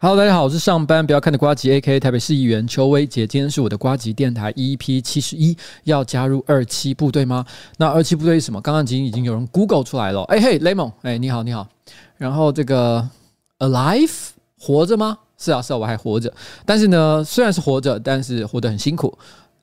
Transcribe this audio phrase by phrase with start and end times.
[0.00, 1.98] Hello，大家好，我是上班不要看的瓜吉 A.K.
[1.98, 3.26] 台北市议员邱威杰。
[3.26, 7.44] 今天是我的瓜吉电台 EP 七十一，要加入二七部队吗？
[7.78, 8.60] 那二七部队是什么？
[8.60, 10.22] 刚刚已经已经有人 Google 出来了。
[10.28, 11.66] 哎嘿，Lemon，哎，你好，你好。
[12.16, 13.10] 然后这个
[13.58, 15.18] Alive 活着吗？
[15.36, 16.32] 是啊，是啊，我还活着。
[16.64, 19.12] 但是呢，虽然是活着，但是活得很辛苦。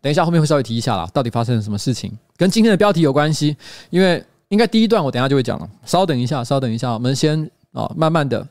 [0.01, 3.55] 等一下后面会稍微提一下啦，到底发生了什么事情，跟今天的标题有关系。
[3.89, 5.69] 因为应该第一段我等下就会讲了。
[5.85, 8.45] 稍等一下，稍等一下，我们先啊，慢慢的。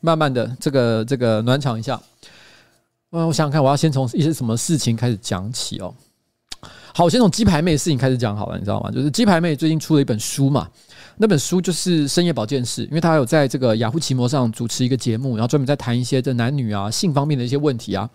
[0.00, 2.00] 慢慢的，这个这个暖场一下。
[3.10, 5.94] 嗯，我想想看，我要先从一些什么事情开始讲起哦。
[6.94, 8.90] 好，我先从鸡排妹的事情开始讲好了，你知道吗？
[8.90, 10.68] 就是鸡排妹最近出了一本书嘛，
[11.16, 18.08] 那本书就是深夜保健室，因为她有在这个雅虎奇摩上主持一个节目，然后专门在谈一些这男女啊性方面的一些问题啊。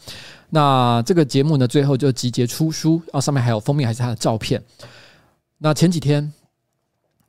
[0.49, 4.61] 那这个节目呢，最后就集结出书，然后上面还有封面还是她的照片。
[5.57, 6.31] 那前几天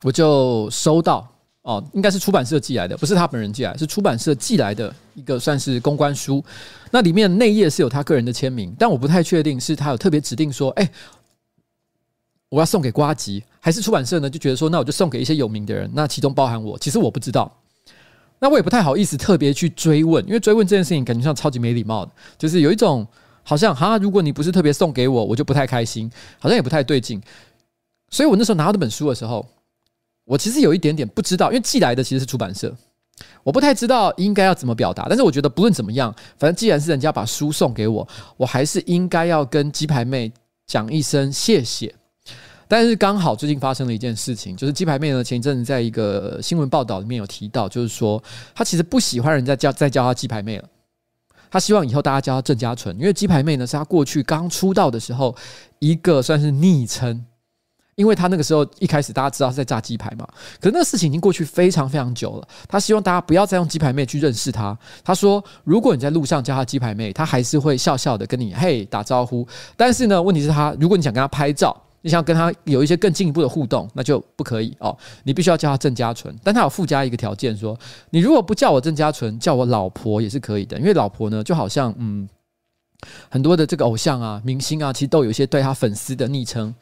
[0.03, 1.27] 我就收到。
[1.65, 6.43] 哦，应该是出版社寄来的，不是他本人寄来，是出版社寄来的一个算是公关书。
[6.91, 10.87] 那里面内页是有他个人的签名，但我不太确定是他有特别指定说，哎，
[12.49, 16.77] 我要送给瓜吉，还是出版社呢就觉得说，那我就送给一些有名的人，那其中包含我。
[16.77, 17.51] 其实我不知道，
[18.37, 23.07] 那我也不太好意思特别去追问，因为追问这件事情感觉上超级没礼貌的，就是有一种
[23.41, 27.19] 好像哈，如果你不是特别送给我，我就不太开心，好像也不太对劲。
[28.11, 29.43] 所以我那时候拿到这本书的时候。
[30.25, 32.75] 我其实有一点点不知道，因为寄来的其实是出版社，
[33.43, 35.05] 我不太知道应该要怎么表达。
[35.07, 40.31] 但是我觉得不论怎么样，反正既然是人家把书送给我，我还是应该要跟鸡排妹
[40.65, 41.93] 讲一声谢谢。
[42.67, 48.21] 但是刚好最近发生了一件事情，就是鸡排妹呢前一阵子在一个新闻报道里面有提到，就是说
[48.55, 50.67] 她其实不喜欢人家叫再叫她鸡排妹了，
[51.51, 55.35] 她希望以后大家叫她郑家纯，因为鸡排妹呢是她过去刚出道的时候
[55.77, 57.23] 一个算是昵称。
[57.95, 60.27] 因为他那个时候一开始大家知道是在炸鸡排嘛，
[60.59, 62.47] 可是那个事情已经过去非常非常久了。
[62.67, 64.77] 他希望大家不要再用鸡排妹去认识他。
[65.03, 69.47] 他说，如果你在路上叫他鸡排妹，他还是会笑笑的跟你嘿打招呼。
[69.77, 74.95] 但是呢，问题是他，如果你想跟他拍照，你想跟他有一些更进一步的互动，那就不可以哦。
[75.23, 77.79] 你必须要叫他郑家纯，但他有附加一个条件，说
[78.09, 80.77] 你如果不叫我郑家纯，叫我老婆也是可以的。
[80.77, 82.27] 因为老婆呢，就好像嗯，
[83.29, 86.75] 很多的这个偶像啊、明星啊，其实都有一些对他粉丝的昵称。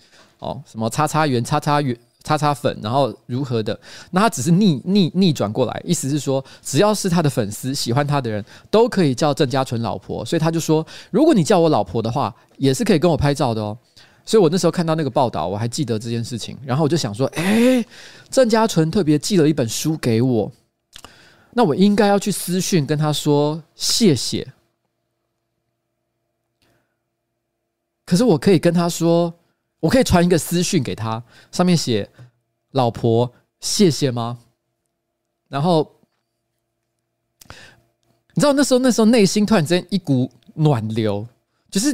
[0.43, 3.77] 哦，什么叉叉圆、叉叉圆、叉叉粉，然后如何的？
[4.11, 10.23] 那他只是逆逆逆转过来，意思是说，只要是他的粉丝喜欢他的人，都可以叫郑家纯老婆。
[10.25, 13.77] 所以他就说，如果你叫我老婆的话，也是可以跟我拍照的哦。
[14.25, 16.57] 所以我那时候看到那个报道，我还记得这件事情。
[16.65, 17.83] 然后我就想说，哎，
[18.29, 20.51] 郑家纯特别寄了一本书给我，
[21.51, 24.53] 那我应该要去私讯跟他说谢谢。
[28.05, 29.33] 可是我可以跟他说。
[29.83, 31.21] 我可以传一个私讯给他，
[31.51, 32.09] 上面写
[32.71, 33.29] “老婆，
[33.59, 34.39] 谢谢”吗？
[35.49, 35.99] 然后
[38.33, 41.27] 你知道那时候，那时候内心突然间一股暖流，
[41.69, 41.91] 就是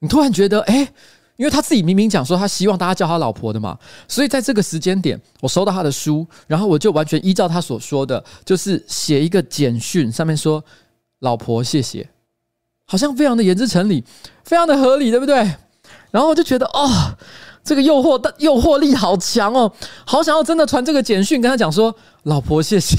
[0.00, 0.80] 你突然觉得，哎，
[1.36, 10.62] 因为他自己明明讲说他希望大家叫他老婆的嘛，所以在这个时间点，我收到他的书，然后我就完全依照他所说的，就是写一个简讯，上面说
[11.20, 12.06] “老婆，谢谢”，
[12.84, 14.04] 好像非常的言之成理，
[14.44, 15.56] 非常的合理，对不对？
[16.14, 16.88] 然后我就觉得，哦，
[17.64, 19.72] 这个诱惑的诱惑力好强哦，
[20.06, 21.92] 好想要真的传这个简讯跟他讲说，
[22.22, 22.96] 老婆谢谢。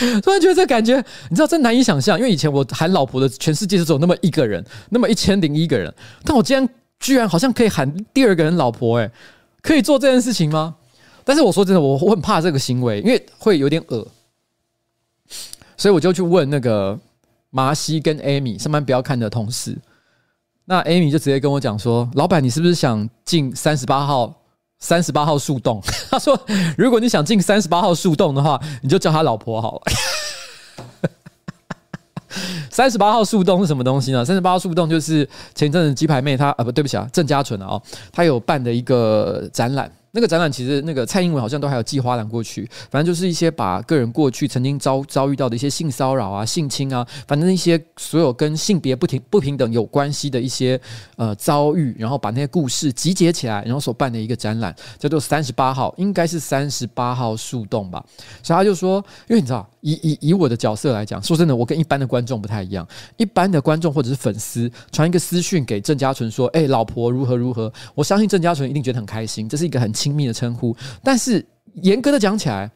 [0.24, 0.96] 突然觉得这感觉，
[1.28, 6.66] 你知道真难以想象，因为以前我喊老婆的全世界只有那么一个人，那么一千零一个人，但我今天
[6.98, 9.10] 居然好像可以喊第二个人老婆，诶，
[9.60, 10.76] 可以做这件事情吗？
[11.24, 14.08] 但是我说真的，我我很怕这个行为，因为会有点恶，
[15.76, 16.98] 所以我就去问那个
[17.50, 19.76] 麻西跟 Amy 上班不要看的同事。
[20.68, 24.34] 那 Amy 就直接跟我讲说：“老板，你是不是想进三十八号
[24.80, 26.36] 三十八号树洞？” 他说
[26.76, 29.82] ：“如果你想进三十八号树洞的话，你就叫他老婆好了。
[32.68, 34.24] ”三十八号树洞是什么东西呢？
[34.24, 37.80] 三十八号树洞就是前阵子鸡排妹她啊，不对不起啊，郑家纯啊，
[38.12, 39.90] 她有办的一个展览。
[40.16, 50.80] 那个展览其实，那个蔡英文好像都还有寄花篮过去，反正就是一些把个人过去曾经遭遭遇到的一些性骚扰啊、性侵啊，反正一些所有跟性别不平不平等有关系的一些
[51.16, 58.02] 呃遭遇，然后把那些故事集结起来，然后所办的一个展览，叫做三十八号，应该是三十八号树洞吧。
[58.42, 62.86] 所以他就说，因为你知道，以以以我的角色来讲，说真的，我跟一般的观众不太一样。
[63.16, 69.92] 一般的观众或者是粉丝传一个私讯给郑嘉纯说：“哎，老婆如何如何。”我相信郑嘉纯一定觉得很开心，这是一个很。
[69.96, 71.42] 亲密的称呼，但是
[71.76, 72.70] 严格的讲起来，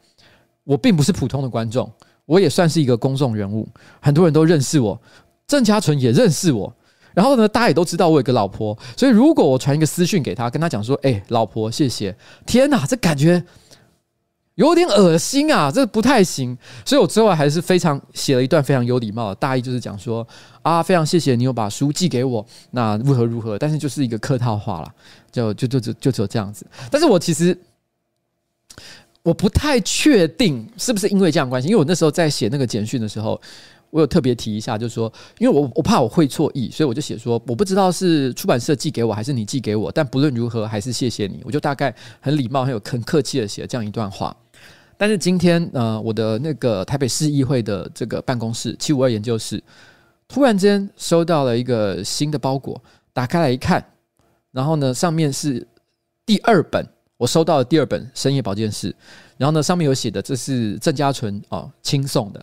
[0.63, 1.87] 我并不是普通的观众，
[2.25, 3.69] 我也算是一个公众人物，
[4.01, 4.99] 很多人都认识我，
[5.45, 6.75] 郑嘉纯也认识我，
[7.13, 12.17] 然后呢，大家也都知道我有个老婆，所以如果我传一个私讯给他，跟他讲说：“哎，老婆，谢谢。”
[12.47, 13.43] 天哪，这感觉
[14.55, 16.57] 有点恶心啊，这不太行。
[16.85, 20.27] 所以我最后还是非常写了一段非常有礼貌的大意，就是讲说
[20.61, 24.93] 啊，非常谢谢你有把书寄给我，那如何如何，但是就是一个客套话了，
[25.31, 26.65] 就就就就就只有这样子。
[26.89, 27.57] 但是我其实
[29.23, 33.39] 我不太确定是不是因为这样关系，因为我那时候在写那个简讯的时候。
[33.91, 41.41] 我有特别提一下，就是说，因为我我怕我会错意，所以我就写说，我不知道是出版社寄给我还是你寄给我，但不论如何，还是谢谢你。
[41.43, 44.35] 我就大概很礼貌、很有很客气的写了这样一段话。
[44.97, 49.61] 但是今天，呃，我的那个台北市议会的这个办公室七五二研究室，
[50.27, 53.83] 突然间收到了一个新的包裹，打开来一看，
[54.51, 55.67] 然后呢，上面是
[56.25, 58.91] 第二本，我收到了第二本《深夜保健室》，
[59.37, 62.39] 然后呢，上面有写的这是郑家纯哦亲送的。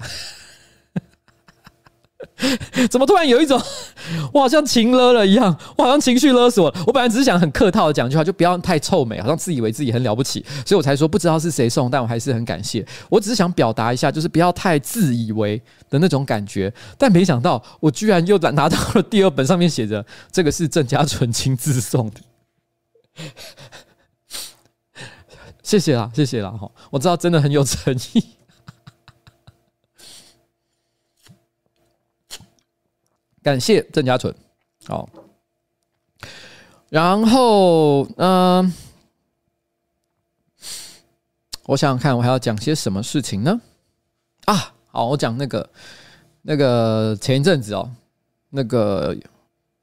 [2.90, 3.60] 怎么突然有一种
[4.34, 6.84] 我好像情勒了一样，我好像情绪勒索了。
[6.86, 12.84] 我本来只是想很客套的讲一句话，就不要太臭美，好像自以为自己很了不起，所以我才说不知道是谁送，但我还是很感谢。
[13.08, 16.72] 我只是想表达一下，就是不要太自以为的那种感觉。
[16.96, 22.20] 但没想到我居然又拿到了第二本，上面写着这个是郑家纯亲自送的。
[25.62, 28.37] 谢谢啦，谢谢啦哈，我知道真的很有诚意。
[33.48, 34.34] 感谢郑家纯，
[34.86, 35.08] 好，
[36.90, 38.70] 然后嗯、
[41.64, 43.58] 我想想看，我还要讲些什么事情呢？
[44.44, 45.70] 啊，好，我讲那个
[46.42, 47.90] 那个前一阵子哦，
[48.50, 49.16] 那个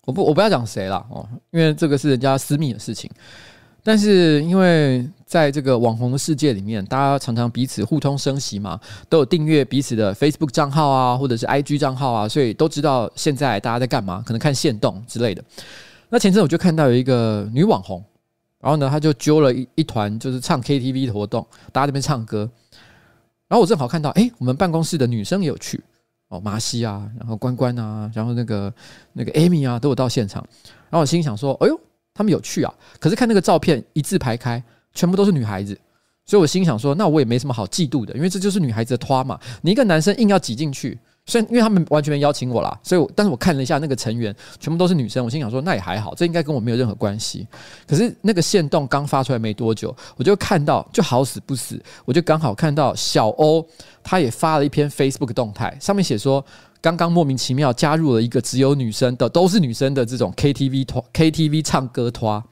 [0.03, 3.09] 我不我不要讲谁了哦，因为这个是人家私密的事情。
[3.87, 15.43] 但是因为在这个网红的世界里面，大家常常彼此互通声息嘛，都有订阅彼此的 Facebook 账号啊，或者是 IG 账号啊，所以都知道现在大家在干嘛，可能看限动之类的。
[16.09, 18.03] 那前阵我就看到有一个女网红，
[18.59, 22.49] 然后呢，她就揪了一一团就是唱 KTV 的活动，大家在那边唱歌。
[23.47, 25.79] 然后我正好看到，哎，我们办公室的女生也有去
[26.29, 28.73] 哦，麻西啊，然后关关啊，然后那个
[29.13, 30.43] 那个 Amy 啊，都有到现场。
[30.89, 31.79] 然后我心想说，哎呦。
[32.15, 34.63] 他们有趣啊，可是看那个照片一字排开，
[34.93, 35.77] 全部都是女孩子，
[36.25, 39.37] 所以我心想说，那我也没什么好嫉妒的，因为这就是女孩子的拖嘛。
[39.61, 47.45] 你一个男生硬要挤进去，虽然因为他们完全没邀请我啦，所以我，但是我看了一下那个成员，全部都是女生，我心想说，那也还好，这应该跟我没有任何关系。
[47.85, 53.67] 可是那个线动刚发出来没多久，我就看到，就好死不死，我就刚好看到小欧，
[54.01, 56.43] 他也发了一篇 Facebook 动态，上面写说。
[56.85, 62.43] 刚刚莫名其妙加入了一个只有女生的，都是女生的这种 KTV 团 KTV 唱歌团。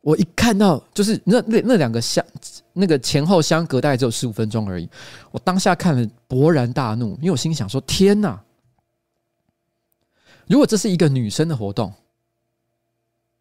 [0.00, 2.24] 我一看到就是那那那两个相
[2.72, 4.88] 那个前后相隔大概只有十五分钟而已，
[5.30, 8.42] 我当下看了勃然大怒，因为我心想说：天哪！
[10.48, 11.92] 如果这是一个女生的活动，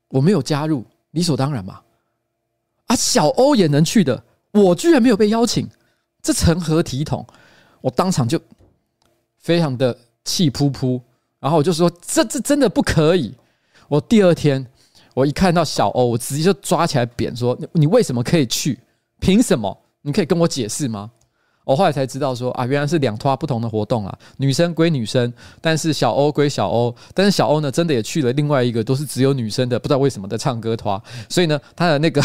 [0.10, 1.82] 我没有加入，理所当然嘛。
[2.86, 5.68] 啊，小欧也能去的，我居然没有被邀请，
[6.22, 7.26] 这成何体统？
[7.82, 8.40] 我当场就。
[9.40, 11.02] 非常的气扑扑，
[11.40, 13.34] 然后我就说：“这这真的不可以！”
[13.88, 14.66] 我第二天，
[15.14, 18.78] 我一看到小欧，我直接就抓起来扁说：“你你为什么可以去？
[19.20, 19.76] 凭什么？
[20.02, 21.10] 你可以跟我解释吗？”
[21.66, 25.32] 我后来才知道说啊，原来是两拖不同的活动啊，女生归女生，
[25.62, 31.00] 但是小欧归小欧，但是小欧呢，真的也去了另外一个都是只有女生的，不知道为什么的唱歌拖，
[31.30, 32.24] 所以呢，他的那个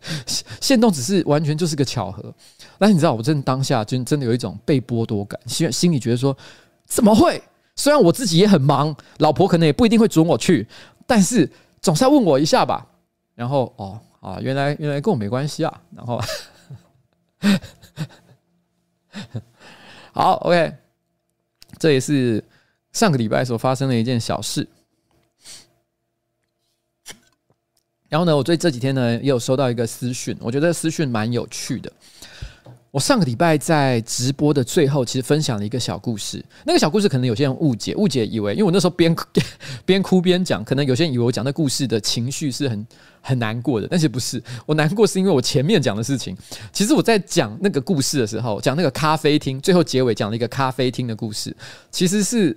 [0.60, 2.34] 限动只是完全就是个巧合。
[2.78, 6.36] 但你知道，我真的当下真真的有一种被剥夺感，心心里觉得说，
[6.86, 7.42] 怎么会？
[7.74, 10.66] 虽然我自己也很忙，老婆可能也不一定会准我去，
[11.06, 11.48] 但是
[11.80, 12.86] 总是要问我一下吧。
[13.34, 15.80] 然后哦啊，原来原来跟我没关系啊。
[15.94, 16.20] 然后
[20.12, 20.74] 好，OK，
[21.78, 22.42] 这也是
[22.90, 24.66] 上个礼拜所发生的一件小事。
[28.08, 31.92] 然后呢，我最这几天呢也有收到一个私讯，我觉得私讯蛮有趣的。
[32.90, 36.42] 我上个礼拜在直播的最后，其实分享了一个小故事。
[36.64, 39.14] 那个小故事可能有些人误解，误解以为，因为我那时候边
[39.84, 42.86] 边哭边讲，可能有些人以为我讲的故事的情绪是很
[43.20, 44.42] 很难过的，但是不是。
[44.64, 46.36] 我难过是因为我前面讲的事情。
[46.72, 51.54] 其实我在讲那个故事的时候，讲那个咖啡厅，最后结尾讲了一个咖啡厅的故事，
[51.90, 52.56] 其实是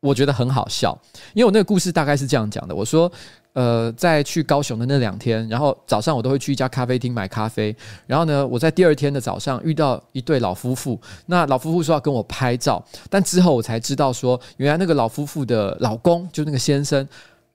[0.00, 1.00] 我觉得很好笑，
[1.34, 3.10] 因为我那个故事大概是这样讲的，我说。
[3.54, 7.74] 呃，在去高雄的那两天，然后早上我都会去一家咖啡厅买咖啡。
[8.06, 17.06] 然后呢，我在第二天的早上遇到一对老夫妇，那老夫妇说要跟我拍照，但之后我才知道说，原来那个老夫妇的老公就那个先生，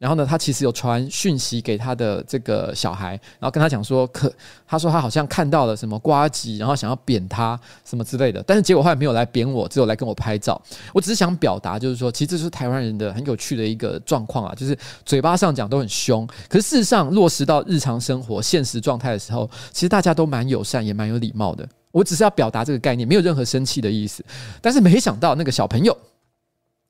[0.03, 4.29] 然后呢，他其实有传讯息给他的这个小孩，然后跟他讲说，可
[4.67, 10.61] 他说他好像看到了什么瓜吉，然后想要扁他什么之类的，但是结果后来没有来扁我，只有来跟我拍照。
[10.93, 21.65] 我只是想表达，就是说，其实这是台湾人的很有趣的一个状况啊，就是嘴巴上讲都很凶，可是事实上落实到日常生活现实状态的时候，其实大家都蛮友善，也蛮有礼貌的。
[21.91, 24.21] 我只是要表达这个概念，没有任何生气的意思。
[24.61, 25.97] 但是没想到那个小朋友，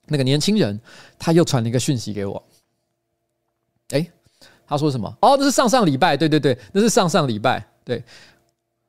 [0.08, 0.82] 那个年轻人，
[1.20, 2.44] 他又传了一个讯息给我。
[3.90, 4.12] 诶，
[4.66, 5.08] 他说什么？
[5.22, 7.66] 哦，那是上上礼拜，对对对，那是上上礼拜。
[7.84, 8.04] 对，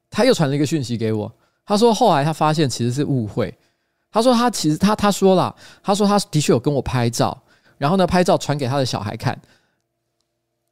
[0.09, 1.33] 他又传了一个讯息给我。
[1.67, 3.53] 他说后来他发现其实是误会。
[4.11, 7.37] 他说他其实他他说了，他说他的确有跟我拍照，
[7.77, 9.37] 然后呢，拍照传给他的小孩看。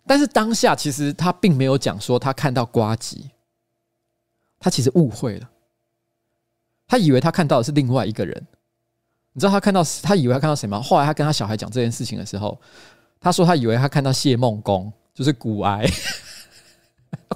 [0.06, 3.30] 但是当下其实他并没有讲说他看到瓜吉，
[4.60, 5.50] 他其实误会了，
[6.86, 8.46] 他以为他看到的是另外一个人。
[9.32, 10.80] 你知道他看到他以为他看到谁吗？
[10.80, 12.56] 后来他跟他小孩讲这件事情的时候。
[13.22, 15.88] 他说他以为他看到谢孟恭，就是骨癌。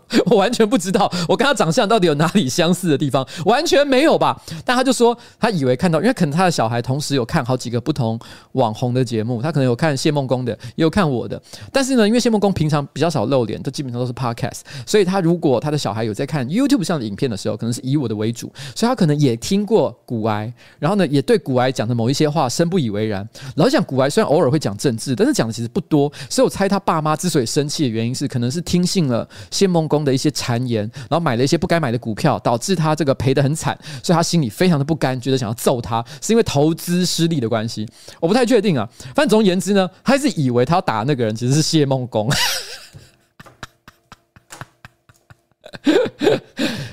[0.27, 3.27] 我完全不知道，我跟他长相到底有哪里相似的地方？
[3.45, 4.41] 完全没有吧？
[4.65, 8.19] 但他就说，他以为看到，因为可能他的小孩同时有看好几个不同
[8.53, 11.41] 网红的节目，他可能有看谢孟恭的，也有看我的。
[11.73, 23.27] 但是呢，因为谢孟恭平常比较少露脸，都基本上都是 podcast，所以他如果他的小孩有在看 YouTube 上的影片的时候，可能是以我的为主，所以他可能也听过股癌，然后呢，也对股癌讲的某一些话深不以为然。
[23.57, 37.89] 老实讲，股癌虽然偶尔会讲政治，但是讲的其实不多，所以我猜他爸妈之所以生气的原因是，可能是听信了谢梦孟恭的一些谗言，然后买了一些不该买的股票，导致他这个赔得很惨，所以他心里非常的不甘，觉得想要揍他，是因为投资失利的关系。
[38.19, 42.29] 我不太确定啊，反正总而言之呢，他是以为他要打那个人其实是谢孟恭，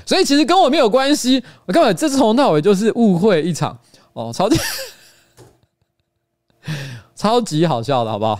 [0.06, 3.76] 所以其实跟我没有关系，我根本这从头到尾就是误会一场。
[4.12, 4.56] 哦，超级
[7.16, 8.38] 超级好笑的，好不好？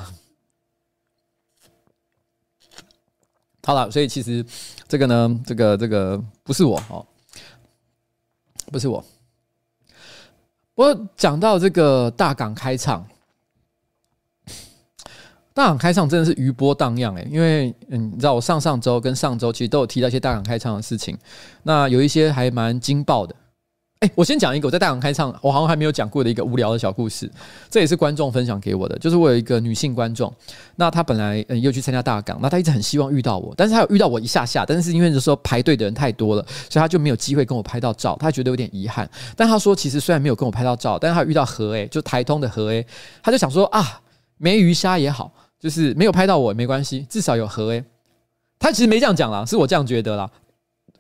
[3.64, 4.44] 好了，所以其实
[4.87, 7.06] 这个呢，这个这个不是我哦，
[8.71, 9.02] 不是我。
[10.75, 13.06] 我讲到这个大港开唱，
[15.54, 21.16] 大港开唱真的是余波荡漾诶，因为嗯，你知道我上上周跟上周其实都有提到一些大港开唱的事情，
[21.62, 23.35] 那有一些还蛮惊爆的。
[24.14, 27.30] 我先讲一个我在大港开唱，我好像还没有讲过的一个无聊的小故事，
[27.70, 28.99] 这也是观众分享给我的。
[28.99, 30.32] 就是我有一个女性观众，
[30.76, 39.08] 那她本来嗯又去参加大港，那她一直很希望遇到我，但是她有遇到我一下下，但是因为就说排队的人太多了，所以她就没有机会跟我拍到照，她觉得有点遗憾。
[39.37, 42.87] 但她说，其实虽然没有跟我拍到照，但是她遇到何 A，就台通的何 A，
[43.23, 44.00] 她就想说啊，
[44.38, 47.84] 没鱼虾也好，就是没有拍到我也没关系，至少有何 A。
[48.58, 50.30] 她其实没这样讲啦，是我这样觉得啦，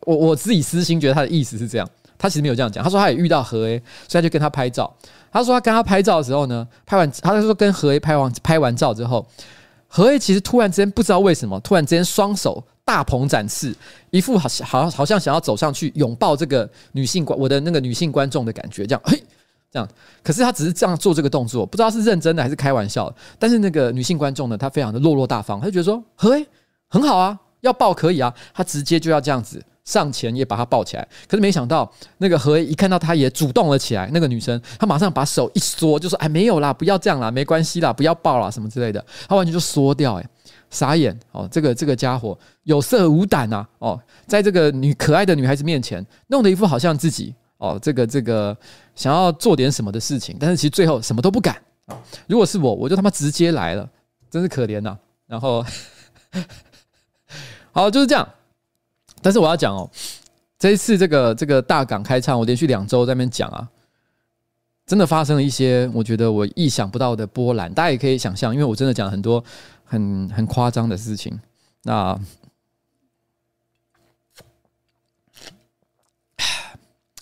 [0.06, 1.88] 我我自己私心觉得她的意思是这样。
[2.18, 3.78] 他其实没有这样讲，他说他也遇到何 A，
[4.08, 4.92] 所以他就跟他拍照。
[5.32, 9.26] 他说他跟他拍照的时候呢，拍完，他就说跟何 A 拍完拍完照之后，
[9.88, 13.74] 何 A 其实突然之间不知道为什么，突然之间双手大鹏展翅，
[14.10, 19.20] 一副好像好好像想要走上去拥抱这个女性观我的那个女性观众的感觉，这样嘿
[19.72, 19.88] 这样。
[20.22, 23.12] 可是他只是这样做这个动作，不知道是认真的还是开玩笑。
[23.36, 26.46] 但是那个女性观众呢，她非常的落落大方，她就觉得说何 A
[26.88, 29.60] 很好啊，要抱可以啊，她直接就要这样子。
[29.84, 40.26] 上前也把他抱起来，可是没想到那个何一看到他也主动了起来，那个女生她马上把手一缩，就说：“哎，没有啦，不要这样啦，没关系啦，不要抱啦，什么之类的。”她完全就缩掉，哎，
[40.70, 41.46] 傻眼哦！
[41.52, 43.66] 这个这个家伙有色无胆呐！
[43.78, 48.56] 哦，在这个女可爱的女孩子面前，弄得一副好像自己哦，这个这个
[48.94, 51.56] 想要做点什么的事情，但是其实最后什么都不敢。
[52.26, 53.86] 如果是我，我就他妈直接来了，
[54.30, 54.96] 真是可怜呐！
[55.26, 55.64] 然后，
[57.70, 58.26] 好，就是这样。
[59.24, 59.90] 但是我要讲哦，
[60.58, 63.66] 这一次这个这个大港开唱，我连续两周在那边讲啊，
[64.84, 67.72] 真的发生了一些我觉得我意想不到的波澜。
[67.72, 69.42] 大家也可以想象，因为我真的讲很多
[69.82, 71.40] 很很夸张的事情。
[71.84, 72.12] 那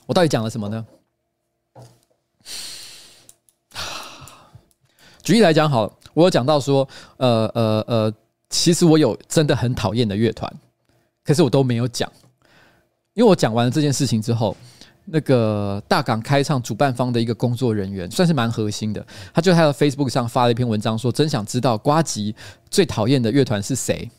[0.04, 0.84] 我到底讲了什么呢？
[5.22, 8.12] 举例来讲，好，我有讲到说，呃呃呃，
[8.50, 10.52] 其实我有真的很讨厌的乐团。
[11.24, 12.10] 可是我都没有讲，
[13.14, 14.56] 因为我讲完了这件事情之后，
[15.04, 22.34] 那个大港开唱主办方的一个工作人员，算是蛮核心的，他就在他的 Facebook 上发了一篇文章，说真想知道瓜吉
[22.70, 24.10] 最讨厌的乐团是谁。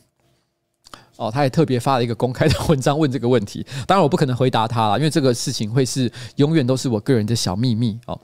[1.15, 8.19] 哦，他也特别发了一个公开的文章问这个问题，当然我不可能回答他了，因为这个事情会是永远都是我个人的小秘密哦。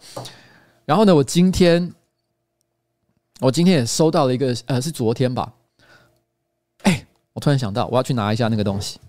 [0.85, 1.93] 然后呢，我今天
[3.39, 5.53] 我今天也收到了一个，呃，是昨天吧。
[7.39, 8.99] 突然想到我要去拿一下那个东西。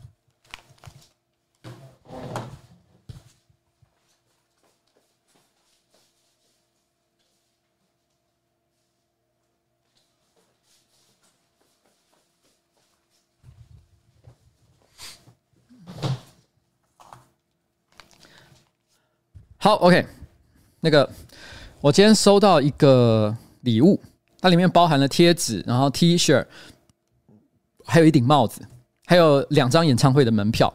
[19.63, 20.07] 好 ok
[20.81, 21.07] 那个
[21.83, 24.01] 我今天收到一个礼物
[24.41, 26.43] 它里面包含了贴纸然后 t 恤
[27.91, 28.63] 还有一顶帽子，
[29.07, 30.73] 还有两张演唱会的门票。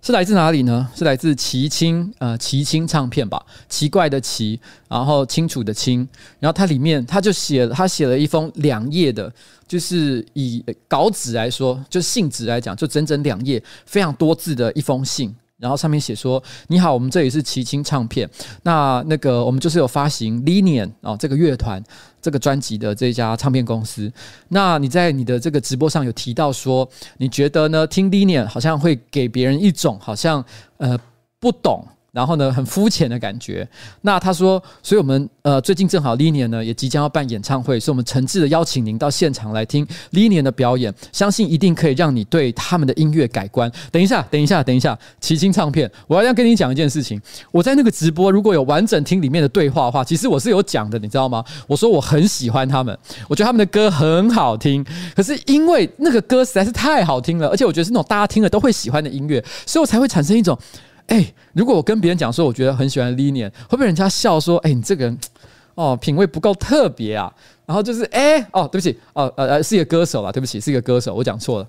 [0.00, 0.88] 是来自哪里呢？
[0.94, 3.44] 是来自齐青，呃，齐青唱片吧。
[3.68, 4.58] 奇怪的奇，
[4.88, 6.08] 然后清楚的清，
[6.38, 9.30] 然后它里面他就写了，他写了一封两页的，
[9.66, 15.34] 就是以稿纸来说，就信纸来讲，就整整两页，非常多字的一封信。
[15.60, 18.28] 然后上面写说：“你好，我们这里是齐青唱片。
[18.62, 21.82] 那那个我们就是有发行 LINION 哦，这个乐团
[22.20, 24.10] 这个专辑的这家唱片公司。
[24.48, 26.88] 那你在你的这个直播上有提到说，
[27.18, 27.86] 你觉得呢？
[27.86, 30.44] 听 Linian 好像会给别人一种好像
[30.78, 30.98] 呃
[31.38, 33.68] 不懂。”然后呢，很肤浅的感觉。
[34.02, 43.70] 那他说，所以我们呃最近正好 LINION 呢也即将要办演唱会，所以我们诚挚的邀请您到现场来听 LINION 的表演，相信一定可以让你对他们的音乐改观。
[43.92, 47.20] 等一下，等一下，等一下，奇星唱片，我要要跟你讲一件事情。
[47.52, 51.44] 我在那个直播如果有完整听里面的对话的话，其实我是有讲的，你知道吗？
[51.66, 52.96] 我说我很喜欢他们，
[53.28, 54.84] 我觉得他们的歌很好听。
[55.14, 60.58] 可是因为那个歌实在是太好听了，而且我觉得是那种大家听了都会喜欢的音乐，所以我才会产生一种。
[61.10, 65.18] 哎、如果我跟别人讲说，我觉得很喜欢 LINION，会不会人家笑说，哎、你这个人
[65.74, 67.32] 哦，品味不够特别啊？
[67.66, 71.68] 然后就是，哎、哦，对不起，哦，呃呃，是一个歌手啦，对不起，是一个歌手，我讲错了，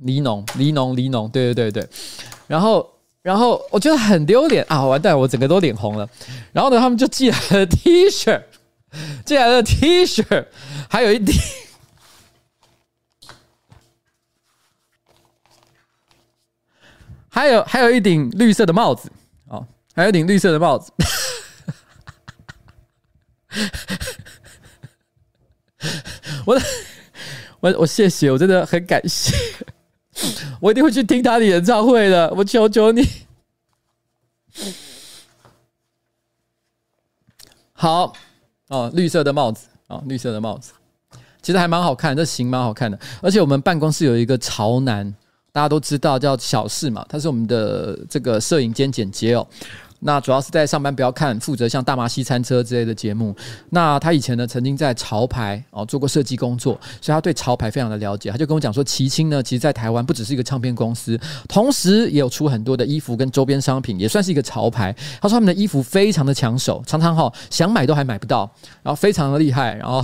[0.00, 1.88] 黎农，黎农，黎农，对对对对。
[2.46, 2.86] 然后，
[3.22, 6.08] 然后我觉得很丢脸啊，完蛋，我整个都脸红了。
[6.52, 8.40] 然后呢，他们就寄来了 T 恤，
[9.24, 10.44] 寄来了 T 恤，
[10.88, 11.36] 还有一点。
[17.30, 19.10] 还有还有一顶绿色的帽子
[19.48, 20.92] 哦，还有一顶绿色的帽子。
[26.44, 26.60] 我
[27.60, 29.34] 我我谢谢，我真的很感谢，
[30.60, 33.06] 我一定会去听他的演唱会的，我求求你。
[37.72, 38.12] 好
[38.68, 40.72] 哦，绿色的帽子哦，绿色的帽子，
[41.42, 45.14] 其实还蛮好看，这型蛮好看的，而且我们办公室有一个潮男。
[45.52, 49.46] 大家都知道叫小四嘛，他是我们的这个摄影兼剪接哦。
[50.00, 53.34] 那主要是在上班不要看，负责像大麻西餐车之类的节目。
[53.70, 58.30] 那他以前呢，曾经在潮牌哦做过设计工作，所以他对潮牌非常的了解。
[58.30, 64.94] 他就跟我讲说，齐青呢，其实在台湾不只是一个唱片公司，同时也有出很多的衣服跟周边商品，也算是一个潮牌。
[65.20, 68.48] 他说他们的衣服非常的抢手，常常哈想买都还买不到，
[68.84, 70.00] 然后非常的厉害，然后。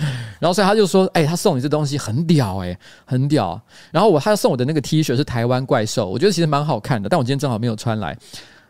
[0.40, 3.60] 然后所以他就说：“哎、他送你这东西很屌哎、很屌。”
[3.92, 8.16] 然后我他送我的那个 T 恤是台湾怪兽，我觉得其实蛮好看的，但我今天正好没有穿来，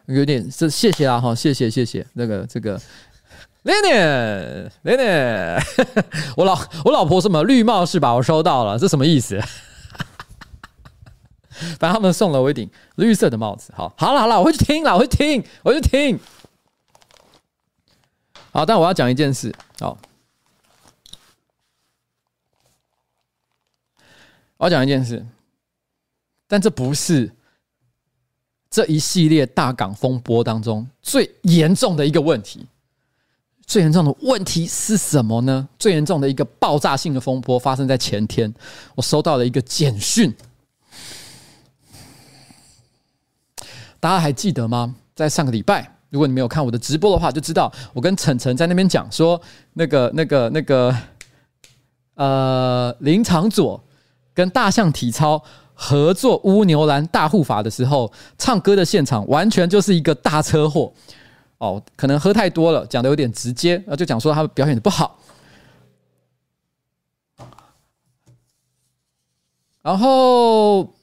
[0.07, 2.81] 有点是谢谢啦哈，谢谢谢谢那个这个
[3.65, 5.63] Lenny Lenny，
[6.37, 8.13] 我老我老婆什么绿帽是吧？
[8.13, 9.41] 我收到了，这什么意思？
[11.79, 13.73] 反正他们送了我一顶绿色的帽子。
[13.77, 16.19] 好，好了好了，我会去听了，我会听，我会去听。
[18.51, 19.97] 好，但我要讲一件事，好。
[24.61, 25.25] 我要讲一件事，
[26.47, 27.33] 但这不是
[28.69, 32.67] 这一系列大港风波当中最严重的一个问题。
[33.67, 35.67] 最严重的问题是什么呢？
[35.79, 38.53] 最严重的一个爆炸性的风波发生在前天，
[38.95, 40.31] 我收到了一个简讯。
[43.99, 44.95] 大家还记得吗？
[45.15, 49.41] 在上个礼拜，如果你没有看我的直播的话，就知道我跟晨晨在那边讲说，
[49.73, 50.95] 那个、那个、那个，
[52.13, 53.83] 呃，林长佐。
[54.41, 55.43] 跟大象体操
[55.75, 60.91] 合作乌牛栏大护法的时候，唱歌的现场完全就是一个大车祸
[61.59, 65.19] 哦，可能喝太多了，讲的有点直接，然后就讲说他表演的不好。
[69.83, 70.95] 然后，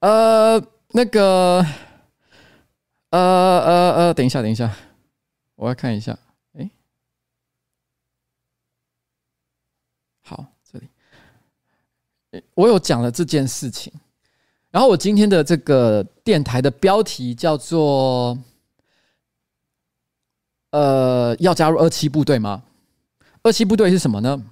[0.00, 1.66] 呃，那个，
[3.10, 4.70] 呃呃呃，等一下，等一下，
[5.56, 6.18] 我要看一下。
[12.54, 13.92] 我有讲了这件事情，
[14.70, 18.38] 然后我今天的这个电台的标题叫做
[20.72, 22.62] “呃，要加入二七部队吗？”
[23.44, 24.42] 二七部队是什么呢？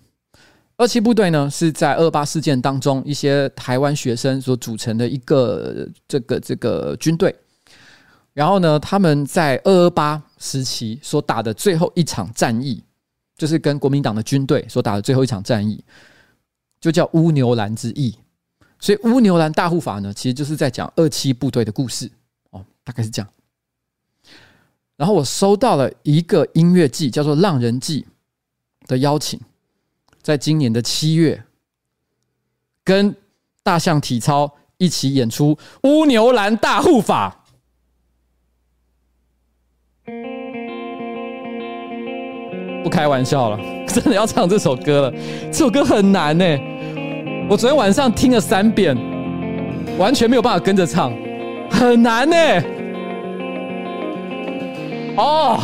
[0.76, 7.34] 二七部队呢是在二八事件当中一些台湾学生所组成的一个这个这个军队，
[8.32, 12.82] 然后呢，他们在二二八时期所打的最后一场战役，
[13.36, 15.84] 就是跟国民党的军队所打的最后一场战役。
[16.80, 18.16] 就叫乌牛栏之役，
[18.78, 22.10] 所以乌牛栏大护法呢，其实就是在讲二七部队的故事
[22.50, 23.30] 哦，大概是这样。
[24.96, 28.06] 然后我收到了一个音乐季，叫做《浪人季》
[28.88, 29.40] 的邀请，
[30.22, 31.44] 在今年的七月，
[32.82, 33.14] 跟
[33.62, 37.39] 大象体操一起演出乌牛栏大护法
[42.82, 45.12] 不开玩笑了， 真的要唱这首歌了。
[45.50, 46.44] 这首歌很难呢，
[47.48, 48.96] 我昨天晚上听了三遍，
[49.98, 51.12] 完全没有办法跟着唱，
[51.70, 52.36] 很难呢。
[55.16, 55.58] 哦。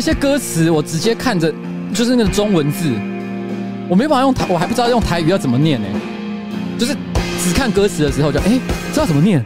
[0.00, 1.52] 一些歌词，我直接看着
[1.92, 2.90] 就是那个中文字，
[3.86, 5.86] 我没办法用台，我还不知道用台语要怎么念呢？
[6.78, 6.96] 就是
[7.44, 8.58] 只看歌词的时候就，就哎，
[8.94, 9.44] 知道怎么念。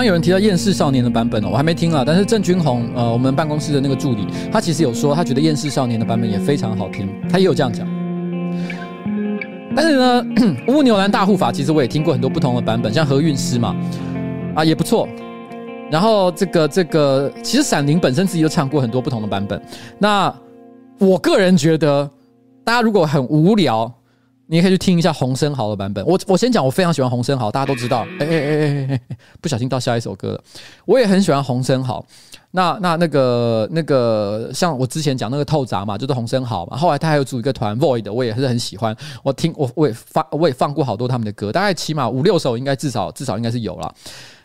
[0.00, 2.02] 刚有人提到《厌世少年》的版本哦，我还没听啊。
[2.06, 7.86] 但是郑君宏，呃，我们办公室的那个助理，他其实有说，他觉得《厌世少年》的版本也非常好听，他也有这样讲。
[9.76, 10.24] 但是呢，
[10.72, 13.76] 《乌牛兰大护法》其实我也听过很多不同的版本，像何韵诗嘛，
[14.54, 15.06] 啊也不错。
[15.90, 19.60] 然后这个这个，其实闪灵本身自己都唱过很多不同的版本。
[19.98, 20.34] 那
[20.98, 22.10] 我个人觉得，
[22.64, 23.92] 大家如果很无聊。
[24.50, 26.04] 你也可以去听一下洪生豪的版本。
[26.04, 28.04] 我我先讲，我非常喜欢洪生豪，大家都知道。
[28.18, 30.42] 哎哎哎哎哎，不小心到下一首歌了。
[30.86, 32.04] 我也很喜欢洪生豪。
[32.50, 36.76] 那那那个那个，像我之前讲那个透砸嘛，就是洪生豪嘛。
[36.76, 38.94] 后来他还有组一个团 Void，我也是很喜欢。
[39.22, 43.94] 我听我我也放我也放过好多他们的歌，大概起码五六首，应该至少至少应该是有了。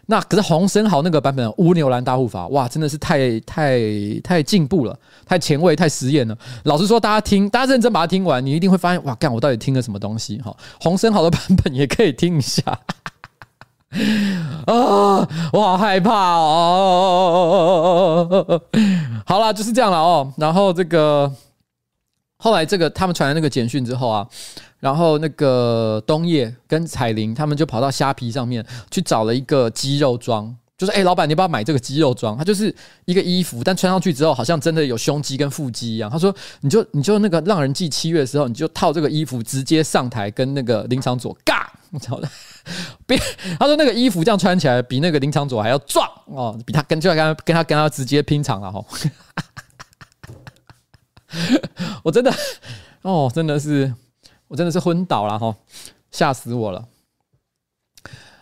[0.07, 3.79] 那可是洪生豪那个版本《乌牛兰大护法》哇，真的是太太
[4.23, 6.37] 太进步了，太前卫，太实验了。
[6.63, 10.37] 老实说，大家听，大家认真把它听完，你一定会发现哇，干我到底听了什么东西？
[10.41, 12.61] 哈，洪生豪的版本也可以听一下。
[14.65, 17.41] 啊，我好害怕哦。
[19.25, 20.33] 好啦，就是这样了哦。
[20.37, 21.31] 然后这个
[22.37, 24.27] 后来这个他们传来那个简讯之后啊。
[24.77, 32.37] 然后那个东叶跟彩玲他们就跑到虾皮上面去找了一个肌肉装，就是哎，老板，你要不要买这个肌肉装？
[32.37, 36.07] 它就是一个衣服，但穿上去之后好像真的有胸肌跟腹肌一样。
[36.07, 42.29] 他说，你就你就那个让人记七月的时候，你就套这个衣服直接上台跟那个林场佐尬，你知道的。
[43.07, 43.17] 别，
[43.57, 48.85] 他说那个衣服这样穿起来比那个林场佐还要壮哦，比他跟就要跟他跟他跟他直接拼场了哈。
[52.03, 52.33] 我真的
[53.01, 53.93] 哦，真的是。
[54.47, 55.55] 我真的是昏倒了哈，
[56.11, 56.85] 吓死我了。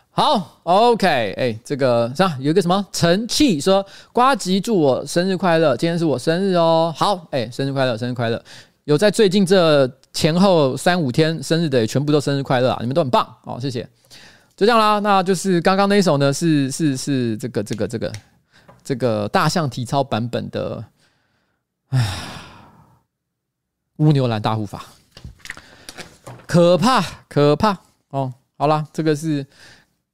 [0.09, 2.35] 好，OK，哎、这个啥？
[2.41, 6.93] 有一个什么陈气说呱吉祝我生日快乐，今天是我生日哦。
[6.95, 8.43] 好，哎、生日快乐，生日快乐。
[8.83, 12.77] 有在最近这前后三五天生日的，全部都生日快乐啊！
[12.81, 13.81] 你们都很棒哦，谢谢。
[14.57, 18.11] 就这样啦，那就是刚刚那一首呢，是是是这个这个这个
[18.83, 20.83] 这个大象体操版本的，
[21.91, 22.17] 唉，
[23.97, 24.83] 乌牛兰大护法。
[26.45, 27.77] 可怕，可怕
[28.09, 29.45] 哦，好啦，这个是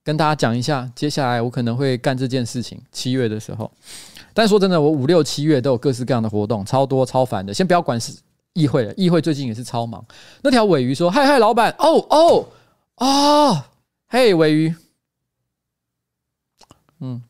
[0.04, 3.70] 跟大家讲一下，接下来我可能会干这件事情，七月的时候。
[4.34, 7.54] 但说真的，我五六七月都有各式各样的活动，超多超烦的。
[7.54, 8.16] 先不要管是
[8.54, 10.06] 议会了，议会最近也是超忙。
[10.42, 12.48] 那条尾鱼说：“嗨嗨，老板，哦哦
[12.96, 13.64] 哦，
[14.08, 14.76] 嘿，尾鱼，
[17.00, 17.22] 嗯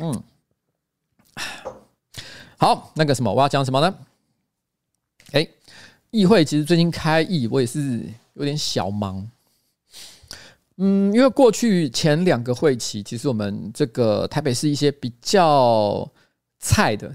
[0.00, 0.22] 嗯，
[2.56, 3.94] 好，那个什么，我要讲什么呢？
[6.10, 8.02] 议会其实最近开议，我也是
[8.34, 9.28] 有点小忙。”
[10.82, 16.10] 嗯，因为过去前两个会期，其实我们这个台北市一些比较
[16.58, 17.14] 菜的，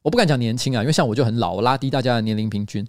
[0.00, 2.86] 我不敢讲年轻啊，因为像我就很老，我拉低大家的年龄平均。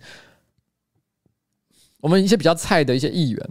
[1.99, 3.49] 我们一些比较菜的一些议员，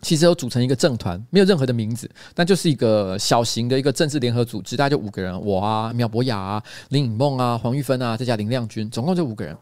[0.00, 9.56] 其实有组成一个政团，没有任何的名字，但就是一个小型的一个政治联合组织，大概就五个人，我啊，苗博雅啊，林颖梦啊，黄玉芬啊，再加林亮君，总共就五个人。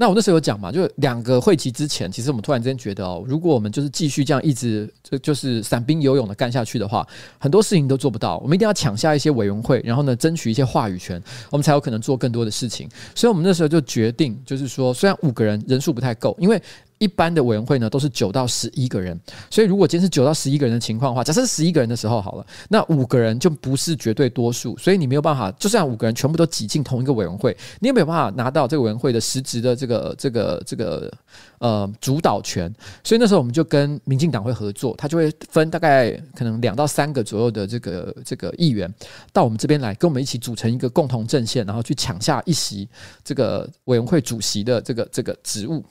[0.00, 7.04] 那我那时候有讲嘛，就两个会期之前，其实我们突然之间觉得哦，如果我们就是继续这样一直就就是散兵游勇的干下去的话，
[7.36, 8.38] 很多事情都做不到。
[8.38, 12.88] 我们一定要抢下一些委员会，然后呢，争取一些话语权，我们才有可能做更多的事情。
[13.12, 16.62] 所以我们那时候就决定，就是说，虽然五个人人数不太够，因为。
[16.98, 19.18] 一般的委员会呢，都是九到十一个人，
[19.50, 31.12] 所以如果今天是九到十一个人的情况的话，假设是十一个人的时候好了，那五个人就不是绝对多数，所以你没有办法，就算五个人全部都挤进同一个委员会，你也没有办法拿到这个委员会的实质的这个这个这个
[31.58, 32.72] 呃主导权。
[33.04, 38.92] 所以那时候我们就跟民进党会合作，他就会分大概可能两到三个左右的这个这个议员
[39.32, 42.88] 到我们这边来，跟我们一起组成一个共同阵线，然后去抢下一席
[43.22, 45.84] 这个委员会主席的这个这个职务。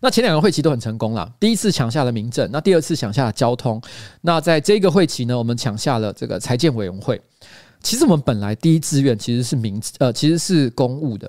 [0.00, 3.80] 那前两个会期都很成功了，第一次抢下了民政，那第二次抢下了交通。
[4.22, 7.20] 那在这个会期呢，我们抢下了这个财建委员会。
[7.82, 11.26] 其实我们本来第一志愿其实是民呃，其实是公务的，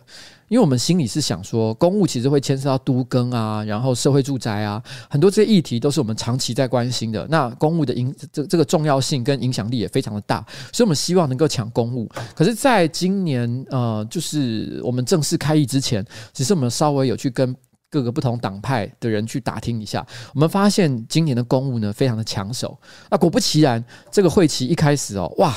[0.50, 7.26] 因为我们心里是想说，公务其实会牵涉到都更啊，然后社会住宅啊，很多这些议题都是我们长期在关心的。
[7.30, 12.06] 那公务的影这这个重要性跟影响力也非常的大，所以我们希望能够抢公务。
[12.36, 17.56] 可是，在今年呃，就是我们正式开议之前，其实我们稍微有去跟。
[17.92, 22.76] 各个不同党派的人去打听一下，我们发现今年的公务呢，非常的抢手。
[23.10, 25.54] 那果不其然，这个会期一开始哦，哇，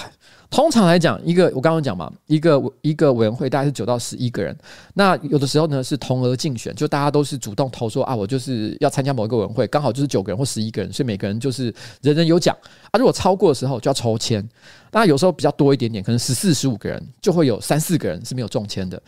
[0.50, 4.56] 通常来讲，一个我刚刚讲嘛，一个一个委员会大概是九到十一个人。
[4.94, 12.56] 那有的时候呢是同额竞选，就大家都是主动投说啊，我就是要参加某一个委员会，刚好就是九个人或十一个人，所以每个人就是人人有奖
[12.90, 12.98] 啊。
[12.98, 14.46] 如果超过的时候就要抽签，
[14.90, 19.00] 那有时候比较多一点点，可能十四十五个人就会有三四个人是没有中签的。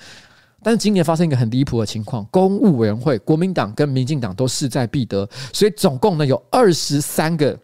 [0.67, 7.57] 但是今年发生一个很离谱的情况，公务委员会国民党跟民进党都势在必得，所以总共呢有二十三个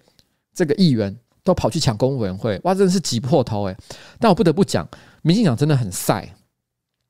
[0.55, 1.13] 这个议员
[1.43, 3.77] 都跑去抢公务委员会，哇，真的是挤破头诶。
[4.21, 4.89] 但我不得不讲，
[5.23, 6.33] 民进党真的很晒。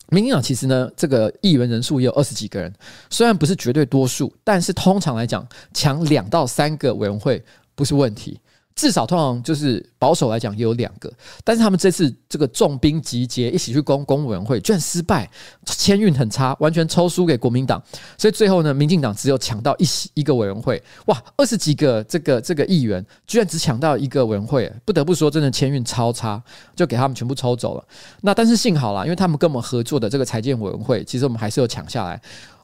[0.08, 2.72] 民进党其实呢，这个议员人数也有二十几个人，
[3.10, 8.40] 虽然不是绝对多数，但是通常来讲，抢两到三个委员会不是问题。
[8.74, 11.12] 至少通常就是保守来讲也有两个，
[11.44, 15.28] 但是他们这次这个重兵集结一起去攻公委员会，居然失败，
[15.64, 17.82] 签运很差，完全抽输给国民党，
[18.16, 26.42] 所以最后呢，民进党只有抢到一席一个委员会，哇，二十几个这个这个议员居然只抢到一个委员会，不得不说真的签运超差，
[26.74, 27.84] 就给他们全部抽走了。
[28.22, 32.20] 那但是幸好啦，因为他们跟我们合作的这个财建委员会，其实我们还是有抢下来。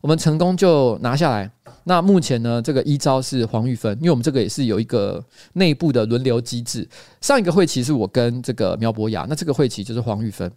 [0.09, 1.51] 我们成功就拿下来。
[1.85, 6.89] 那目前呢，这个一招是黄玉芬，因为我们这个也是有一个内部的轮流机制。
[7.21, 10.51] 上一个会期是我跟这个苗博雅，那这个会期就是黄玉芬。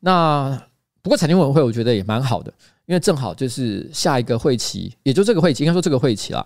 [0.00, 0.60] 那
[1.02, 2.52] 不过产经委员会我觉得也蛮好的，
[2.86, 6.44] 因为正好就是下一个会期，也就这个会期，应该说这个会期了。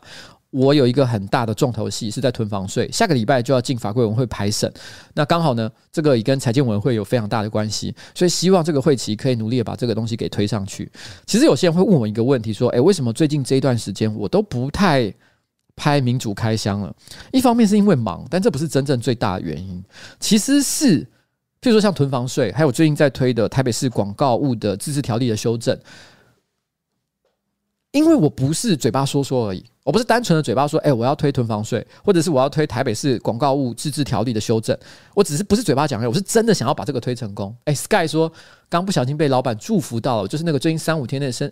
[0.55, 4.73] 我有一个很大的重头戏是在囤房税，下个礼拜就要进法规委员会排审。
[5.13, 10.89] 那刚好呢，这个也跟财经委员会有非常大的关系，所以希望这个会期可以努力的把这个东西给推上去。
[11.27, 15.13] 其实有些人会问我一个问题，说：“诶，为什么最近这一段时间我都不太
[15.75, 16.95] 拍民主开箱了？”
[17.33, 19.83] 一方面是因为忙，但这不是真正最大的原因。
[20.21, 21.01] 其实是，
[21.61, 25.77] 譬如说像囤房税，还有最近在推的台北市广告物的自治条例的修正。
[27.95, 34.77] 因为我不是嘴巴说说而已，我不是单纯的嘴巴说，哎，我要推囤房税，或者是我要推台北市广告物自治条例的修正，
[35.15, 37.57] 我只是不是嘴巴讲而已，我是真的想要把这个推成功。
[37.67, 38.31] 哎，Sky 说
[38.69, 41.49] 刚不小心被老板祝福到了，就是那个最近三五天内生，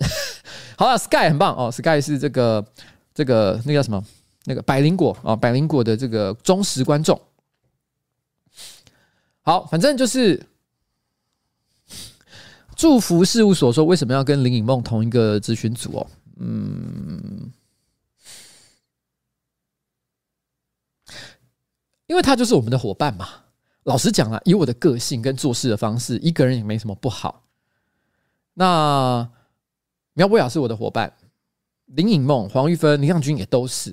[0.76, 2.66] 好了，Sky 很棒哦，Sky 是这个
[3.14, 4.05] 这个那个叫什么？
[4.44, 7.20] 那个百灵果啊，百灵果的这个忠实观众。
[9.42, 10.44] 好，反正就是。
[12.74, 16.07] 祝福事务所说：“为什么要跟林颖梦同一个咨询组哦？
[16.38, 17.53] 嗯，
[22.07, 23.29] 因为他就是我们的伙伴嘛。
[23.85, 27.42] 老实讲啊，以我的个性跟做事的方式，一个人也没什么不好。
[28.55, 29.29] 那
[30.12, 31.12] 苗博雅是我的伙伴，
[31.87, 33.92] 林颖梦、黄玉芬、林向君也都是。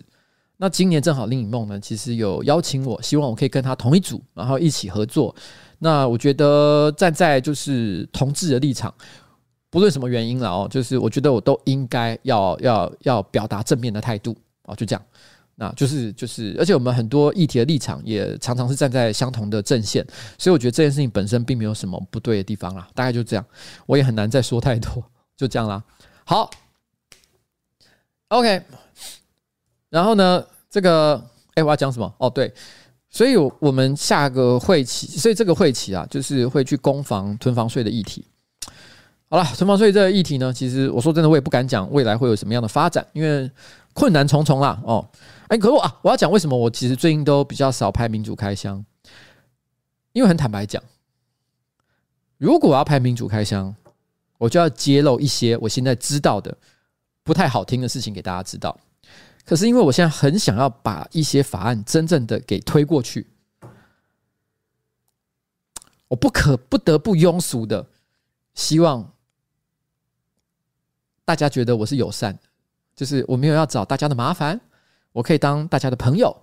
[0.57, 5.35] 那今年正好林颖梦呢，其实有邀请我，希望我可以跟他同一组，然后一起合作。
[5.79, 8.93] 那我觉得站在就是同志的立场，
[9.69, 15.05] 不论什么原因了哦，就是我觉得我都应该要要要表达正面的态度哦，就这样。
[15.61, 20.05] 那就是就是，而且我们很多议题的立场也常常是站在相同的阵线，
[20.37, 22.87] 所以我觉得这件事情本身并没有什么不对的地方啦。
[22.95, 23.45] 大概就这样，
[23.85, 25.03] 我也很难再说太多，
[25.35, 25.83] 就这样啦。
[26.23, 26.49] 好
[28.29, 28.63] ，OK，
[29.89, 31.21] 然后呢，这个
[31.55, 32.15] 哎，我要讲什么？
[32.19, 32.53] 哦，对，
[33.09, 38.25] 所以我们下个会期，所以这个会期啊，就是会去攻防囤房税的议题。
[39.31, 43.49] 好了，囤房税这个议题呢，其实我说真的，我也不敢讲未来会有什么样的发展，因为
[43.93, 44.81] 困难重重啦。
[44.83, 45.07] 哦。
[45.49, 48.83] 哎，可是我啊，我要讲为什么我其实最近都比较少拍民主开箱，
[50.13, 50.81] 因为很坦白讲，
[52.39, 53.75] 如果我要拍民主开箱，
[54.39, 56.57] 我就要揭露一些我现在知道的
[57.23, 58.75] 不太好听的事情给大家知道。
[59.45, 63.27] 可是因为我现在很想要把一些法案真正的给推过去，
[66.07, 67.85] 我不可不得不庸俗的
[68.55, 69.11] 希望
[71.29, 72.35] 大家觉得我是友善，
[72.95, 74.59] 就是我没有要找大家的麻烦。
[75.11, 76.35] 我可以当大家的朋友，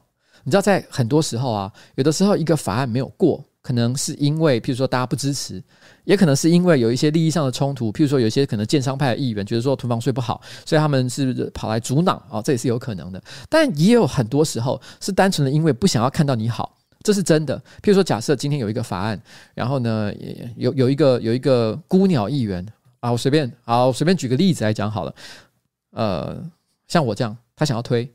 [0.44, 5.60] 你知道，在很多时候啊，有的时候一个法案没有过，可能是因为，譬如说大家不支持，
[6.04, 13.20] 也可能是因为有一些利益上的冲突，譬如说有些可能建商派的议员觉得说囤房税不好，所以他们是跑来阻挠啊，这也是有可能的。
[13.48, 17.58] 但也有很多时候是单纯的因为不想要看到你好，这是真的。
[17.82, 19.20] 譬如说，假设今天有一个法案，
[19.52, 20.12] 然后呢，
[20.54, 22.64] 有有一个有一个孤鸟议员
[23.06, 25.14] 啊，我随便好，随便举个例子来讲好了，
[25.92, 26.36] 呃，
[26.88, 28.12] 像我这样，他想要推。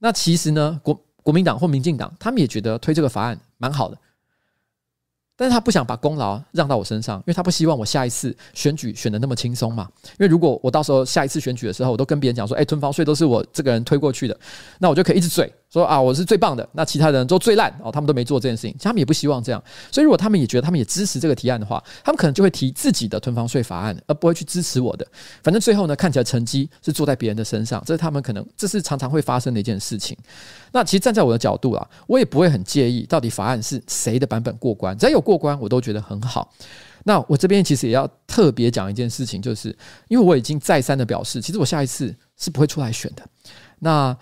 [0.00, 3.96] 那其实呢，国国民党或民进党，他们也觉得推这个法案蛮好的，
[5.36, 9.88] 但是他不想把功劳让到我身上，因为他不希望我下一次选举选的那么轻松嘛。
[10.02, 14.36] 因为如果我到时候下一次选举的时候，我都跟别人讲说，哎，吞房税都是我这个人推过去的，
[14.80, 15.52] 那我就可以一直嘴。
[15.72, 19.62] 说啊，我是最棒的，那其他人都最烂哦，他们都没做这件事情，他们也不希望这样。
[19.90, 25.06] 所以，如果他们也觉得他们也支持这个提案的话，他们可能就会提自己的囤房税法案，而不会去支持我的。
[25.42, 30.14] 反正最后呢，看起来成绩是坐在别人的身上，这是他们可能这是常常会发生的一件事情。
[30.72, 36.52] 那其实站在我的角度啊，我也不会很介意到底法案是谁的版本过关，只要有过关，我都觉得很好。
[37.04, 39.76] 那我这边其实也要特别讲一件事情，就是
[40.08, 43.26] 因为我已经再三的表示，其实我下一次是不会出来选的。
[43.80, 44.16] 那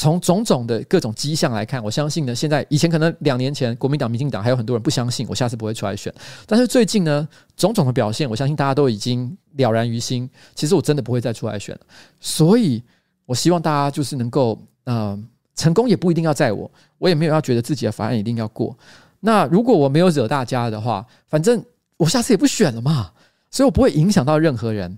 [0.00, 6.10] 从种种的各种迹象来看，我相信呢，现在以前可能两年前国民党、民进党还有很多人不相信我下次不会出来选，
[6.46, 10.26] 但是最近呢，种种的表现，我相信大家都已经了然于心。
[10.54, 11.80] 其实我真的不会再出来选了，
[12.18, 12.82] 所以
[13.26, 15.22] 我希望大家就是能够，呃，
[15.54, 18.74] 成功也不一定要在我，我也没有要觉得自己的法案一定要过。
[19.20, 21.62] 那如果我没有惹大家的话，反正
[21.98, 23.12] 我下次也不选了嘛，
[23.50, 24.96] 所以我不会影响到任何人。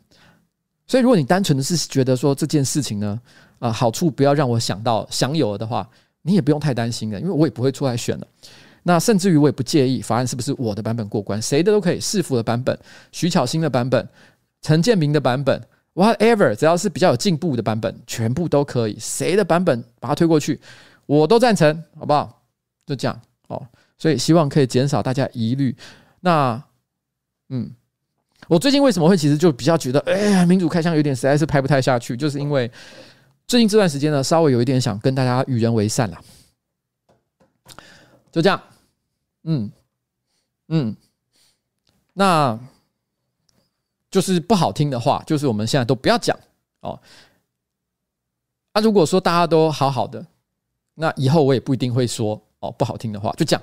[0.87, 3.21] 所以如果你单纯的是觉得说这件事情呢，
[3.63, 5.89] 呃，好处不要让我想到享有了的话，
[6.23, 8.27] 你也不用太担心的，因为我也不会出来选了。
[8.83, 12.77] 那甚至于我也不介意法案是不是我的版本过关，谁的都可以，市府的版本、
[13.13, 14.05] 徐巧芯的版本、
[14.63, 15.63] 陈建明的版本
[15.95, 20.61] ，whatever，只要是比较有进步的版本，全部都可以，谁的版本把它推过去，
[21.07, 22.43] 我都赞成，好不好？
[22.85, 23.65] 就这样哦。
[23.97, 25.73] 所以希望可以减少大家疑虑。
[26.19, 26.61] 那，
[27.51, 27.71] 嗯，
[28.49, 32.69] 我最近为什么会其实就比较觉得，哎呀，民主开箱有点实在是拍不太下去，就是因为。
[33.53, 36.19] 最近这段时间呢，稍微有一点想跟大家与人为善了，
[38.31, 38.63] 就这样，
[39.43, 39.71] 嗯。
[40.69, 40.97] 嗯，
[42.15, 42.59] 那
[44.11, 46.35] 就是不好听的话，就是我们现在都不要讲。
[46.81, 46.99] 哦。
[48.73, 50.27] 那、啊、如果说大家都好好的，
[50.95, 53.63] 那以后我也不一定会说哦不好听的话，就这样，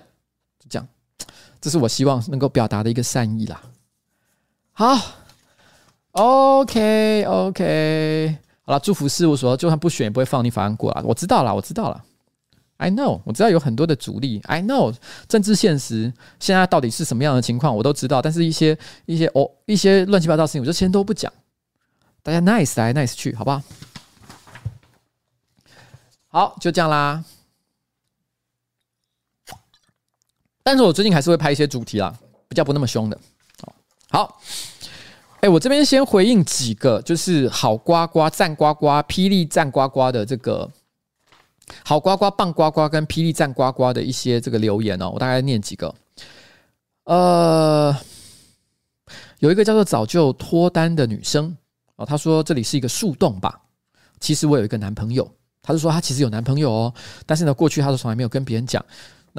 [0.60, 0.88] 就这样，
[1.60, 3.60] 这是我希望能够表达的一个善意啦。
[4.72, 4.96] 好
[6.12, 8.38] ，OK OK。
[8.70, 11.02] 好了，祝福事务所，就算不选也不会放你法案过了。
[11.04, 12.06] 我知道了，我知道了
[12.78, 14.94] ，I know，我知道有很多的阻力，I know，
[15.28, 18.22] 政治现实现在到底是什么样的情况，我都知道。
[18.22, 18.78] 但是一些
[19.08, 21.34] 一些哦，一些乱七八糟的事情，我就先都不讲。
[22.22, 23.64] 大家 nice 来 nice 去，好不好？
[26.28, 27.26] 好，就这样啦。
[30.62, 32.16] 但是我最近还是会拍一些主题啦，
[32.48, 33.20] 比较不那么凶的。
[34.12, 34.40] 好。
[35.42, 40.70] 哎，我这边先回应几个，就是好呱呱、赞呱呱、霹雳赞呱呱的这个
[41.86, 45.96] 好呱呱、棒呱呱跟霹雳赞呱呱的一些这个留言哦，我大概念几个。
[47.06, 47.96] 呃，
[49.40, 51.56] 有一个叫做早就脱单的女生
[51.96, 53.62] 哦，她说这里是一个树洞吧？
[54.20, 55.32] 其实我有一个男朋友，
[55.62, 56.94] 她就说她其实有男朋友哦，
[57.26, 58.84] 但是呢，过去她都从来没有跟别人讲。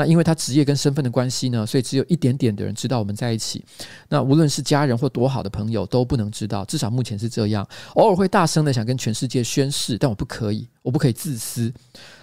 [0.01, 3.63] 那因为他职业跟身份的关系呢，所以只有一点点的人知道我们在一起。
[4.09, 7.69] 那无论是家人或多好的朋友都不能知道，至少目前是这样。
[7.97, 11.71] 偶尔会大声的想跟全世界宣誓，但我不可以，我不可以自私。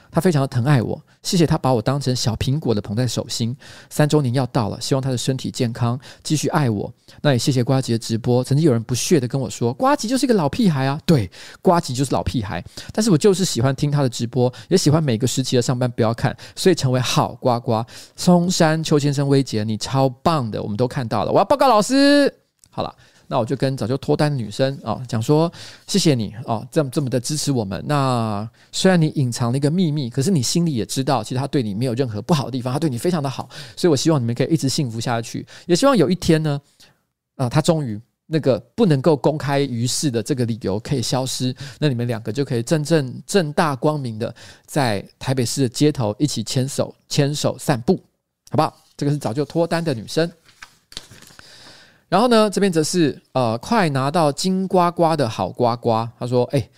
[0.09, 3.53] 他非常的疼爱我，谢谢他把我当成小苹果的捧在手心。
[3.89, 6.89] 三周年要到了，希望他的身体健康，继续爱我。
[7.21, 8.41] 那也谢谢瓜吉的直播。
[8.41, 10.97] 曾经有人不屑的跟我说，瓜吉就是一个老屁孩啊。
[11.05, 11.29] 对，
[11.61, 12.63] 瓜吉就是老屁孩。
[12.93, 17.85] 但是我就是喜欢听他的直播，也喜欢每个时期的上班不要看，所以成为好瓜瓜。
[18.15, 21.31] 松山邱先生、威杰，你超棒的，我们都看到了。
[21.33, 22.33] 我要报告老师。
[22.69, 22.95] 好了。
[23.27, 25.51] 那我就跟早就脱单的女生啊讲说，
[25.85, 27.83] 谢谢你啊，这么这么的支持我们。
[27.85, 33.49] 那虽然你隐藏了一个秘密，可是你心里也知道，其实他对你没有任何不好的地方，他对你非常的好。
[33.75, 36.61] 所以我希望你们可以一直幸福下去，也希望有一天呢，
[37.35, 44.33] 啊，他终于那个不能够公开于世的这个理由可以消失，那你们两个就可以真正正大光明的
[44.65, 48.01] 在台北市的街头一起牵手牵手散步，
[48.49, 48.73] 好不好？
[48.95, 50.31] 这个是早就脱单的女生。
[52.09, 56.09] 然后呢，这边则是呃，快拿到金瓜瓜的好瓜瓜。
[56.17, 56.69] 他说：“哎，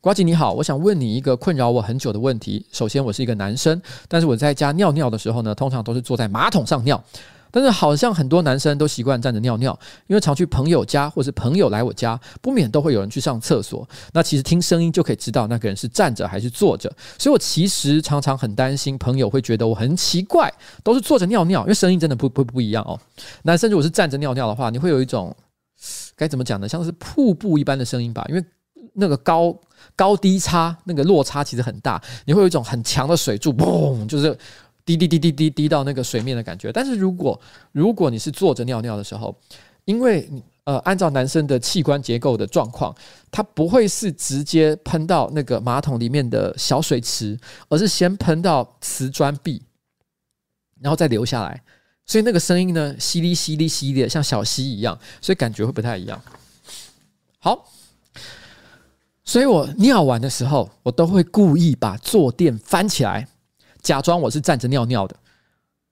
[0.00, 2.64] 瓜姐你好，我想问你一个困扰我很久的问题。
[2.72, 7.02] 首先，我是一个男生，但是我在家尿尿的时候呢，通常都是坐在马桶上尿。”
[7.50, 13.88] 但是好像很多男生都习惯站着尿尿，因为常去朋友家或是朋友来我家，不免都会有人去上厕所。
[14.12, 22.98] 那其实听声音就可以知道那个人是站着还是坐着，所以我其实常常很担心朋友会觉得我很奇怪，都是坐着尿尿，因为声音真的不不不一样哦。
[23.42, 25.34] 男生如果是站着尿尿的话，你会有一种
[26.16, 26.68] 该怎么讲呢？
[26.68, 28.44] 像是瀑布一般的声音吧，因为
[28.94, 29.56] 那个高
[29.96, 34.36] 高低差那个落差其实很大，你会有一种很强的水柱，嘣，就是。
[34.96, 37.38] 滴滴滴滴滴滴到那个水面的感觉，但是如果
[37.72, 39.36] 如果你是坐着尿尿的时候，
[39.84, 40.28] 因为
[40.64, 42.94] 呃按照男生的器官结构的状况，
[43.30, 49.62] 它不会是直接喷到那个马桶里面的小水池，而是先喷到瓷砖壁，
[50.80, 51.62] 然后再流下来，
[52.06, 56.20] 所以那个声音呢，淅沥淅沥淅沥的，像小溪一样，所以感觉会不太一样。
[57.38, 57.68] 好，
[59.24, 63.28] 所以我尿完的时候，我都会故意把坐垫翻起来。
[63.88, 65.16] 假装我是站着尿尿的，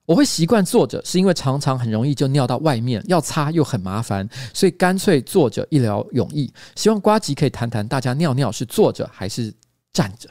[0.05, 6.53] 我会习惯坐着，是因为常常很容易就尿到外面，要擦又很麻烦，所以干脆坐着一劳永逸。
[6.74, 9.51] 希望瓜吉可以谈谈，大家尿尿是坐着还是
[9.94, 10.28] 站着？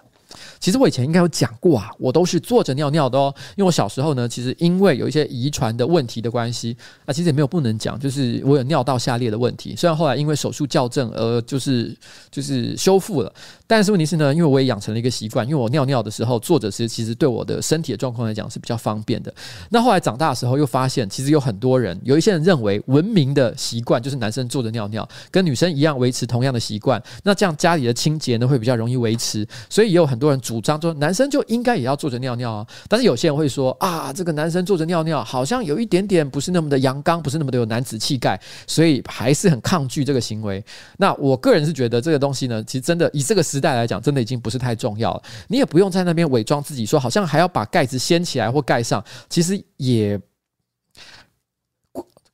[0.66, 3.32] 其实我以前应该有讲过啊，我都是坐着尿尿的哦。
[3.56, 9.76] 因为我小时候呢，其实因为有一些遗传的问题的关系，啊，其实也没有不能讲，就是我有尿道下裂的问题。
[9.78, 11.96] 虽然后来因为手术校正而就是
[12.32, 13.32] 就是修复了，
[13.68, 19.32] 但是问题是呢，因为我也养成了一个习惯，因为我尿尿的时候坐着时，其实对我的身体的状况来讲是比较方便的。
[19.70, 40.64] 那后来长大的时候又发现，其实有很多人，有一些人认为文明的习惯就是男生坐着尿尿，跟女生一样维持同样的习惯，那这样家里的清洁呢会比较容易维持，所以也有很多人主主张说男生就应该也要坐着尿尿啊，但是有些人会说啊，这个男生坐着尿尿好像有一点点不是那么的阳刚，不是那么的有男子气概，所以还是很抗拒这个行为。
[40.98, 45.22] 那我个人是觉得这个东西呢，其实真的以这个时代来讲，真的已经不是太重要了。
[45.50, 50.18] 你也不用在那边伪装自己，说好像还要把盖子掀起来或盖上，其实也，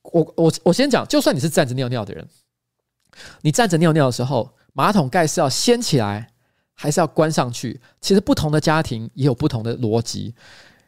[0.02, 2.24] 我我我先讲，就算你是站着尿尿的人，
[3.40, 6.31] 你站着尿尿的时候，马桶盖是要掀起来。
[6.74, 7.80] 还是要关上去。
[8.00, 10.34] 其实不同的家庭也有不同的逻辑。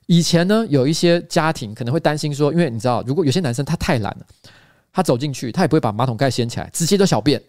[0.06, 4.26] 以前呢，有一些家庭可能会担心说，因为你知道，如果有些男生他太懒了，
[4.92, 7.42] 他走进去，他也不会把马桶盖掀起来，直接就小便。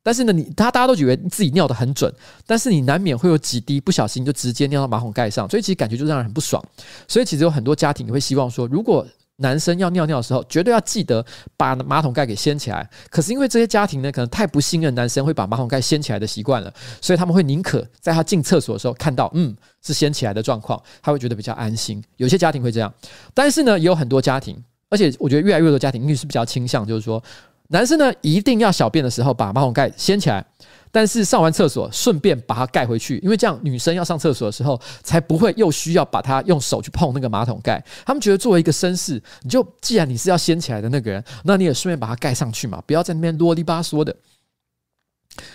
[0.00, 2.12] 但是呢，你他大家都以为自己尿得很准，
[2.46, 6.64] 但是你难免会有几滴不小心就直接尿到马桶盖上，所以其实感觉就让人很不爽。
[7.08, 9.06] 所以其实有很多家庭也会希望说，如果
[9.40, 11.24] 男生要尿尿的时候，绝对要记得
[11.56, 12.88] 把马桶盖给掀起来。
[13.08, 22.02] 可是因为这些家庭呢，可能太不信任男生会把马桶盖掀起来的习惯了，所以他们会宁可在他进厕所的时候看到，嗯，是掀起来的状况，他会觉得比较安心。
[22.16, 22.92] 有些家庭会这样，
[23.32, 24.60] 但是呢，也有很多家庭，
[24.90, 27.22] 而且我觉得越来越多家庭，因为是比较倾向，就是说，
[27.68, 30.44] 男生呢一定要小便的时候把马桶盖掀起来。
[30.90, 37.82] 但是上完厕所顺便把它盖回去，因为这样女生要上厕所的时候才不会又需要把它用手去碰那个马桶盖。
[38.04, 44.14] 他们觉得作为一个绅士，你就既然你是要掀起来的那个人，那你也顺便把它盖上去嘛，不要在那边啰里吧嗦的。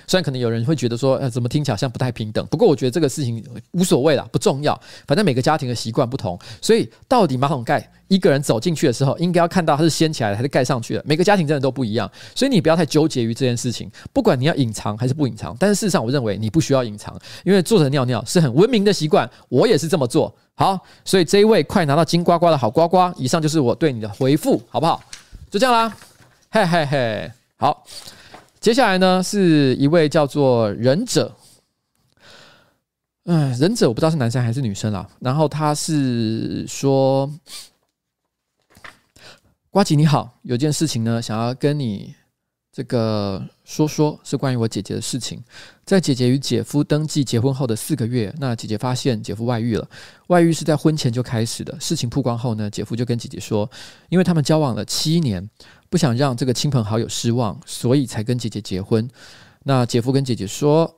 [0.08, 2.46] 虽然可能有人会觉得说，呃，怎么听起来好像不太平等？
[2.48, 4.80] 不过我觉得这个事情无所谓啦，不重要。
[5.08, 11.04] 反正每个家庭的习惯不同，所以到底马桶盖一个人走进去的时候，应该要看到它是掀起来的还是盖上去的。
[11.06, 13.90] 每个家庭真的都不一样，所以你不要太纠结于这件事情。
[14.12, 20.34] 不管你要隐藏还是不隐藏，但是事实上，我认为你不需要隐藏，因为坐着尿尿是很文明的习惯，我也是这么做。
[20.56, 25.02] 好，所以这一位快拿到金呱呱的好呱呱，以上就是我对你的回复，好不好？
[25.50, 25.96] 就这样啦，
[26.52, 27.84] 嘿嘿嘿，好。
[28.64, 31.36] 接下来呢，是一位叫做忍者。
[33.26, 35.06] 嗯，忍者我不知道是男生还是女生啦。
[35.20, 37.30] 然后他是说
[39.70, 42.16] ：“瓜吉你好，有件事情呢，想要跟你
[42.72, 45.44] 这个说说，是关于我姐姐的事情。
[45.86, 49.86] 在姐姐与姐夫登记结婚后的四个月，那姐姐发现姐夫外遇了。
[50.28, 51.78] 外遇是在婚前就开始的。
[51.80, 53.70] 事情曝光后呢，姐夫就跟姐姐说，
[54.08, 55.50] 因为他们交往了七年，
[55.90, 59.10] 不想让这个亲朋好友失望，所以才跟姐姐结婚。
[59.64, 60.90] 那姐夫跟姐姐说：‘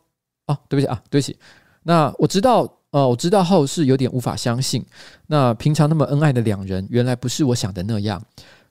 [0.46, 1.36] 哦，对不起啊，对不起。’
[1.82, 4.86] 那我知道，呃，我知道后是有点无法相信。
[5.26, 8.24] 那平常那么恩爱的两人，原来不是我想的那样。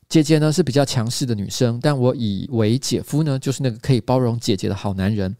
[0.08, 5.34] 姐姐呢是比较强势的女生，但我以为姐夫呢就是那个可以包容姐姐的好男人。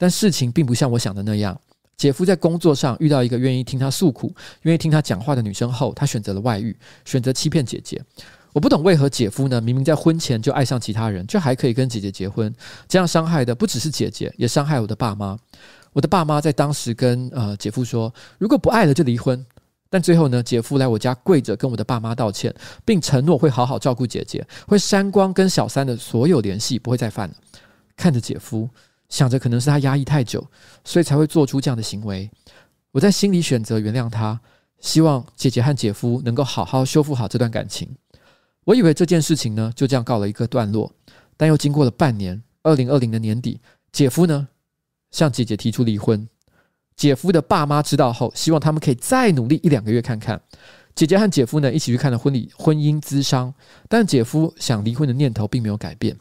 [0.00, 1.60] 但事情并不像我想的那样。
[1.98, 6.74] 姐夫在工作上遇到一个愿意听他诉苦、愿意听他讲话的女生后，他选择了外遇，
[7.04, 8.02] 选择欺骗姐姐。
[8.54, 12.50] 我不懂为何姐夫呢明明在婚前就爱上其他人，却还可以跟姐姐结婚。
[12.88, 15.38] 这样伤害的不只是姐姐，也伤害我的爸妈。
[15.92, 19.44] 我的爸妈在当时跟呃姐夫说，如果不爱了就离婚。
[19.92, 27.34] 但最后呢，姐夫来我家跪着跟我的爸妈道歉，并承诺会好好照顾姐姐，会删光跟小三的所有联系，不会再犯了。
[27.96, 28.70] 看着姐夫，
[29.10, 30.44] 想着可能是他压抑太久，
[30.82, 32.30] 所以才会做出这样的行为。
[32.92, 34.40] 我在心里选择原谅他，
[34.80, 37.94] 希望姐姐和姐夫能够好好修复好这段感情。
[38.64, 40.90] 我以为这件事情呢就这样告了一个段落，
[41.36, 43.60] 但又经过了半年，二零二零的年底，
[43.92, 44.48] 姐夫呢，
[45.10, 46.28] 向姐姐提出离婚，
[46.96, 50.40] 姐夫的爸妈知道后，希望他们可以再努力一两个月看看。
[50.94, 53.54] 姐姐和姐夫呢一起去看了婚礼婚姻咨商，
[53.88, 56.16] 但姐夫想离婚的念头并没有改变。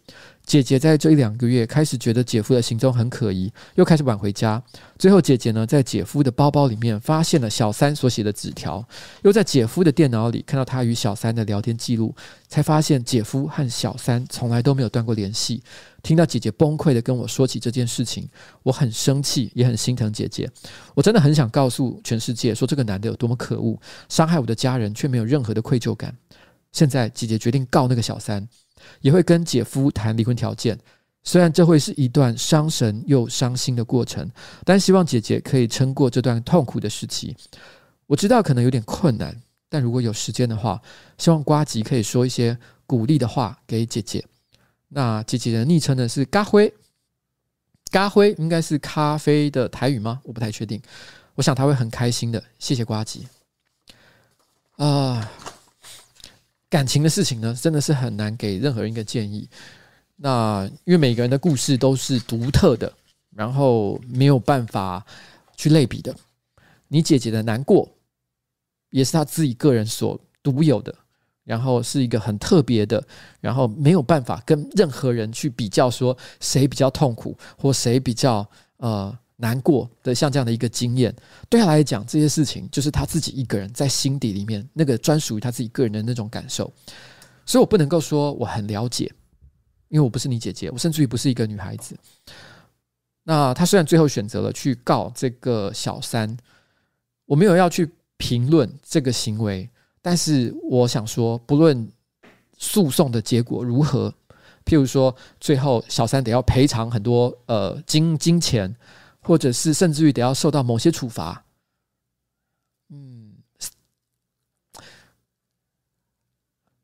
[0.50, 4.60] 姐姐在这一两个月开始觉得姐夫的行踪很可疑，又开始晚回家。
[4.98, 8.84] 最后，姐姐呢在姐夫的包包里面发现了小三所写的纸条，
[9.22, 12.16] 又在姐夫的电脑里看到他与小三的聊天记录，
[12.48, 15.62] 才发现姐夫和小三从来都没有断过联系。
[16.02, 18.28] 听到姐姐崩溃的跟我说起这件事情，
[18.64, 20.50] 我很生气，也很心疼姐姐。
[20.96, 23.80] 我真的很想告诉全世界，说这个男的有多么可恶，
[24.10, 26.18] 伤害我的家人却没有任何的愧疚感。
[26.72, 28.48] 现在，姐姐决定告那个小三。
[29.02, 30.78] 也会跟姐夫谈离婚条件，
[31.24, 34.30] 虽然这会是一段伤神又伤心的过程，
[34.64, 37.36] 但希望姐姐可以撑过这段痛苦的时期。
[38.08, 39.36] 我知道可能有点困难，
[39.70, 40.82] 但如果有时间的话，
[41.18, 44.26] 希望瓜吉可以说一些鼓励的话给姐姐。
[44.88, 46.74] 那姐姐的昵称呢是咖灰，
[47.92, 50.20] 咖灰应该是咖啡的台语吗？
[50.24, 50.82] 我不太确定。
[51.36, 52.44] 我想她会很开心的。
[52.58, 53.28] 谢谢瓜吉。
[54.78, 55.32] 啊、
[56.70, 59.50] 感情的事情呢，真的是很难给任何人一个建议。
[60.16, 62.92] 那因为每个人的故事都是独特的，
[63.34, 65.06] 然后没有办法
[65.58, 66.16] 去类比的。
[66.88, 67.90] 你姐姐的难过，
[68.92, 70.94] 也是她自己个人所独有的，
[71.44, 73.04] 然后是一个很特别的，
[73.42, 78.48] 然后没有办法跟任何人去比较，说谁比较痛苦或谁比较
[78.78, 79.18] 呃。
[79.42, 81.16] 难过的像这样的一个经验，
[81.50, 86.70] 对他来讲，这些事情就是他自己一个人在心底里面那个专属于他自己个人的那种感受，
[87.46, 89.10] 所以我不能够说我很了解，
[89.88, 91.96] 因为我不是你姐姐，我甚至于不是一个女孩子。
[93.24, 96.36] 那他虽然最后选择了去告这个小三，
[97.26, 99.70] 我没有要去评论这个行为，
[100.02, 101.90] 但是我想说，不论
[102.58, 104.14] 诉讼的结果如何，
[104.66, 108.76] 譬如说最后小三得要赔偿很多呃金金钱。
[109.30, 111.46] 或者是甚至于得要受到某些处罚，
[112.88, 113.38] 嗯，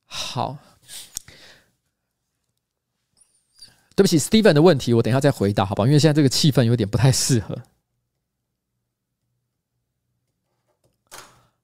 [0.05, 0.55] 好，
[3.95, 5.87] 对不起，Steven 的问题我等一下再回答，好吧？
[5.87, 7.63] 因为现在这个气氛有点不太适合。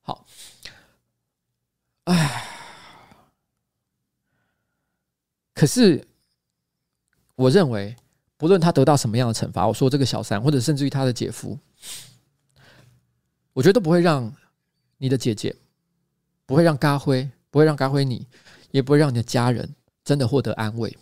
[0.02, 0.26] 好，
[2.06, 2.48] 哎，
[5.54, 6.08] 可是
[7.36, 7.96] 我认为。
[8.42, 11.60] 不论他得到什么样的惩罚，我说这个小三，或者甚至于他的姐夫，
[13.54, 14.36] 我觉得都不会让
[14.98, 15.56] 你的姐姐，
[16.48, 18.28] 不会让嘎辉，不会让嘎辉你，
[18.72, 20.98] 也不会让你的家人真的获得安慰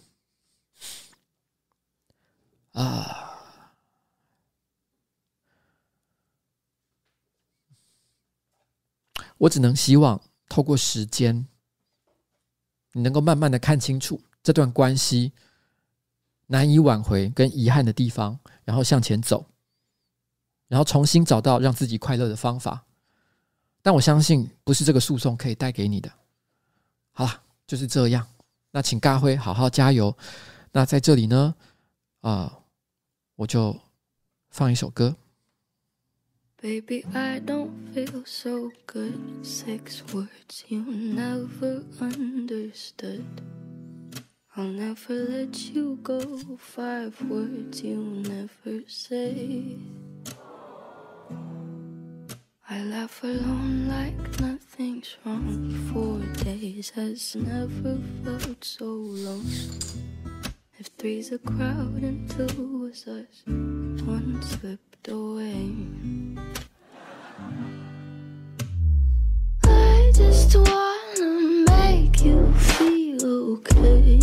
[2.74, 3.42] 啊！
[9.38, 11.48] 我只能希望透过时间，
[12.92, 15.32] 你能够慢慢的看清楚这段关系。
[16.52, 19.46] 难以挽回跟遗憾的地方，然后向前走，
[20.68, 22.84] 然后重新找到让自己快乐的方法。
[23.84, 26.12] 但我相信，不是这个诉讼可以带给你的。
[27.12, 28.28] 好了，就是这样。
[28.72, 30.16] 那请嘎辉好好加油。
[30.72, 31.54] 那在这里呢，
[32.22, 32.64] 啊、呃，
[33.36, 33.80] 我就
[34.50, 35.16] 放一首歌。
[36.62, 39.14] Baby, I don't feel so good.
[39.44, 43.24] Six words you never understood.
[44.60, 46.20] I'll never let you go.
[46.58, 47.96] Five words you
[48.28, 49.78] never say.
[52.70, 55.72] I laugh alone like nothing's wrong.
[55.94, 59.50] Four days has never felt so long.
[60.78, 65.74] If three's a crowd and two was us, one slipped away.
[69.64, 70.89] I just feel
[73.40, 74.20] okay.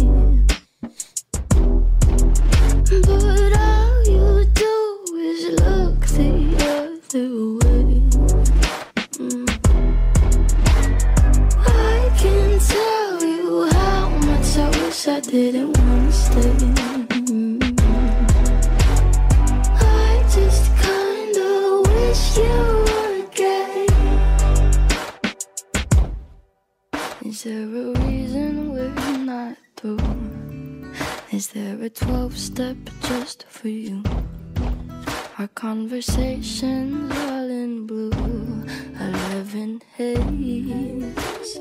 [2.89, 4.75] But all you do
[5.31, 6.31] is look the
[6.73, 7.91] other way.
[9.25, 9.47] Mm.
[11.59, 16.57] I can tell you how much I wish I didn't wanna stay.
[17.27, 17.59] Mm.
[19.81, 21.51] I just kinda
[21.89, 22.59] wish you
[22.89, 23.87] were gay.
[27.25, 28.26] Is there a reason
[29.85, 34.03] Is there a 12 step just for you?
[35.39, 38.65] Our conversations all in blue,
[38.99, 41.61] 11 haze.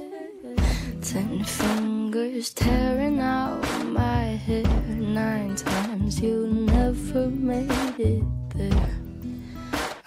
[1.02, 4.64] Ten fingers tearing out my hair.
[4.64, 8.24] Nine times you never made it
[8.56, 8.96] there.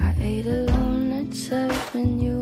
[0.00, 2.37] I ate alone at seven, you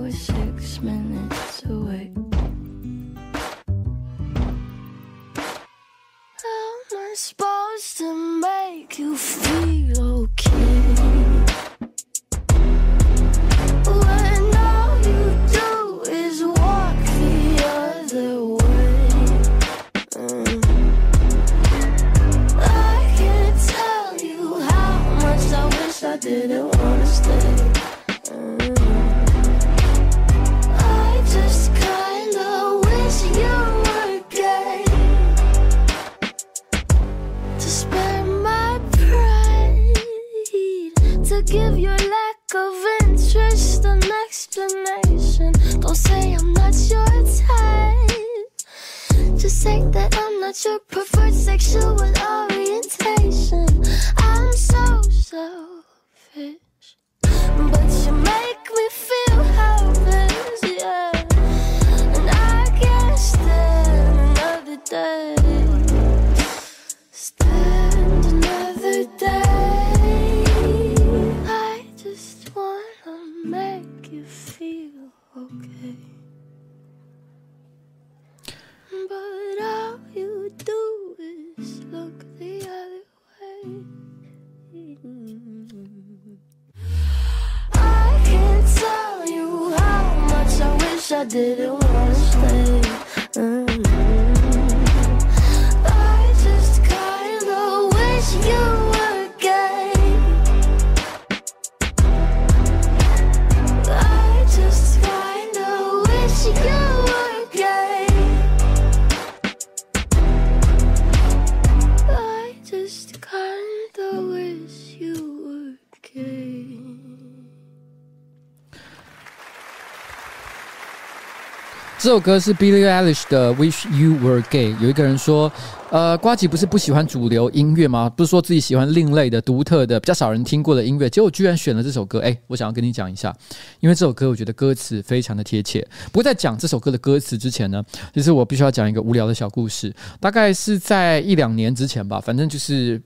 [122.06, 124.72] 这首歌是 Billie Eilish 的《Wish You Were Gay》。
[124.80, 125.52] 有一个人说
[125.90, 128.08] ：“呃，瓜吉不是不喜欢主流音乐吗？
[128.08, 133.34] 不是说自己喜欢另类的、独特的、比较少人听过的音乐，结果居然选了这首歌。”哎，我想要跟你讲一下，
[133.80, 135.84] 因为这首歌我觉得歌词非常的贴切。
[136.12, 137.82] 不过在讲这首歌的歌词之前呢，
[138.14, 139.92] 其实我必须要讲一个无聊的小故事。
[140.20, 143.02] 大概是在一两年之前吧，反正就是。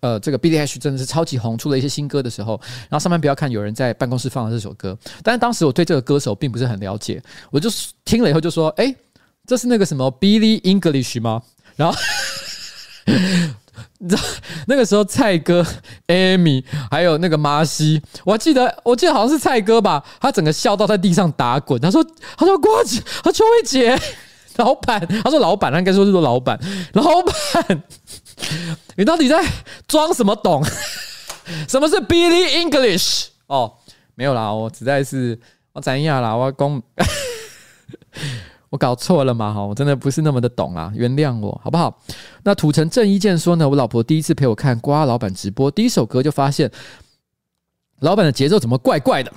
[0.00, 7.70] 呃，这个 B D H 真的是超级红，出了一些新歌的时候，然后上班不要看有人在办公室放了这首歌，但是当时我对这个歌手并不是很了解，我就
[8.04, 8.94] 听了以后就说，哎，
[9.46, 11.42] 这是那个什么 Billie English 吗？
[11.76, 11.98] 然后
[13.98, 14.22] 你知道
[14.66, 15.66] 那个时候蔡哥、
[16.06, 22.02] Amy 还有那个麻西，我还记得，我记得好像是蔡哥吧，他整个笑到在地上打滚，他说，
[22.36, 24.00] 他说呱吉，他说秋薇姐。
[24.60, 26.58] 老板，他说老板，他应该说是说老板。
[26.92, 27.82] 老板，
[28.96, 29.42] 你到底在
[29.88, 30.62] 装什么懂？
[31.66, 33.28] 什么是 Billie English？
[33.46, 33.72] 哦，
[34.14, 35.38] 没有啦，我实在是
[35.72, 36.36] 我怎样啦？
[36.36, 36.80] 我公，
[38.68, 39.52] 我搞错了嘛？
[39.52, 42.00] 哈，我真的不是那么的懂啊，原谅我好不好？
[42.44, 46.70] 那土城正一健说呢，我老婆第一次陪我看瓜老板直播，第一首歌就发现
[48.00, 49.32] 老板的节奏怎么怪怪的。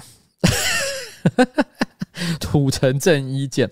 [2.39, 3.69] 土城正一健。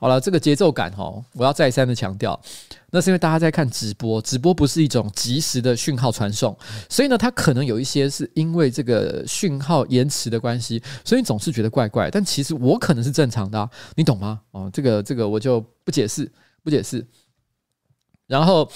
[0.00, 2.40] 好了，这个节奏感哈，我要再三的强调，
[2.90, 6.56] 那是因为大家在看直播，直播不是一种即时的讯号传送，
[6.88, 12.08] 所以呢，它可能有一些是因为这个讯号延迟的关系，所以你总是觉得怪怪。
[12.12, 14.40] 但其实我可能是正常的，你懂吗？
[14.52, 16.30] 哦，这个这个我就不解释，
[16.62, 17.04] 不解释。
[18.28, 18.70] 然后，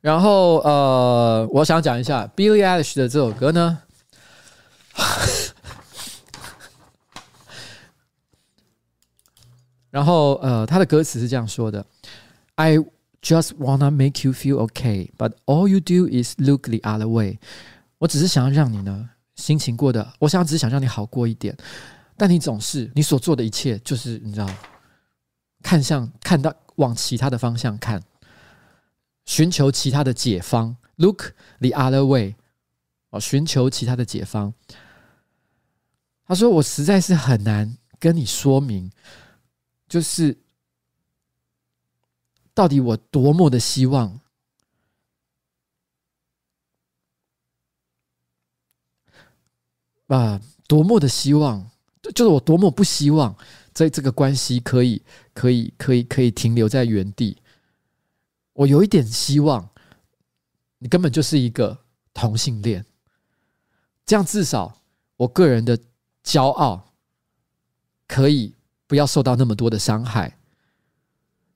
[0.00, 3.78] 然后呃，我想讲一下 Billie Eilish 的这首歌呢。
[9.94, 11.86] 然后呃，他的歌词是这样说的
[12.56, 12.78] ：“I
[13.22, 17.38] just wanna make you feel okay, but all you do is look the other way。”
[17.98, 21.56] 我只是想要让你呢心情过得，我想只是想让你好过一点，
[22.16, 24.50] 但你总是你所做的一切就是你知道，
[25.62, 28.02] 看向看到往其他的方向看，
[29.26, 31.30] 寻求其他的解方，look
[31.60, 32.34] the other way。
[33.10, 34.52] 哦，寻求其他的解方。
[36.26, 38.90] 他说：“我实在是很难跟你说明，
[39.88, 40.36] 就是
[42.52, 44.20] 到底我多么的希望
[50.06, 51.70] 啊，多么的希望，
[52.02, 53.36] 就是我多么不希望
[53.72, 57.40] 在这个关系可以、可以、可以、可以停留在原地。
[58.52, 59.68] 我有一点希望，
[60.78, 62.84] 你根本就是一个同性恋。”
[64.06, 64.82] 这样至少
[65.16, 65.78] 我个人的
[66.22, 66.92] 骄傲
[68.06, 68.53] 可以
[68.86, 70.38] 不要受到那么多的伤害，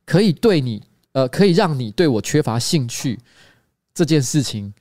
[0.04, 3.18] 可以对你呃，可以让你对我缺乏兴趣
[3.92, 4.72] 这件事情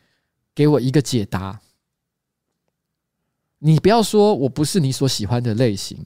[0.54, 1.60] 给我一个解答。
[3.60, 6.06] 你不要说我不是你所喜欢的类型，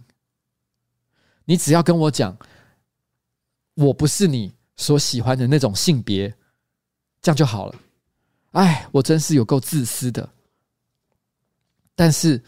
[1.45, 2.37] 你只要跟我讲
[3.75, 6.33] 我不是你所喜欢的那种性别，
[7.21, 7.75] 这样就好了。
[8.51, 10.29] 哎，我真是有够自私的。
[11.93, 12.41] 但是，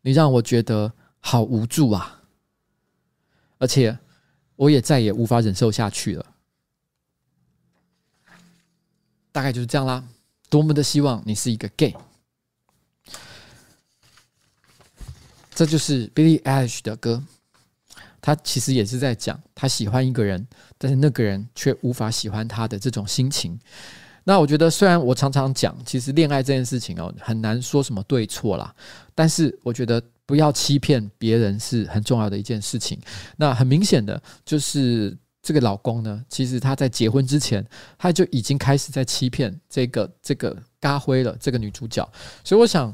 [0.00, 2.15] 你让我觉得好无助啊！
[3.58, 3.96] 而且，
[4.56, 6.26] 我也再也无法忍受下去了。
[9.32, 10.02] 大概就是这样啦。
[10.48, 11.94] 多么的希望你是一个 gay。
[15.54, 17.22] 这就是 Billie Eilish 的歌，
[18.20, 20.46] 他其实也是在讲他喜欢一个人，
[20.76, 23.58] 但是那个人却无法喜欢他的这种心情。
[24.22, 28.74] 那我觉得，虽然我常常讲，其实恋爱这件事情哦，很难说什么对错啦。
[29.14, 33.00] 但是我觉得，不要欺骗别人是很重要的一件事情。
[33.36, 37.64] 那很明显的就是，这个老公呢，其实他在结婚之前，
[37.96, 42.06] 他就已经开始在欺骗这个这个嘎辉了，这个女主角。
[42.42, 42.92] 所以我想，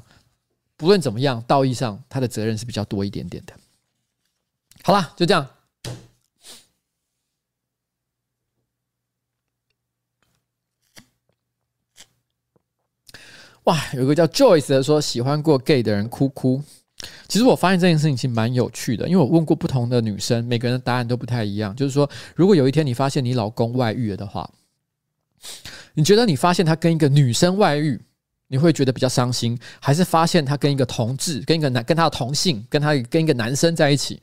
[0.77, 3.55] 不论怎么样，道义上他的责任是比较多一点点的。
[4.83, 5.49] 好啦，就这样。
[13.65, 16.63] 哇，有个叫 Joyce 的说喜欢过 gay 的人哭哭。
[17.33, 21.75] 其实我发现这件事情其实蛮有趣的，因为我问过不同的女生，每个人的答案都不太一样。
[21.75, 22.07] 就是说，
[22.37, 24.47] 如果有一天你发现你老公外遇了的话，
[25.95, 27.99] 你觉得你发现他跟一个女生外遇，
[28.49, 34.21] 你会觉得比较伤心，还是发现他跟一个同志、跟一个男、跟他的同性、跟他跟一个男生在一起？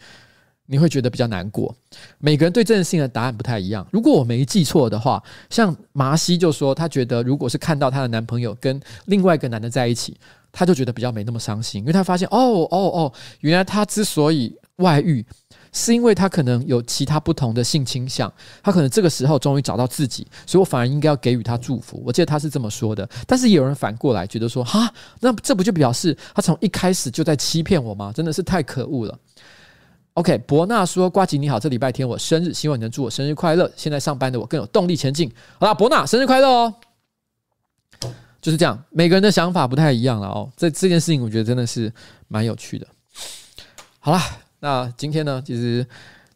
[0.68, 1.76] 你会觉得比较难过。
[2.20, 3.88] 每个人对这件事情的答案不太一样。
[3.92, 10.16] 如果我没记错的话，像麻西就说，她觉得如果是看到她的男朋友跟另外一个男的在一起，
[10.52, 15.26] 他就觉得比较没那么伤心，因为他发现哦哦哦，原来他之所以外遇，
[15.72, 18.32] 是因为他可能有其他不同的性倾向，
[18.64, 22.02] 他可能这个时候终于找到自己，所以我反而应该要给予他祝福。
[22.06, 23.08] 我记得他是这么说的。
[23.28, 28.12] 但是也有人反过来觉得说，哈，那这不就表示他从一开始就在欺骗我吗？
[28.14, 29.18] 真的是太可恶了。
[30.16, 33.72] OK，伯纳说：“瓜吉你好，这礼拜天我生日，希望你能祝我生日快乐。
[33.78, 35.32] 现在上班的我更有动力前进。
[35.60, 36.74] 好啦，伯纳生日快乐哦！
[38.42, 40.52] 就是这样，每个人的想法不太一样了哦。
[40.56, 41.92] 这这件事情我觉得真的是
[42.28, 42.88] 蛮有趣的。
[44.00, 44.22] 好啦，
[44.60, 45.86] 那今天呢，其实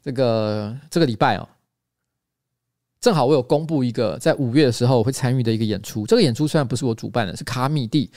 [0.04, 1.48] 这个这个礼拜哦，
[3.00, 6.06] 正好我有公布一个在五月的时候会参与的一个演出。
[6.06, 8.12] 这个演出虽然不是我主办的，是卡米蒂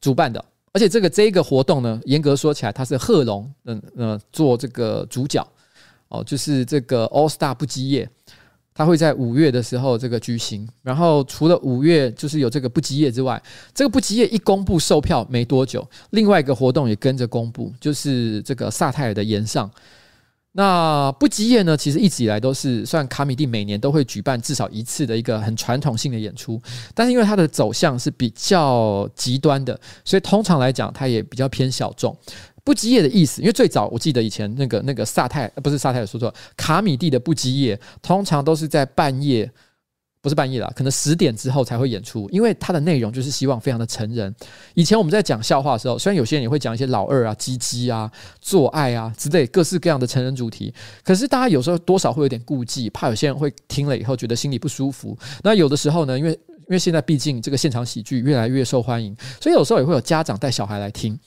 [0.00, 5.46] 主办的。”而且这个这个活动呢，严格说起来，它是贺龙嗯呃做这个主角
[6.08, 8.08] 哦，就是这个 All Star 不羁夜，
[8.74, 10.68] 它会在五月的时候这个举行。
[10.82, 13.42] 然后除了五月就是有这个不吉夜之外，
[13.74, 19.70] 这个不吉夜一公布售票没多久，另外一个活动也跟着公布，就是这个萨泰尔的炎上。
[20.54, 26.60] 那不吉夜呢，其实一直以来都是算卡米蒂每年都会举办至少一次的一个很传统性的演出，
[26.94, 32.14] 但是因为它的走向是比较极端的，所以通常来讲它也比较偏小众。
[32.64, 39.50] 不羁夜的意思，因为最早我记得以前那个那个萨泰不是萨泰说错，卡米蒂的不羁夜通常都是在半夜。
[40.22, 44.32] 不是半夜啦，可能十点之后才会演出，因为它的内容就是希望非常的成人。
[44.74, 48.08] 以前我们在讲笑话的时候，虽然有些人也会讲一些老二啊、鸡鸡啊、
[48.40, 55.18] 做爱啊之类各式各样的成人主题，可是大家有时候多少会有点顾忌，怕有些人会听了以后觉得心里不舒服。
[55.42, 61.18] 那有的时候呢，因为因为现在毕竟这个现场喜剧越来越受欢迎，所以有时候也会有家长带小孩来听。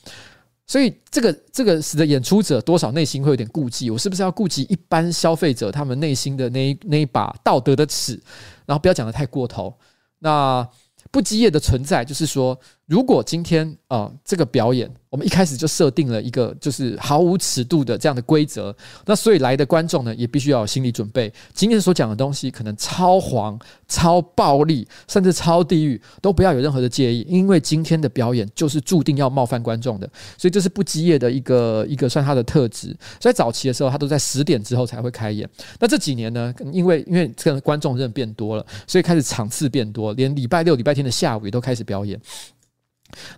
[0.66, 8.20] 所以这个这个使得演出者多少内心会有点顾忌，我是不是要顾及一般消费者他们内心的那一那一把道德的尺，
[8.66, 9.72] 然后不要讲的太过头。
[10.18, 10.68] 那
[11.12, 18.74] 不羁业的存在，就是说如果今天啊、这个表演我们一开始就设定了一个就是毫无尺度的这样的规则，
[19.06, 21.32] 那所以来的观众呢也必须要有心理准备。
[21.54, 23.58] 今天所讲的东西可能超黄、
[23.88, 30.08] 超暴力，甚至超地狱，都不要有任何的介意，因为今天的表演就是注定要冒犯观众的。
[30.36, 32.94] 所以这是不羁夜的一个一个算他的特质。
[33.20, 35.48] 所以早期的时候，他都在十点之后才会开演。
[35.78, 42.20] 那这几年呢，因为因为这个观众人变多了，所以开始场次变多，连礼拜六、礼拜天的下午也都开始表演。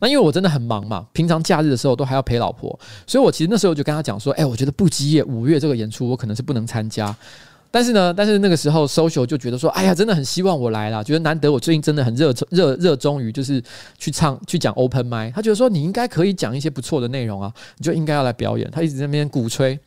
[0.00, 7.14] 那因为我真的很忙嘛，平常假日的时候都还要陪老婆，所以我其实那时候就跟他讲说，哎，我觉得不羁夜五月这个演出我可能是不能参加，
[7.70, 13.62] 但是呢，但是那个时候 social 就觉得说，哎呀，真的很希望我来啦，觉得难得我最近真的很热热热衷于就是
[13.98, 19.78] 去唱去讲 open mic，他觉得说你应该可以讲一些不错的内容啊，你就应该要来表演，他一直在那边鼓吹，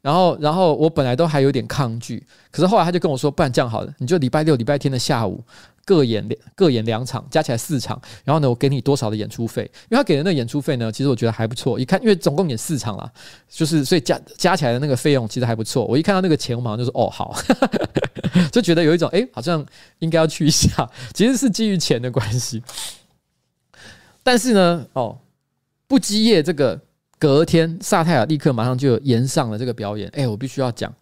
[0.00, 5.42] 然后然后我本来都还有点抗拒，可是后来他就跟我说，不然这样好了，你就礼拜六礼拜天的下午。
[5.84, 8.00] 各演两各演两场，加起来四场。
[8.24, 9.62] 然后呢，我给你多少的演出费？
[9.90, 11.78] 因为他给的那个演出费呢，其实我觉得还不错。
[11.78, 13.10] 一看，因为总共演四场啦，
[13.48, 15.84] 就是所以加加起来的那个费用其实还不错。
[15.86, 17.34] 我一看到那个钱，我马上就说：“哦，好。
[18.50, 19.64] ”就觉得有一种哎、好像
[19.98, 20.88] 应该要去一下。
[21.12, 22.62] 其实是基于钱的关系。
[24.22, 25.18] 但是呢，哦，
[25.86, 26.80] 不羁夜这个
[27.18, 30.08] 隔天，萨泰尔立刻马上就延上了这个表演。
[30.14, 30.94] 哎、我必须要讲。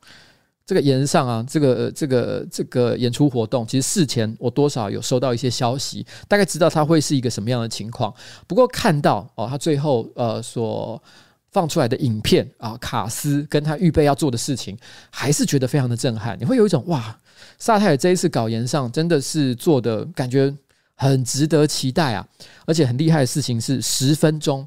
[0.71, 8.15] 这个演上啊，这个这个这个演出活动，其实事前我多少有收到一些消息，大概知道它会是一个什么样的情况。
[8.47, 11.03] 不过看到哦，他最后呃所
[11.51, 14.79] 放出来的影片啊，卡斯跟他预备要做的事情，
[15.11, 16.39] 还是觉得非常的震撼。
[16.39, 17.19] 你会有一种哇，
[17.59, 20.55] 萨泰尔这一次搞演上真的是做的感觉
[20.95, 22.25] 很值得期待啊！
[22.65, 24.65] 而且很厉害的事情是十分钟。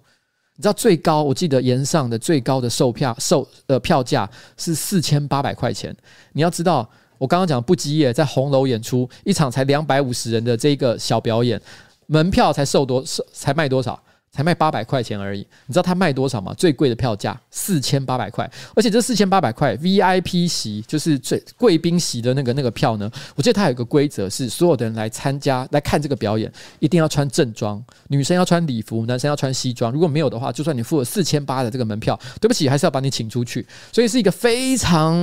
[0.55, 1.23] 你知道最高？
[1.23, 5.95] 我记得炎上的最高的售票售呃票价是四千八百块钱。
[6.33, 6.87] 你要知道，
[7.17, 11.59] 我刚刚讲不羁夜在红楼演出一场才两百五十人的这个小表演，
[12.05, 13.99] 门票才售多售才卖多少？
[14.33, 16.51] 才卖八百块钱而已，你知道他卖多少吗？
[16.57, 23.09] 最贵的票价四千八百块，而且这四千八百块 VIP 席就是最贵宾席的那个那个票呢。
[23.35, 29.91] 我记得他有一个规则是，所有的人来参加来看这个表演，一定要穿正装，女生要穿礼服，男生要穿西装。
[29.91, 33.63] 如果没有的话，就算你付了四千八的这个门票，对不起，还是要把你请出去。
[33.91, 35.13] 所以是一个非常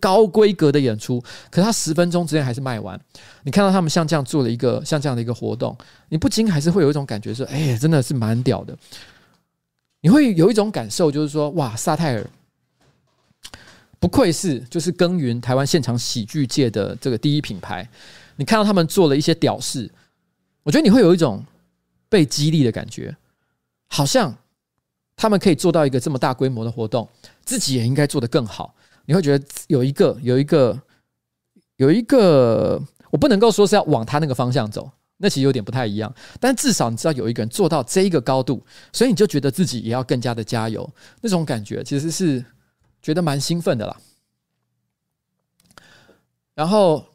[0.00, 3.00] 高规格的演出，可是他十分钟之内还是卖完。
[3.46, 5.78] 你看到他们像这样做了一个像这样的一个活动，
[6.08, 8.76] 你不禁还是会有一种感觉说，哎呀，真的是蛮屌的。
[10.00, 12.28] 你会有一种感受，就是说，哇，萨泰尔
[14.00, 17.88] 不愧是就是耕耘台湾现场喜剧界的这个第一品牌。
[18.34, 19.88] 你看到他们做了一些屌事，
[20.64, 21.44] 我觉得你会有一种
[22.08, 23.16] 被激励的感觉，
[23.86, 24.36] 好像
[25.14, 27.08] 他们可以做到一个这么大规模的活动，
[27.44, 28.74] 自己也应该做得更好。
[29.04, 30.82] 你会觉得有一个有一个
[31.76, 32.82] 有一个。
[33.10, 36.12] 我不能够说是要往他那个方向走，那其实有点不太一样。
[36.40, 40.88] 但至少你知道有一个人做到这一个高度，所以你就觉得自己也要更加的加油，
[41.20, 42.44] 那种感觉其实是
[43.00, 43.96] 觉得蛮兴奋的啦。
[46.54, 47.06] 然后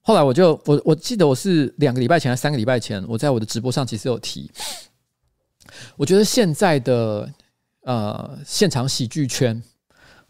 [0.00, 4.50] 后来我就我我记得我是两个礼拜前还是三个礼拜前，我在我的直播上其实有提，
[5.96, 7.32] 我觉得现在的
[7.82, 9.62] 呃现场喜剧圈。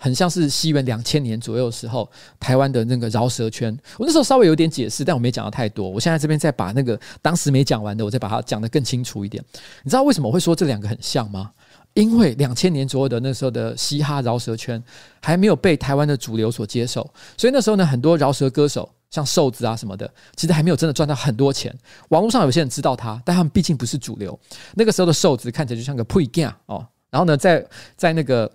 [0.03, 3.73] 很像是西元两千年左右的时候，台湾的那个饶舌圈。
[3.97, 5.89] 我那时候稍微有点解释，但我没讲的太多。
[5.89, 9.41] 我现在这边再把那个当时没讲完的，我再把它讲得更清楚一点。
[9.85, 11.53] 你知道为什么我会说这两个很像吗？
[11.95, 14.83] 因为两千年左右的那时候的嘻哈饶舌圈
[15.21, 21.73] 还没有被台湾的主流所接受，所以那时候呢，很多饶舌歌手像瘦子啊什么的，其实还没有真的赚到很多钱。
[22.09, 24.37] 网络上有些人知道他，但他们毕竟不是主流。
[24.75, 27.65] 那个时候的瘦子看起来就像个屁孩哦，然后呢，在
[27.97, 28.51] 在那个。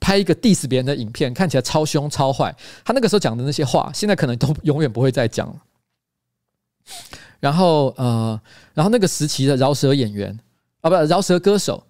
[0.00, 2.54] 拍一个 diss 别人的影片，看起来超凶超坏。
[2.84, 5.56] 他那个时候讲的那些话，现在可能都永远不会再讲了。
[7.40, 8.40] 然后呃，
[8.74, 10.38] 然后那个时期的饶舌演员
[10.80, 11.84] 啊，不，饶舌歌手，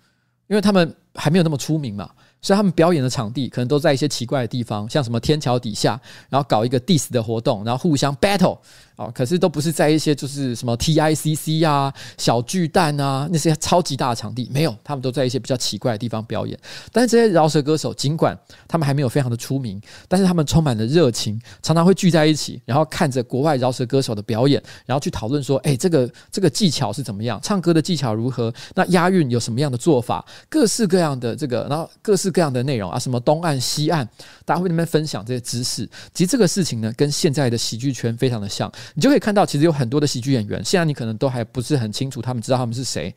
[0.49, 2.11] 因为他们还没有那么出名嘛。
[2.45, 8.59] 所以他们表演的场地可能都在一些奇怪的地方，像什么天桥底下，然后搞一个 diss 的活动，然后互相 battle
[8.97, 16.59] 啊，可是都不是在一些就是什么 TICC 啊、小巨蛋啊那些超级大的场地，没有，他们都在一些比较奇怪的地方表演。
[16.91, 18.37] 但是这些饶舌歌手，尽管
[18.67, 32.33] 他们还没有非常的出名，但是他们充满了热情，常常会聚在一起，然后看着国外饶舌歌手的表演，然后去讨论说，哎，这个这个技巧是怎么样，唱歌的技巧如何，那押韵有什么样的做法，各式各样的这个，然后各式。
[32.33, 34.09] 各样的内容啊，什么东岸西岸，
[34.47, 35.87] 大家会那边分享这些知识。
[36.15, 38.73] 其实这个事情呢，跟现在的喜剧圈非常的像。
[38.95, 43.15] 你就可以看到，其实有很多的喜剧演员，现在你可能都还不是很清楚，他们知道他们是谁。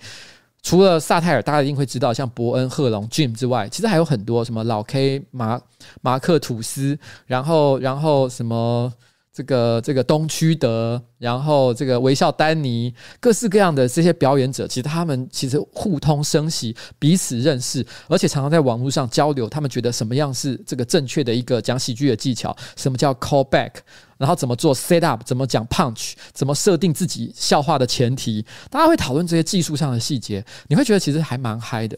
[0.63, 5.61] 除了萨泰尔，大家一定会知道，像伯恩、赫龙、Jim 之外，其实还有很多什么老 K、马
[6.01, 6.97] 马克吐斯，
[7.27, 8.91] 然后然后什么
[9.35, 19.49] 这个这个东区德，然后这个微笑丹尼，各式各样的这些表演者，其实他们其实互通声息，彼此认识，而且常常在网络上交流。
[19.49, 22.55] 他们觉得什么样是这个正确的一个讲喜剧的技巧？
[22.77, 23.71] 什么叫 call back？
[24.17, 25.21] 然后怎么做 set up？
[25.25, 26.13] 怎么讲 punch？
[26.31, 28.45] 怎么设定自己笑话的前提？
[28.69, 31.97] 大家会讨论这些技术上的细节，你会觉得其实还蛮嗨的。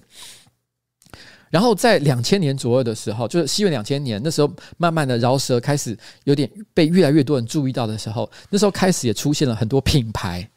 [1.50, 10.50] 然后在两千年左右的时候，就是西元两千年那时候，慢慢的饶舌开始有点被越来越多人注意到的时候，那时候开始也出现了很多品牌。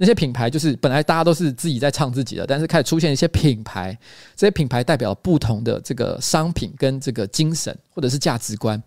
[0.00, 3.98] 那些品牌就是本来大家都是自己在唱自己的，但是开始出现一些品牌，
[4.36, 8.80] 这些品牌代表不同的这个商品跟这个精神或者是价值观。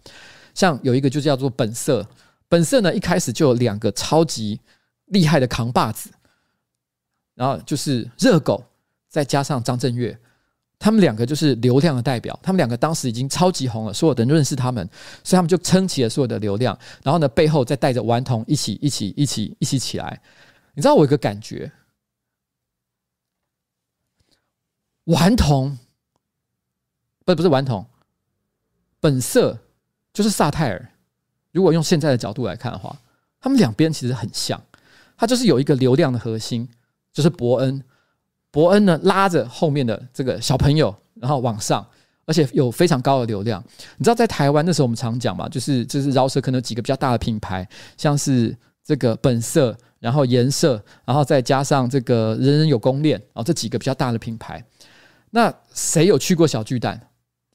[0.53, 2.07] 像有一个就叫做本色，
[2.47, 4.57] 本色呢一开始就有两个超级
[5.07, 6.09] 厉害的扛把子，
[7.35, 8.63] 然后就是热狗，
[9.09, 10.17] 再加上张震岳。
[10.83, 14.83] 他们两个就是流量的代表，他们两个当时已经超级红了，所有的人认识他们，
[15.23, 16.75] 所以他们就撑起了所有的流量。
[17.03, 20.19] 然后呢，背后再带着顽童一起、一起、一起、一起起来。
[20.73, 21.71] 你知道我有个感觉，
[25.03, 25.77] 顽童
[27.25, 27.85] 不不是顽童，
[28.99, 29.59] 本色
[30.11, 30.91] 就是萨泰尔。
[31.51, 32.99] 如果用现在的角度来看的话，
[33.39, 34.59] 他们两边其实很像，
[35.15, 36.67] 他就是有一个流量的核心，
[37.13, 37.83] 就是伯恩。
[38.51, 41.85] 伯恩呢，拉着后面的这个小朋友，然后往上，
[42.25, 43.63] 而且有非常高的流量。
[43.97, 54.63] 你知道，在台湾那时候我们常讲嘛，就是就是饶舌可能有几个比较大的品牌，像是这个本色，然后颜色，然后再加上这个人人有功练，然后这几个比较大的品牌。
[55.29, 56.99] 那谁有去过小巨蛋？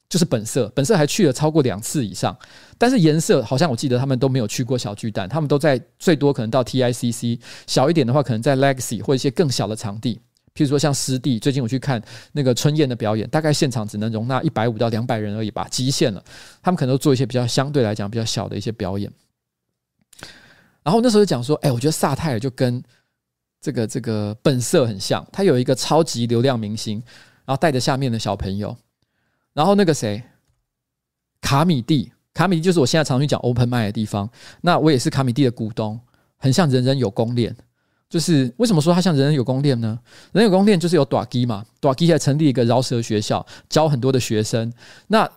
[0.09, 2.33] 就是本色，本色还去了超过两次以上。
[2.77, 7.37] 但是颜色好像我记得他们都没有去过小巨蛋，他们都在最多可能到 TICC，
[7.67, 10.21] 小一点的话可能在 Legacy 或一些更小的场地。
[10.57, 12.01] 譬如说像师弟，最近我去看
[12.31, 16.23] 那个春燕的表演，大概现场只能容纳一百五到两百人而已吧，极限了。
[16.63, 19.11] 他们可能都做一些比较相对来讲比较小的一些表演。
[20.81, 22.81] 然后那时候就讲说，哎，我觉得萨泰尔就跟
[23.61, 27.03] 这个这个本色很像，他有一个超级流量明星，
[27.45, 28.75] 然后带着下面的小朋友。
[29.53, 30.23] 然后那个谁，
[31.39, 34.27] 卡米蒂，卡米蒂就是我现在常去讲 open mic 的地方，
[34.61, 35.99] 那我也是卡米蒂的股东，
[36.37, 37.55] 很像人人有功练。
[38.09, 39.99] 就是为什么说他像人人有功殿呢？
[40.31, 44.71] 人人有功殿就是有短基嘛，短基还成立一个饶舌学校，教很多的学生。
[45.07, 45.29] 那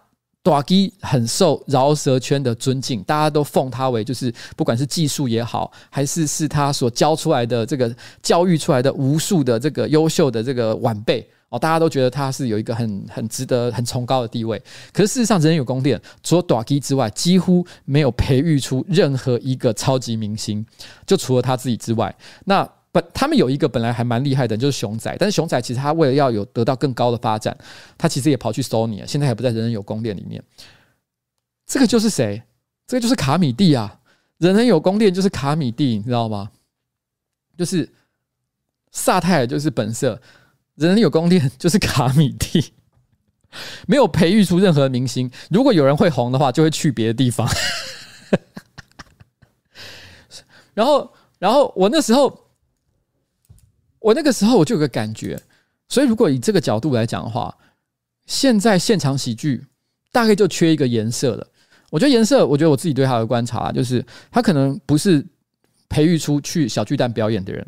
[0.43, 11.29] 短基很受饶舌圈的尊敬，大家都奉他为就是不管是技术也好，还是是他所教出来的这个教育出来的无数的这个优秀的这个晚辈。
[11.51, 14.57] 哦，大家都觉得他是有一个很很值得、很崇高的地位。
[14.93, 20.65] 可是事实上，人人有宫殿，除了大支之外，几乎没有培育出任何一个超级明星。
[21.05, 25.15] 就除了他自己之外，那本他们有一个本来还蛮厉害的，就是熊仔。
[25.19, 27.57] 但是熊仔其实他为了要有得到更高的发展，
[27.99, 30.43] 他其实也跑去 Sony 了，现在还不在人人有宫殿里面。
[31.67, 32.41] 这个就是谁？
[32.87, 33.99] 这个就是卡米蒂啊！
[34.39, 36.51] 人人有宫殿就是卡米蒂，你知道吗？
[37.57, 37.89] 就是
[38.93, 40.21] 萨泰尔，就是本色。
[40.89, 42.73] 人有宫殿就是卡米蒂，
[43.87, 45.31] 没有培育出任何明星。
[45.51, 47.47] 如果有人会红的话，就会去别的地方。
[50.73, 52.47] 然后，然后我那时候，
[53.99, 55.41] 我那个时候我就有个感觉。
[55.89, 57.55] 所以，如果以这个角度来讲的话，
[58.27, 59.67] 现在现场喜剧
[60.13, 61.47] 大概就缺一个颜色了。
[61.91, 65.25] 我觉得颜色，我觉得我自己对他的观察就是，他可能不是
[65.89, 67.67] 培育出去小巨蛋表演的人。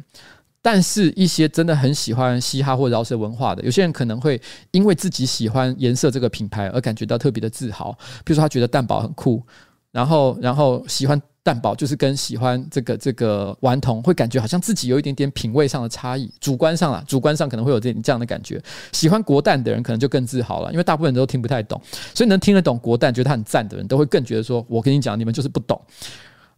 [0.65, 4.41] 但是，一些真的很喜欢嘻哈或饶舌文化的，有些人可能会
[4.71, 7.91] 因为自己喜欢颜色这个品牌而感觉到特别的自豪。
[8.25, 9.43] 比如说，他觉得蛋堡很酷，
[9.91, 16.33] 然后，然后喜欢蛋堡，就是跟喜欢这个这个顽童，会感觉好像自己有一点点品味上的差异。
[16.41, 18.63] 主观上啊，主观上可能会有这这样的感觉。
[18.93, 21.83] 喜欢国蛋的人可能就更自豪了，因为大部分人都听不太懂，
[22.15, 25.81] 所以能听得懂国蛋，觉得他很赞的人，都会更觉得说：“我跟你讲，你们就是不懂。”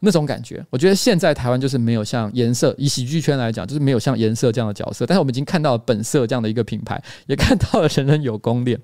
[0.05, 5.07] 那种感觉，我觉得现在台湾就是没有像颜色，以喜剧圈来讲，就是没有像颜色这样的角色。
[5.07, 8.79] 但是我们已经看到了本色这样的一个品牌，也看到了人人有功练。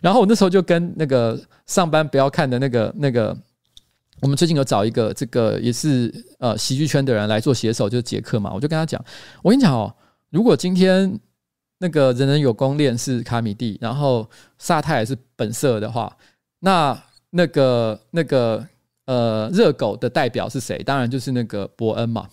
[0.00, 3.36] 然后我那时候就跟那个上班不要看的那个那个，
[4.20, 8.52] 我们最近有找一个这个也是呃喜剧圈的人来做写手，就是杰克嘛。
[8.52, 9.02] 我就跟他讲，
[9.42, 9.94] 我跟你讲哦，
[10.30, 11.18] 如果今天
[11.78, 16.14] 那个人人有功练是卡米蒂，然后萨泰尔是本色的话，
[16.60, 18.66] 那那个那个。
[19.06, 20.82] 呃，热狗的代表是谁？
[20.82, 22.28] 当然就是那个伯恩嘛。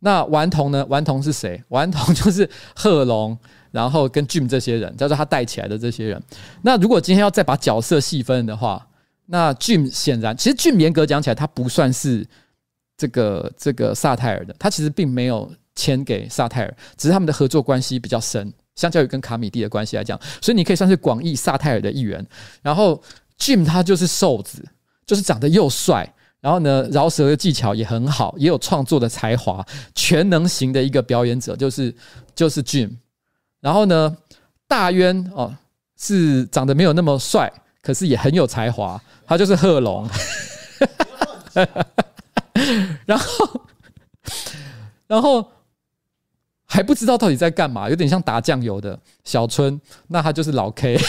[0.00, 0.84] 那顽童呢？
[0.88, 1.62] 顽童是谁？
[1.68, 3.36] 顽童就是贺龙，
[3.70, 6.22] 然后跟 Jim 这些人，叫做他带起来的这些人。
[6.62, 8.86] 那如果今天要再把角色细分的话，
[9.26, 12.26] 那 Jim 显然，其实 Jim 严格讲起来，他不算是
[12.96, 22.24] 这个这个萨泰尔的，他其实并没有签给萨泰尔，只是他们的合作关系比较深，相较于跟卡米蒂的关系来讲，所以你可以算是广义萨泰尔的一员。
[22.62, 23.02] 然后
[23.38, 24.64] Jim 他就是瘦子。
[25.08, 26.06] 就是长得又帅，
[26.38, 31.94] 然后呢，饶舌的技巧也很好，也有创作的才华，全能型的一个表演者，就是
[32.34, 32.90] 就是 Jim。
[33.58, 34.14] 然后呢，
[34.66, 35.50] 大渊哦
[35.98, 37.50] 是长得没有那么帅，
[37.80, 40.06] 可是也很有才华，他就是贺珑。
[43.06, 43.60] 然后，
[45.06, 45.50] 然后
[46.66, 51.00] 还不知道到底在干嘛，有点像打酱油的小春，那他就是老 K。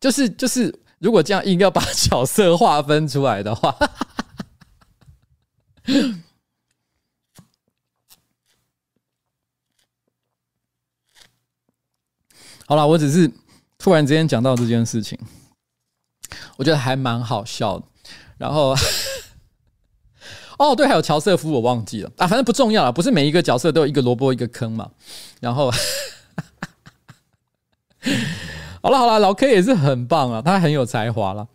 [0.00, 3.76] 就 是就是，如果这样硬要把角色划分出来的话，
[12.66, 13.30] 好了，我只是
[13.78, 15.18] 突然之间讲到这件事情，
[16.56, 17.86] 我觉得还蛮好笑的。
[18.38, 18.74] 然后。
[20.58, 24.88] 哦，对，还有乔瑟夫，我忘记了啊，反正不重要了，不是每一个角色都有一个萝卜一个坑嘛。
[25.40, 25.70] 然后，
[28.82, 31.46] 好了好了，老 K 也是很棒啊，他很有才华了，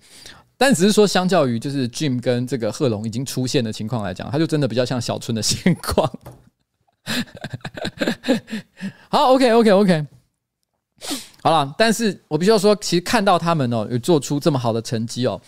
[0.58, 6.12] 但只是说，相较于就是 Jim 跟这个贺龙已经出现的情况来讲，他就真的比较像小春的现况。
[9.10, 10.06] 好，OK OK OK，
[11.42, 15.42] 好了，但是我必须要说，其实看到他们哦，有做出这么好的成绩哦。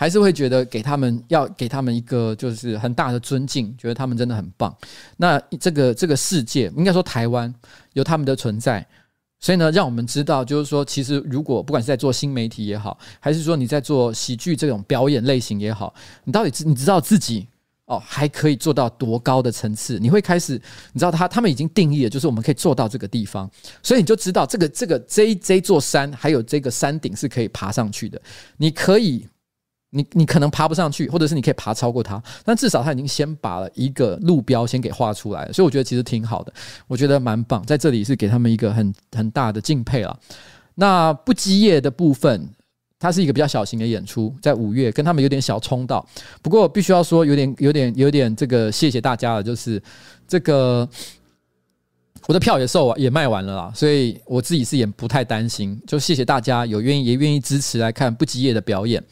[0.00, 4.74] 还是会觉得给他们要给他们一个就是很大的尊敬，觉得他们真的很棒。
[5.18, 7.54] 那这个这个世界应该说台湾
[7.92, 8.86] 有他们的存在，
[9.40, 15.92] 所以呢，让我们知道，就是说，其实如果不管是在做新媒体也好，还是说你在做喜剧这种表演类型也好，
[16.24, 17.46] 你到底知你知道自己
[17.84, 19.98] 哦还可以做到多高的层次？
[19.98, 20.54] 你会开始
[20.94, 23.50] 你知道他他们已经定义了，就是我们可以做到这个地方，
[23.82, 28.18] 所以你就知道这个这个这这座山还有这个山顶是可以爬上去的，
[28.56, 29.28] 你可以。
[29.90, 36.52] 你你可能爬不上去，或者是你可以爬超过它，但至少他已经先把了一个路标先给画出来，所以我觉得其实挺好的，
[36.86, 40.18] 我觉得蛮棒，在这里是给他们一个很很大的敬佩了。
[40.76, 42.48] 那不积夜的部分，
[42.98, 46.06] 它是一个比较小型的演出，在五月跟他们有点小冲到，
[46.40, 49.82] 不过必须要说有点有点有点这个谢谢大家了，就是
[50.28, 50.88] 这个
[52.28, 59.02] 我的票也售完也卖完了啦，所以我自己是也不太担心，就谢谢大家有愿意也愿意支持来看不羁夜的表演。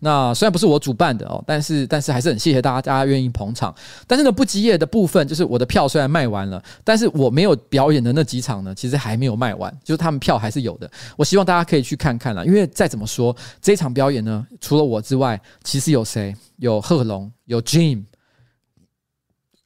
[0.00, 3.74] 那虽然不是我主办的哦，但是但是还是很谢谢大家，大家愿意捧场。
[4.06, 10.90] 但是呢，不激烈的部分，就是我的票虽然卖完了，但是我没有表演的那几场呢，其实还没有卖完，就是他们票还是有的。
[11.16, 16.34] 我希望大家可以去看看啦，因为再怎么说，这场表演呢，除了我之外，其实有谁？
[16.56, 18.02] 有贺龙，有 Jim。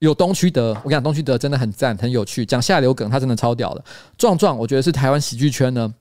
[0.03, 3.85] 有东区德，我跟你讲，东区德真的很赞，很有趣，讲下流梗，他真的超屌的。
[4.19, 5.95] 壮壮，我觉得是台湾喜剧圈呢，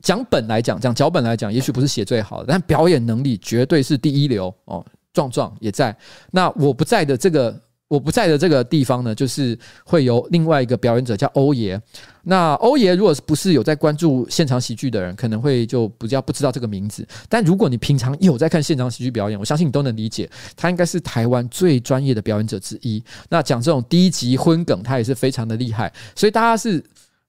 [0.00, 4.84] 讲本来讲，讲脚本来讲，也许不是写最好的，但表演能力绝对是第一流哦。
[5.12, 5.96] 壮壮也在，
[6.30, 7.60] 那我不在的这个。
[7.88, 11.76] 我不在的这个地方呢，就是会有另外一个表演者叫欧爷。
[12.22, 17.06] 那欧爷如果不是有在关注现场喜剧的人，可能会就比较不知道这个名字。
[17.28, 23.02] 但如果你平常有在看现场喜剧表演，我相信你都能理解，他应该是台湾最专业的表演者之一。
[23.28, 25.92] 那讲这种低级荤梗，他也是非常的厉害。
[26.14, 26.82] 所以大家是，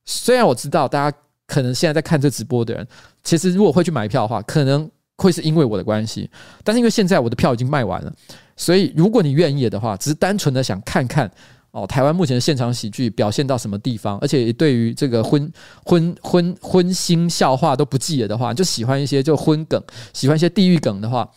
[0.05, 1.17] 虽然我知道大家
[1.47, 2.87] 可能现在在看这直播的人，
[3.23, 6.29] 其实如果会去买票的话，可能会是因为我的关系，
[6.63, 8.13] 但是因为现在我的票已经卖完了。
[8.57, 11.31] 所以，如果你愿意的话，只是单纯的想看看
[11.72, 15.51] 哦，台湾目前的现场喜剧表现到什么地方，而且对于这个荤
[15.86, 19.82] 荤荤荤腥笑话都不记得的话，就喜欢一些就荤梗，
[20.13, 21.30] 喜欢一些地狱梗的话，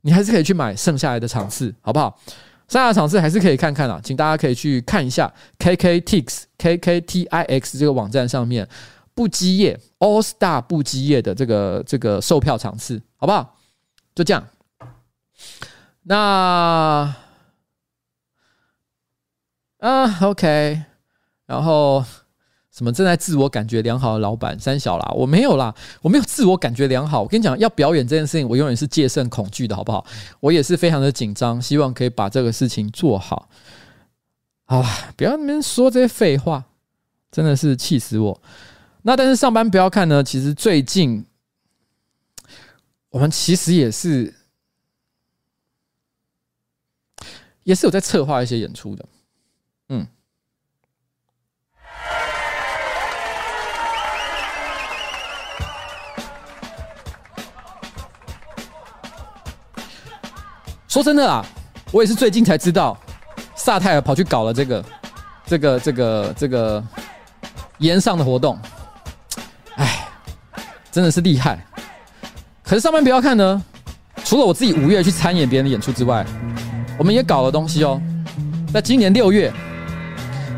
[0.00, 2.18] 你还是可以去买剩下来的场次，好不好？
[2.66, 8.66] 剩下的场次还是可以看看啊，请大家可以去看一下 KKTix KKTIX 这个网站上面
[9.14, 13.54] 不羁夜 All Star 不羁夜的这个这个售票场次，好不好？
[14.14, 14.42] 就这样。
[16.04, 17.14] 那，
[19.84, 20.82] 啊，OK，
[21.44, 22.02] 然后
[22.70, 27.20] 什么正在自我感觉良好的老板三小啦，我没有啦，我没有自我感觉良好。
[27.20, 30.06] 我跟你讲，要表演这件事情，我永远是戒慎恐惧的，好不好？
[30.40, 33.46] 我也是非常的紧张，希望可以把这个事情做好。
[34.64, 34.88] 好了，
[35.18, 36.64] 不要那边说这些废话，
[37.30, 38.40] 真的是气死我。
[39.02, 41.26] 那但是上班不要看呢，其实最近
[43.10, 44.32] 我们其实也是。
[47.64, 49.02] 也是有在策划一些演出的，
[49.88, 50.06] 嗯。
[60.88, 61.44] 说真的啊，
[61.90, 62.96] 我也是最近才知道，
[63.56, 64.84] 萨泰尔跑去搞了这个、
[65.44, 66.84] 这个、这个、这个
[67.78, 68.56] 炎上的活动，
[69.74, 70.08] 哎，
[70.92, 71.58] 真的是厉害。
[72.62, 73.62] 可是上班不要看呢，
[74.24, 76.24] 除了我自己五月去参演别人的演出之外。
[76.96, 78.00] 我们也搞了东西哦，
[78.72, 79.52] 在今年六月，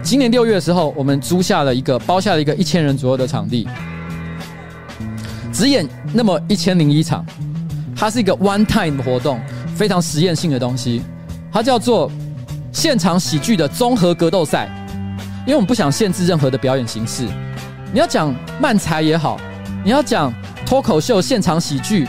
[0.06, 3.66] 今年六月的时候，我们租下了一个包下了一个一千人左右的场地，
[5.52, 7.26] 只演那么一千零一场。
[7.96, 9.40] 它是一个 one time 活动，
[9.74, 11.02] 非常实验性的东西，
[11.50, 12.08] 它叫做
[12.70, 14.70] 现场喜剧的综合格斗赛。
[15.40, 17.26] 因为我们不想限制任何的表演形式，
[17.92, 19.40] 你要讲漫才也好，
[19.84, 20.32] 你要讲
[20.64, 22.06] 脱口秀、现场喜剧、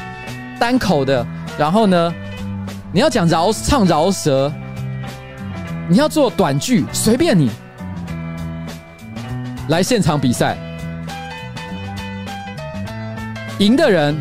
[0.59, 1.25] 单口的，
[1.57, 2.13] 然后呢，
[2.91, 4.53] 你要讲饶唱饶舌，
[5.89, 7.49] 你要做短剧，随便你
[9.69, 10.57] 来现场比赛，
[13.59, 14.17] 赢的人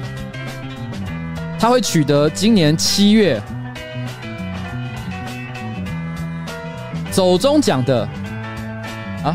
[1.58, 3.40] 他会取得今年七月
[7.10, 8.08] 走中奖的。
[9.22, 9.34] 啊，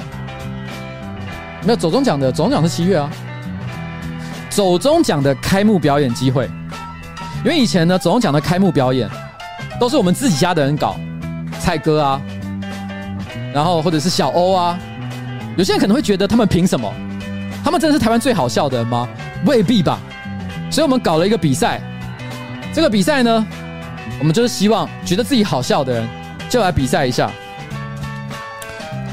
[1.64, 3.10] 没有走中奖的，走钟奖是七月啊。
[4.50, 6.46] 走中奖的开幕表演机会，
[7.44, 9.10] 因为以前呢，走钟奖的开幕表演
[9.80, 10.98] 都是我们自己家的人搞，
[11.60, 12.22] 蔡哥啊，
[13.54, 14.78] 然后或者是小欧啊。
[15.58, 16.92] 有些人可能会觉得他们凭什么？
[17.64, 19.08] 他们真的是台湾最好笑的人吗？
[19.46, 20.00] 未必吧。
[20.70, 21.82] 所以我们搞了一个比赛，
[22.74, 23.46] 这个比赛呢，
[24.20, 26.08] 我们就是希望觉得自己好笑的人
[26.50, 27.30] 就来比赛一下。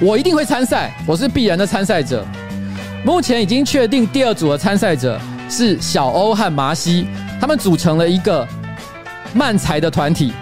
[0.01, 2.25] 我一定会参赛，我是必然的参赛者。
[3.05, 5.21] 目前已经确定第二组的参赛者
[5.51, 7.09] 是小欧和麻西，
[7.41, 8.47] 他们组成了一个
[9.35, 10.33] 漫才的团体。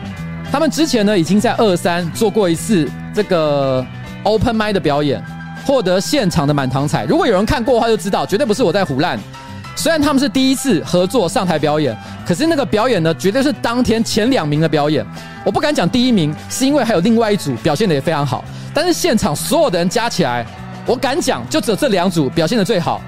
[0.53, 3.85] 他们之前呢已经在二三做过一次这个
[4.23, 5.23] open mic 的表演，
[5.67, 7.05] 获得现场的满堂彩。
[7.05, 9.19] 如果有人看过的话，就知道绝对不是我在胡烂。
[9.75, 11.95] 虽然他们是第一次合作上台表演，
[12.25, 15.05] 可是那个表演呢，绝对是当天前两名的表演。
[15.45, 18.43] 我不敢讲第一名，是因为还有另外一组表现的也非常好。
[18.73, 20.47] 但是现场所有的人加起来，
[20.87, 23.03] 我敢讲，就只有这两组表现的最好。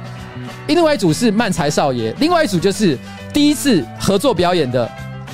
[0.66, 2.98] 另外一组是漫才少爷，另外一组就是
[3.32, 4.90] 第一次合作表演的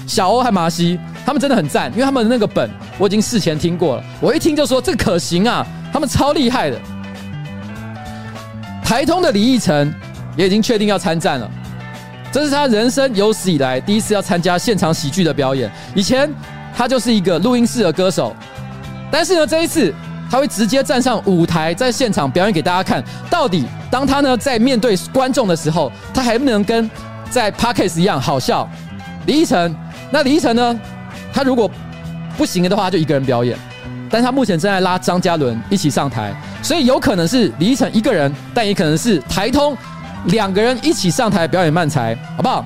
[0.06, 6.80] 小欧和麻西，他们真的很赞，因为他们的那个本我已经事前听过了，我一听就说这可行啊，他们超厉害的。
[8.85, 9.93] 台通的李义成
[10.36, 11.51] 也已经确定要参战了，
[12.31, 16.31] 这是他人生有史以来第一次要参加现场喜剧的表演，以前
[16.77, 18.36] 他就是一个录音室的歌手，
[19.11, 19.93] 但是呢，这一次。
[20.31, 23.05] 他会直接站上舞台，在现场表演给大家看。
[23.31, 26.90] 到底当他呢在面对观众的时候，他还不能跟
[27.31, 28.69] 在 parkas 一样好笑？
[29.27, 29.73] 李依晨，
[30.11, 30.81] 那李依晨呢？
[31.32, 31.70] 他如果
[32.36, 33.56] 不行了的话，就一个人表演。
[34.11, 39.76] 但他目前正在拉张嘉伦一起上台，所以有可能是李依晨一个人，但也可能是台通
[40.24, 42.64] 两个人一起上台表演慢才，好不好？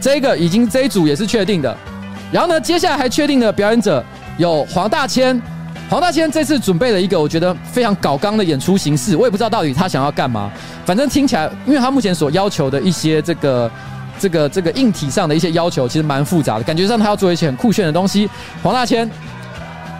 [0.00, 1.76] 这个已经这一组也是确定的。
[2.30, 4.02] 然后呢，接下来还确定的表演者
[4.38, 5.42] 有黄大千。
[5.90, 10.48] 黄大千这次准备了一个我觉得非常搞纲的演出形式，我也不知道到底他想要干嘛。
[10.84, 13.70] 反正听起来，因为他目前所要求的一些这个、
[14.20, 18.30] 这个、这个硬体上的一些要求，其实蛮复杂的，感觉上他要做一些很酷炫的东西。
[18.62, 19.10] 黄大千，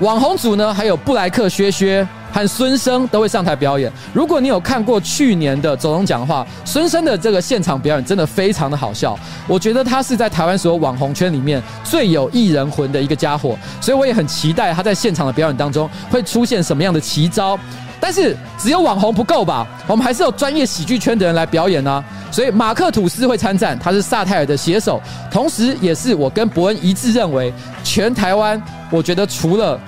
[0.01, 2.07] 网红组呢，还有布莱克薛薛。
[2.37, 3.91] 和孙生都会上台表演。
[4.13, 9.19] 如果你有看过去年的走钟奖的话，孙生的这个现场表演真的非常的好笑。
[9.49, 17.59] 我觉得他是在台湾所有网红圈里面最有艺人魂的一个家伙，所以我也很期待他在现场的表演当中会出现什么样的奇招。
[17.99, 19.67] 但是只有网红不够吧？
[19.87, 25.01] 我们还是有专业喜剧圈的人来表演呢、所以马克吐斯会参战，他是萨泰尔的写手，
[25.31, 27.51] 同时也是我跟伯恩一致认为，
[27.83, 29.81] 全台湾我觉得除了。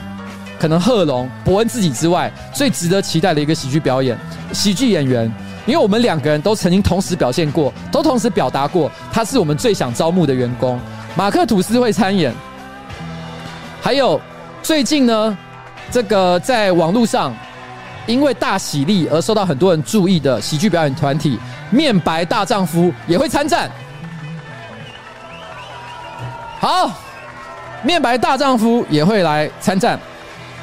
[0.59, 4.19] 可能贺龙、伯恩自己之外，最值得期待的一个喜剧表演、
[4.53, 5.33] 喜剧演员，
[5.67, 10.79] 因为我们两个人都曾经同时表现过，都同时表达过，他是我们最想招募的员工。
[11.15, 12.35] 马克吐斯会参演，
[13.81, 14.21] 还有
[14.63, 15.39] 最近呢，
[15.91, 17.35] 这个在网络上
[18.07, 21.39] 因为大喜力而受到很多人注意的喜剧表演团体
[21.71, 23.71] “面白大丈夫”也会参战。
[26.59, 26.91] 好
[27.85, 29.99] ，“面白大丈夫”也会来参战。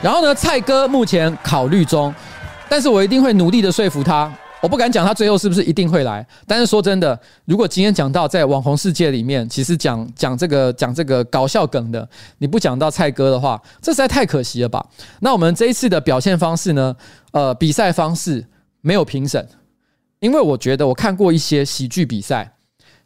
[0.01, 2.13] 然后呢，蔡哥目前考虑中，
[2.69, 4.31] 但是我一定会努力的说服他。
[4.61, 12.07] 我不敢讲他最后是不是一定会来，但是说真的，如果今天讲到在网红世界里面，其实讲讲这个讲这个搞笑梗的，
[12.39, 14.83] 你不讲到蔡哥的话，这实在太可惜了吧？
[15.19, 16.95] 那我们这一次的表现方式呢？
[17.31, 18.43] 呃，比赛方式
[18.81, 19.47] 没有评审，
[20.19, 22.54] 因为我觉得我看过一些喜剧比赛。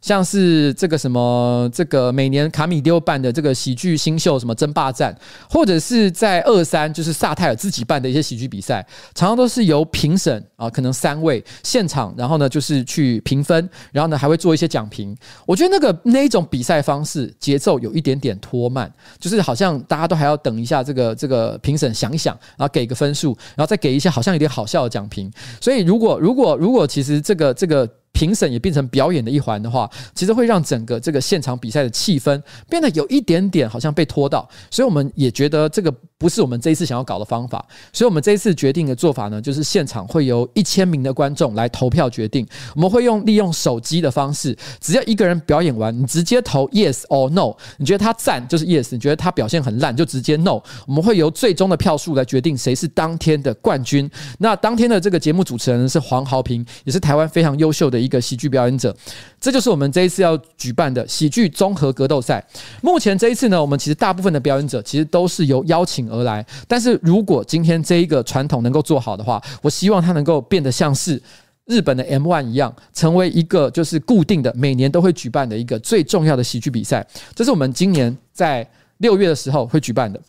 [0.00, 5.14] 像是这个什么，这个每年卡米丢办的这个喜剧新秀什么争霸战，
[5.48, 15.14] 或者是在二三就是萨泰尔自己办的一些喜剧比赛，常常都是由评审啊，可能三位现场，然后呢就是去评分，然后呢还会做一些讲评。
[15.44, 25.30] 我觉得那个那一种比赛方式节奏有一点点拖慢，就是好像大家都还要等一下这个这个评审想一想，然后给个分数，然后再给一些好像有点好笑的讲评。
[25.60, 27.86] 所以如果如果如果其实这个这个。
[28.20, 32.38] 评审也变成表演的一环的话，其实会让整个这个现场比赛的气氛
[32.68, 37.64] 变得有一点点好像被拖到，所以我们也觉得这个不是我们这一次想要搞的方法，
[37.94, 54.10] 所以我们这一次决定的做法呢，就是现场会由一千名的观众来投票决定，我们会用利用手机的方式，只要一个人表演完，你直接投 yes or no，你觉得他赞就是 yes，你觉得他表现很烂就直接 no，我们会由最终的票数来决定谁是当天的冠军。
[54.38, 58.94] 那当天的这个节目主持人是黄豪平，也是台湾非常优秀的一一个喜剧表演者。
[59.40, 62.44] 这就是我们这一次要举办的喜剧综合格斗赛。
[62.82, 66.44] 目前这一次呢，我们其实大部分的表演者其实都是由邀请而来。
[66.66, 71.22] 但是如果今天这一个传统能够做好的话，我希望它能够变得像是
[71.66, 77.06] 日本的 M1 一样，成为一个就是固定的每年都会举办的一个最重要的喜剧比赛。
[77.34, 78.68] 这是我们今年在
[78.98, 80.20] 六月的时候会举办的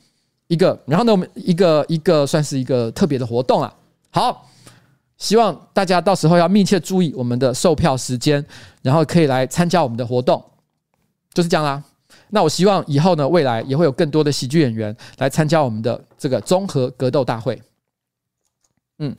[0.48, 0.80] 一个。
[0.86, 3.74] 然后呢，我们一个一个算是一个特别的活动啊。
[4.12, 4.48] 好。
[5.22, 8.44] 希望大家到时候要密切注意我们的售票时间，
[8.82, 10.44] 然后可以来参加我们的活动，
[11.32, 11.82] 就是这样啦。
[12.32, 17.62] 那我希望以后呢，未来也会有更多的喜剧演员来参加我们的这个综合格斗大会。
[18.98, 19.16] 嗯，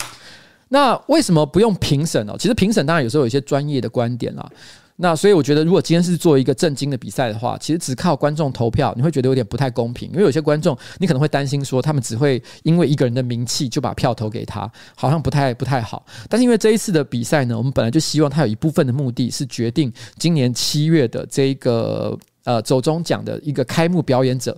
[0.68, 2.34] 那为什么不用评审呢？
[2.36, 4.50] 其实评审当然有时候有一些专业的观点啦。
[4.96, 10.08] 那所以我觉得，如果今天是做一个正经的比赛的话，其实只靠观众投票，你会觉得有点不太公平。
[10.10, 16.04] 因为有些观众，你可能会担心说，他们只会因为一个人的名气就把票投给他，好像不太不太好。
[16.28, 24.56] 但是因为这一次的比赛呢，我们本来就希望它有一部分的目的是决定今年七月的这一个呃走钟奖的一个开幕表演者，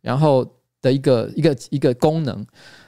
[0.00, 0.46] 然后
[0.80, 2.46] 的一个一个一个功能。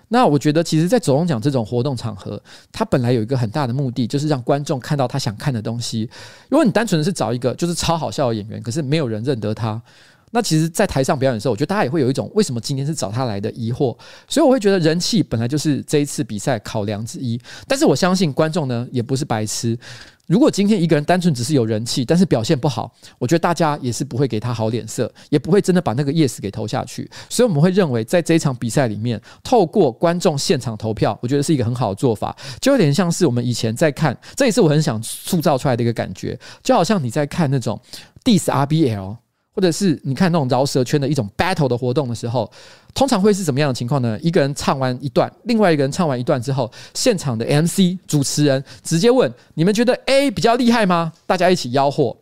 [0.09, 6.09] 那我觉得，其实，在走钟奖这种活动场合，他本来有一个很大的目的，就是让观众看到他想看的东西。
[6.49, 9.83] 如果你单纯的是找一个就是超好笑的演员，可是没有人认得他，
[10.33, 13.97] 那其实，在台上表演的时候，我觉得大家也会有一种为什么今天是找他来的疑惑。
[14.29, 17.41] 所以，我会觉得人气本来就是这一次比赛考量之一。
[17.67, 19.79] 但是，我相信观众呢，也不是白痴。
[20.27, 27.09] 如果今天一个人单纯只是有人气，但是表现不好，我觉得大家也是不会给他好脸色，也不会真的把那个 yes 给投下去。
[27.31, 37.81] 所以我们会认为，在这一场比赛里面，透过观众现场投票，我觉得是一个很好的做法，就有点像是我们以前在看，这也是我很想塑造出来的一个感觉，就好像你在看那种
[38.25, 39.17] Diss RBL。
[39.57, 42.49] 或者是你看那种饶舌圈的一种 battle 的活动的时候，
[42.95, 44.19] 通常会是怎么样的情况呢？
[44.21, 51.11] 一个人唱完一段，另外一个人唱完一段之后，现场的 MC 主持人直接问：你们觉得 A 比较厉害吗？
[51.27, 52.15] 大家一起吆喝。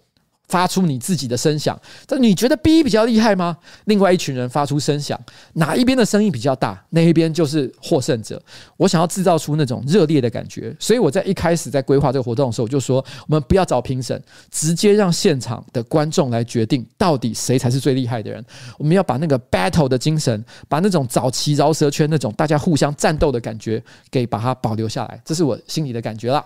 [0.49, 3.57] 发出你自己的声响，但你觉得 B 比较厉害吗？
[3.87, 5.19] 另外一群人发出声响，
[5.55, 8.41] 哪一边的声音比较大，那一边就是获胜者。
[8.77, 18.45] 我想要制造出那种热烈的感觉，所以我在一开始在规划这个活动的时候，我就说我们不要找评审，直接让现场的观众来决定到底谁才是最厉害的人。
[18.79, 25.21] 我们要把那个 battle 的精神，把那种早期饶舌圈那种大家互相战斗的感觉，给把它保留下来。
[25.25, 26.45] 这是我心里的感觉啦。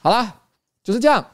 [0.00, 0.34] 好啦，
[0.82, 1.24] 就是这样。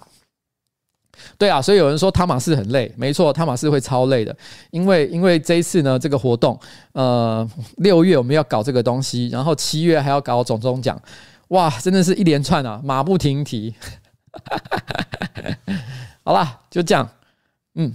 [1.38, 4.36] 对啊，所以有人说汤马士很累，没错，汤马士会超累的，
[4.70, 6.58] 因为因为这一次呢，这个活动，
[6.92, 11.00] 呃，六月我们要搞这个东西，然后七月还要搞总中奖，
[11.48, 13.74] 哇，真的是一连串啊，马不停蹄。
[16.24, 17.08] 好啦，就这样，
[17.74, 17.94] 嗯。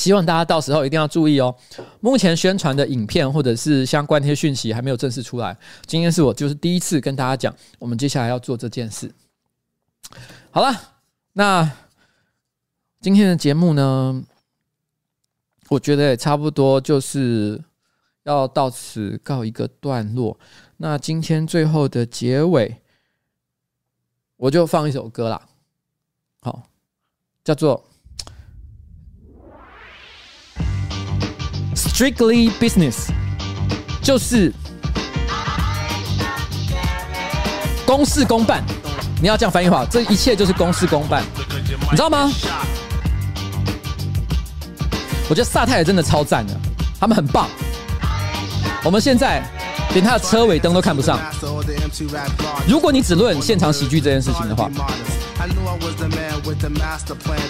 [0.00, 1.54] 希望大家到时候一定要注意哦。
[2.00, 5.54] 目前宣传的影片或者是相关的一些讯息还没有正式出来。
[5.84, 9.12] 今天是我就是第一次跟大家讲，我们接下来要做这件事。
[10.50, 10.74] 好了，
[11.34, 11.70] 那
[13.02, 14.24] 今天的节目呢，
[15.68, 17.62] 我觉得也差不多就是
[18.22, 20.40] 要到此告一个段落。
[20.78, 22.80] 那今天最后的结尾，
[24.38, 25.46] 我就放一首歌啦，
[26.40, 26.62] 好，
[27.44, 27.84] 叫做。
[31.80, 33.08] Strictly business，
[34.02, 34.52] 就是
[37.86, 38.62] 公事公办。
[39.20, 41.22] 你要这样翻译话，这一切就是公事公办，
[41.90, 42.30] 你知道吗？
[45.28, 46.54] 我觉得萨泰尔真的超赞的，
[46.98, 47.48] 他们很棒。
[48.82, 49.42] 我们现在
[49.94, 51.18] 连他的车尾灯都看不上。
[52.66, 54.70] 如果你只论现场喜剧这件事情的话，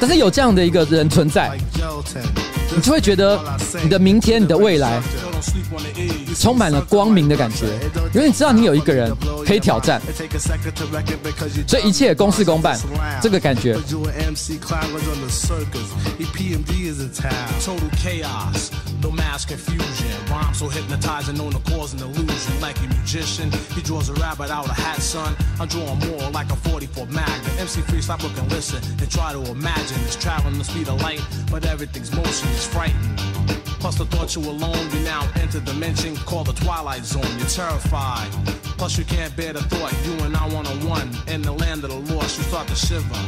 [0.01, 1.57] 但是有这样的一个人存在。
[2.75, 3.41] 你就会觉得
[3.83, 5.01] 你的明天、你的未来。
[6.35, 7.67] 充满了光明的感觉，
[8.15, 9.15] 因为你知道你有一个人
[9.47, 10.01] 可以挑战，
[11.67, 12.79] 所以一切公事公办，
[13.21, 13.77] 这个感觉。
[33.81, 37.25] Plus the thought you alone, you now enter dimension called the twilight zone.
[37.39, 38.31] You're terrified.
[38.77, 41.11] Plus, you can't bear the thought, you and I one on one.
[41.29, 43.21] In the land of the lost, you start to shiver.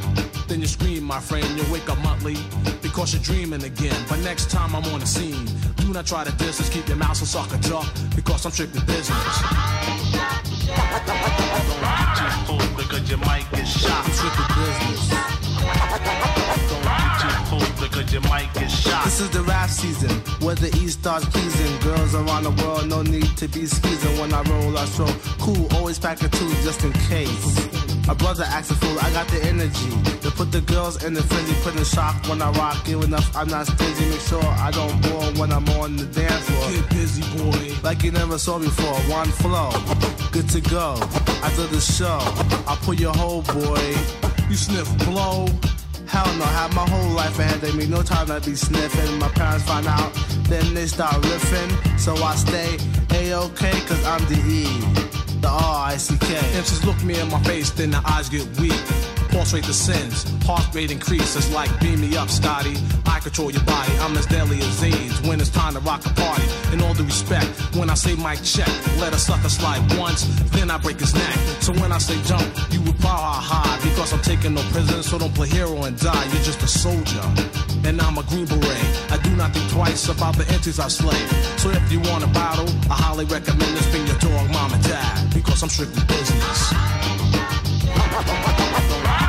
[0.49, 2.37] Then you scream, my friend, you wake up monthly
[2.81, 3.97] because you're dreaming again.
[4.09, 7.17] But next time I'm on the scene, do not try to distance, keep your mouth
[7.17, 9.13] so sucker duck because I'm strictly business.
[11.07, 14.07] Don't too close because you might get shot.
[18.13, 19.05] You might get shot.
[19.05, 20.11] This is the rap season
[20.45, 21.81] where the East starts pleasing.
[21.81, 24.19] Girls around the world, no need to be skeezing.
[24.21, 25.09] When I roll, I stroll
[25.41, 28.07] cool, always pack a two just in case.
[28.07, 29.91] My brother acts a fool, I got the energy
[30.21, 32.85] to put the girls in the frenzy, put in shock when I rock.
[32.85, 34.11] Give enough, I'm not stingy.
[34.11, 36.71] Make sure I don't bore when I'm on the dance floor.
[36.71, 37.75] Get busy, boy.
[37.83, 39.71] Like you never saw before, one flow,
[40.33, 40.97] good to go.
[41.43, 42.19] After the show,
[42.69, 43.97] I pull your whole boy.
[44.51, 45.47] You sniff blow.
[46.13, 47.87] Hell no, have my whole life ahead of me.
[47.87, 49.19] No time to be sniffing.
[49.19, 50.13] My parents find out,
[50.45, 51.99] then they start riffing.
[51.99, 52.77] So I stay
[53.13, 54.65] A-OK, cause I'm the E,
[55.41, 56.35] the R-I-C-K.
[56.59, 59.12] If look me in my face, then the eyes get weak.
[59.33, 62.77] Pulse rate descends, heart rate increases like beam me up, Scotty.
[63.07, 66.11] I control your body, I'm as deadly as AIDS when it's time to rock a
[66.11, 66.45] party.
[66.71, 68.69] In all due respect, when I say mic check,
[69.01, 71.35] let a sucker slide once, then I break his neck.
[71.61, 75.19] So when I say jump, you would power high because I'm taking no prisoners, so
[75.19, 76.25] don't play hero and die.
[76.33, 77.25] You're just a soldier,
[77.89, 78.87] and I'm a green beret.
[79.11, 81.21] I do not think twice about the entities I slay.
[81.57, 84.83] So if you want a battle, I highly recommend this bring your dog, mom and
[84.85, 86.75] dad, because I'm strictly business.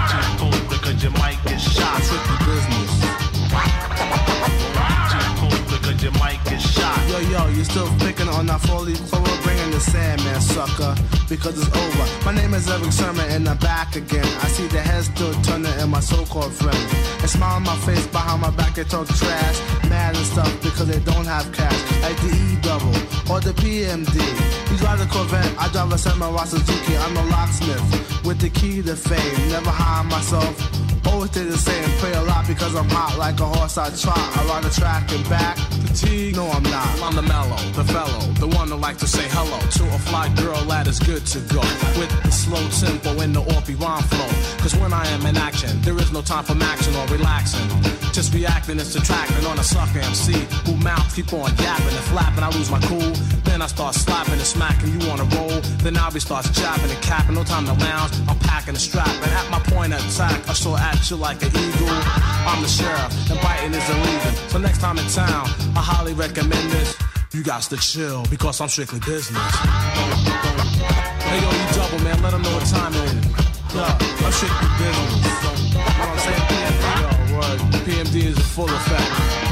[0.84, 2.02] cause you might get shot.
[2.04, 4.33] Trick the business.
[6.04, 7.10] Don't get too close because you might get shot.
[7.10, 10.96] Yo, yo, you still picking on that four-leaf clover, bringing the Sandman, sucker,
[11.30, 12.26] because it's over.
[12.26, 14.26] My name is Eric Sherman, and I'm back again.
[14.42, 16.92] I see the heads still turning in my so-called friends.
[17.22, 19.60] They smile on my face, behind my back they talk trash,
[19.90, 22.96] mad and stuff because they don't have cash, like the E-double
[23.32, 24.16] or the PMD.
[24.72, 26.98] You drive the Corvette, I drive a Samurai Suzuki.
[26.98, 29.50] I'm a locksmith with the key to fame.
[29.50, 30.93] Never hide myself.
[31.06, 34.18] Always stay the same, pray a lot because I'm hot like a horse I trot
[34.38, 35.58] around the track and back.
[35.58, 36.36] Fatigue?
[36.36, 37.02] No, I'm not.
[37.02, 40.34] I'm the mellow, the fellow, the one that like to say hello to a fly
[40.36, 41.62] girl that is good to go.
[42.00, 44.32] With the slow tempo and the orpy rhyme flow.
[44.62, 47.68] Cause when I am in action, there is no time for action or relaxing.
[48.14, 50.34] Just reacting and subtracting on a sucker MC
[50.66, 52.44] who mouth keep on yapping and flapping.
[52.44, 53.14] I lose my cool,
[53.64, 55.00] I start slapping and smacking.
[55.00, 57.36] You on a roll, then I'll be starts jabbing and capping.
[57.36, 59.08] No time to lounge, I'm packing a strap.
[59.08, 61.88] And at my point of attack, I show at you like an eagle.
[62.44, 64.32] I'm the sheriff, and biting is illegal.
[64.52, 66.98] So next time in town, I highly recommend this.
[67.32, 69.40] You got to chill because I'm strictly business.
[71.24, 73.32] Hey yo, you double man, let them know what time it is.
[73.74, 75.24] Yeah, I'm strictly business.
[75.72, 76.44] You know what I'm saying?
[76.52, 77.60] PMD, yo, word.
[77.88, 79.44] PMD is in full effect.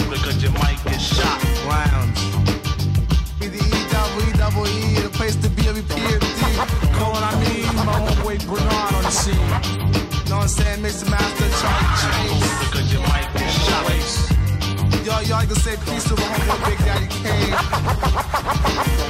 [0.00, 1.42] Don't get too close because you might get shot.
[1.66, 2.20] Rounds.
[3.38, 6.98] Be the E double E double E, the place to be every PMD.
[6.98, 7.66] Know what I mean?
[7.76, 9.36] My homeboy Bernard on the scene.
[10.28, 10.82] Know what I'm saying?
[10.82, 12.58] Mix the master, Charlie Chase.
[12.68, 13.80] Because you might get shot.
[15.26, 17.54] Y'all can say peace to my homeboy Big Daddy Kane.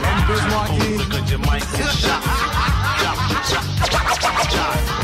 [0.05, 0.99] And Biz Markie.
[0.99, 2.23] Because you might get shot.
[3.01, 5.00] Shot, shot, shot, shot.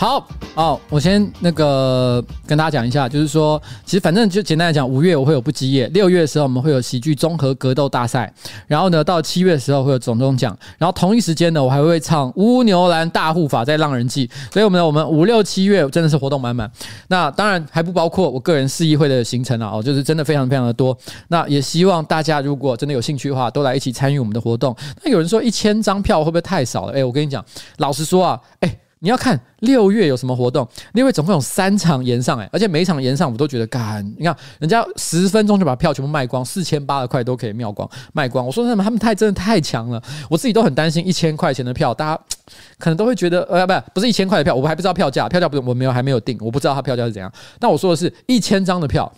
[0.00, 8.32] 好哦，我先那个跟大家讲一下，就是说，其实反正就简单来讲，五月我会有不羁夜，六月的时候我们会有喜剧综合格斗大赛，
[8.66, 16.72] 然后呢，到七月的时候会有总中奖，然后同一时间呢，我还会唱乌牛兰大护法在浪人祭，所以我们，我们五六七月真的是活动满满。
[17.08, 20.96] 那当然还不包括我个人市议会的行程啊，哦，就是真的非常非常的多。
[21.28, 24.74] 那也希望大家如果真的有兴趣的话，都来一起参与我们的活动。
[25.04, 26.94] 那有人说一千张票会不会太少了？
[26.94, 27.44] 诶，我跟你讲，
[27.76, 28.78] 老实说啊，诶。
[29.02, 30.66] 你要看六月有什么活动？
[30.92, 38.44] 六月总共有三场演上，哎，而且每一场演上我都觉得干，你看人家十分钟就把票全部卖光，四千八的块都可以秒光卖光。
[38.44, 42.22] 我说什么他们太真的太强了，我自己都很担心一千块钱的票，大家
[42.78, 47.32] 可能都会觉得呃不不是一千块的票，我还不知道票价，票价不是我没有还没有定，我不知道它票价是怎样。
[47.58, 49.10] 但我说的是一千张的票，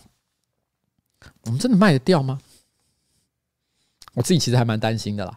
[1.46, 2.38] 我们真的卖得掉吗？
[4.14, 5.36] 我自己其实还蛮担心的啦。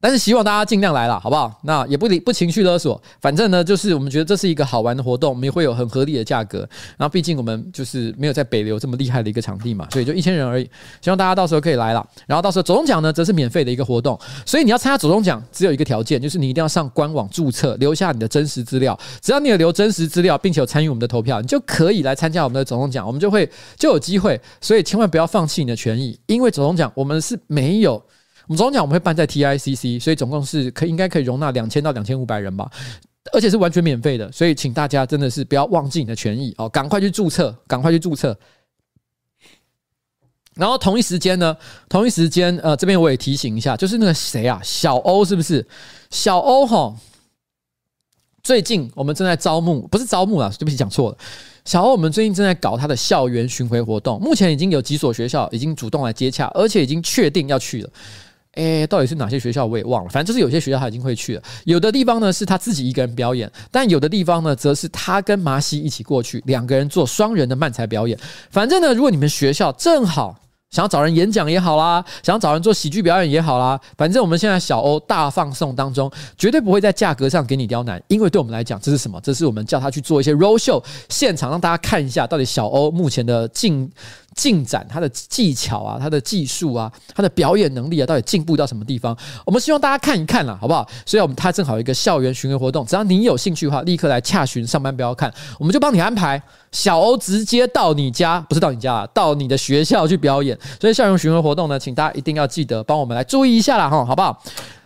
[0.00, 1.60] 但是希望大家尽量来啦，好不好？
[1.64, 6.60] 那也不理不情绪勒索，反正呢，就是我们觉得这是一个好玩的活动，我们也会有很合理的价格。
[6.96, 10.64] 然后毕竟我们就是没有在北流这么厉害的一个场地嘛，所以就一千人而已。
[11.00, 12.06] 希望大家到时候可以来啦。
[12.26, 14.18] 然后到时候走钟奖呢，则是免费的一个活动。
[14.46, 18.98] 所以你要参加走钟奖，只有一个条件，就是你一定要上官网注册，留下你的真实资料。
[19.20, 24.40] 只要你有留真实资料，并且有参与我们的投票，你就可以来参加我们的走钟奖，我们就会就有机会。
[24.60, 28.00] 所以千万不要放弃你的权益，因为走钟奖我们是没有。
[28.48, 32.68] 我们总讲我们会办在 TICC，所以总共是可应该可以容纳两千到两千五百人吧。
[33.30, 38.34] 而且是完全免费的，所以请大家真的是不要忘记你的权益哦，赶快去注册，赶快去注册。
[40.54, 41.54] 然后同一时间呢，
[41.90, 45.66] 同一时间，呃，这边我也提醒一下，就是那个谁啊，小欧是不是？
[46.08, 46.96] 小欧哈，
[48.42, 51.18] 最近我们正在招募，不是招募啊，对不起，讲错了。
[51.66, 57.90] 小欧，我们最近正在搞他的校园巡回活动，目前已经有几所学校已经主动来接洽，而且已经确定要去了。
[58.58, 61.42] 诶，到底是哪些学校我也忘了，反正就是有些学校他已经会去了。
[61.64, 68.18] 有的地方呢是他自己一个人表演，但有的地方呢则是他跟麻西一起过去，两个人做双人的漫才表演。
[68.50, 70.36] 反正呢，如果你们学校正好。
[70.70, 79.18] 想要找人演讲也好啦，想要找人做喜剧表演也好啦，反正我们现在小欧大放送当中，绝对不会在价格上给你刁难，因为对我们来讲，这是什么？
[79.22, 83.90] 这是我们叫他去做一些 roll show 现场，让大家看一下到底小欧目前的进。
[84.38, 89.16] 进展，他的技巧啊，他的技术啊，他的表演能力啊，到底进步到什么地方？
[89.44, 90.88] 我们希望大家看一看啦，好不好？
[91.04, 96.40] 所以，我们他正好有一个校园巡回活动，只要你有兴趣的话，立刻来洽询上班不要看，我们就帮你安排
[96.70, 100.56] 小欧直接到你家，不是到你家啊，到你的学校去表演。
[100.80, 104.40] 所以，校园巡回活动呢，请大家一定要记得帮我们来注意一下啦，哈，好不好？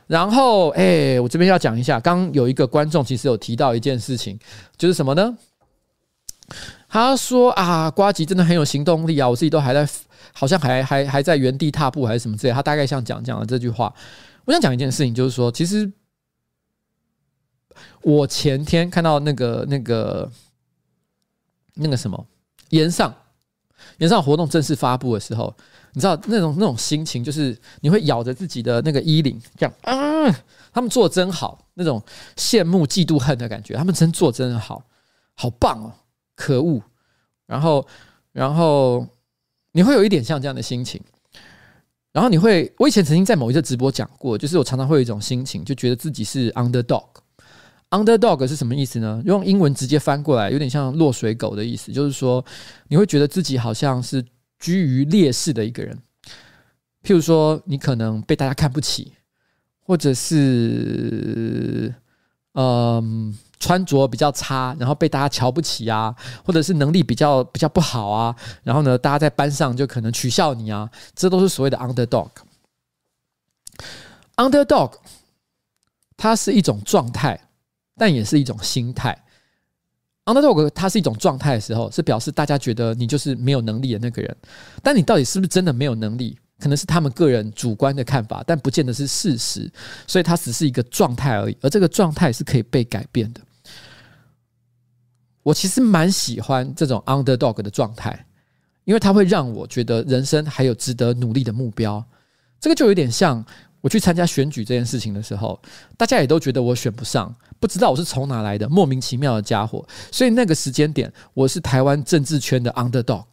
[0.06, 4.38] 然后，哎、我这边要讲一下，刚有一个观众其实有提到一件事情，
[4.78, 5.34] 就是什么呢？
[6.92, 9.26] 他说啊，瓜吉真的很有行动力啊！
[9.26, 9.88] 我自己都还在，
[10.34, 12.52] 好像还还还在原地踏步还是什么之类。
[12.52, 13.90] 他大概像讲讲了这句话。
[14.44, 15.90] 我想讲一件事情，就是说，其实
[18.02, 20.30] 我前天看到那个那个
[21.76, 22.26] 那个什么
[22.68, 23.14] 岩上
[23.96, 25.54] 岩上活动正式发布的时候，
[25.94, 30.30] 你知道那种那种心情，就是你会咬着自己的那个衣领，这样啊，
[30.70, 32.02] 他们做得真好，那种
[32.36, 34.84] 羡慕嫉妒恨的感觉，他们真做真的好，
[35.34, 35.94] 好棒哦！
[36.34, 36.82] 可恶，
[37.46, 37.86] 然后，
[38.32, 39.06] 然后
[39.72, 41.00] 你会有一点像这样的心情，
[42.12, 47.04] 然后你会，我以前曾经在某一个直播讲过，就是我常常会有一种心情，就觉得自己是 underdog。
[47.90, 49.22] underdog 是什么意思呢？
[49.24, 52.44] 用英文直接翻过来，有点像落水狗的意思，就是说
[52.88, 54.24] 你会觉得自己好像是
[54.58, 55.96] 居于劣势的一个人。
[57.02, 59.12] 譬如说，你可能被大家看不起，
[59.80, 61.94] 或者是，
[62.54, 63.36] 嗯。
[63.62, 66.12] 穿着比较差，然后被大家瞧不起啊，
[66.44, 68.34] 或者是能力比较比较不好啊，
[68.64, 72.28] 然后呢，大家在班上就可能取笑你啊，这都是所谓的 underdog。
[74.34, 74.94] underdog，
[76.16, 77.38] 它是一种状态，
[77.96, 79.16] 但也是一种心态。
[80.24, 84.36] underdog 它是一种状态的时候，是表示大家觉得你就是没有能力的那个人，
[84.82, 86.36] 但你到底是不是真的没有能力？
[86.58, 89.70] 可能是他们个人主观的看法，但不见得是事实，
[90.08, 93.40] 所以它只是一个状态而已，而这个状态是可以被改变的。
[95.42, 98.26] 我其实蛮喜欢这种 underdog 的状态，
[98.84, 102.04] 因为它会让我觉得人生还有值得努力的目标。
[102.60, 103.44] 这个就有点像
[103.80, 105.60] 我去参加选举这件事情的时候，
[105.96, 109.84] 大家也都觉得我选不上，不知道我是从哪来的莫名其妙的家伙。
[110.12, 113.24] 所以那个时间点，我是台湾政治圈的 underdog，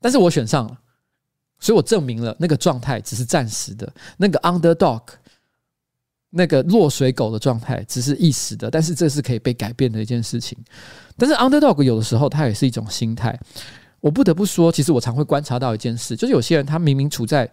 [0.00, 0.78] 但是我选上了，
[1.60, 5.02] 所以我证明了那个状态只是暂时的，那个 underdog。
[6.36, 10.56] 那个落水狗的状态只是一时的，但是这是可以被改变的一件事情。
[11.16, 13.38] 但是 underdog 有的时候它也是一种心态。
[14.00, 17.50] 我不得不说，其实我常会观察到一件事，就是有些人他明明处在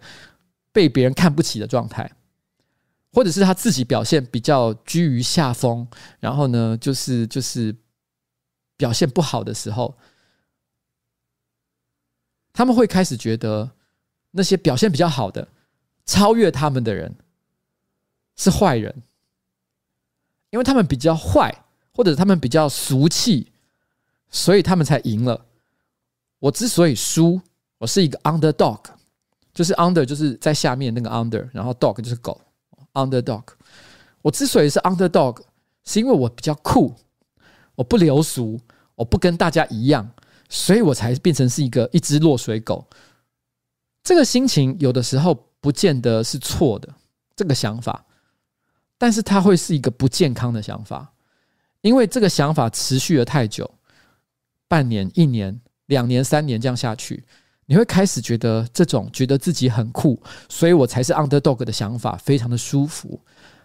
[0.70, 2.08] 被别人看不起的状态，
[3.12, 5.88] 或者是他自己表现比较居于下风，
[6.20, 7.74] 然后呢，就是就是
[8.76, 9.96] 表现不好的时候，
[12.52, 13.70] 他们会开始觉得
[14.30, 15.48] 那些表现比较好的、
[16.04, 17.12] 超越他们的人。
[18.36, 19.02] 是坏人，
[20.50, 23.52] 因为他们比较坏，或者他们比较俗气，
[24.30, 25.46] 所以他们才赢了。
[26.38, 27.40] 我之所以输，
[27.78, 28.80] 我是一个 underdog，
[29.52, 32.40] 就是 under 就是在下面那个 under，然后 dog 就是狗
[32.92, 33.44] ，underdog。
[34.20, 35.40] 我之所以是 underdog，
[35.84, 36.94] 是因为我比较酷，
[37.74, 38.60] 我不流俗，
[38.94, 40.10] 我不跟大家一样，
[40.48, 42.86] 所以我才变成是一个一只落水狗。
[44.02, 46.88] 这个心情有的时候不见得是错的，
[47.36, 48.04] 这个想法。
[49.04, 51.12] 但是它会是一个不健康的想法，
[51.82, 53.70] 因为这个想法持续了太久，
[54.66, 57.22] 半年、一年、两年、三年这样下去，
[57.66, 60.18] 你会开始觉得这种觉得自己很酷，
[60.48, 63.20] 所以我才是 underdog 的想法非常的舒服。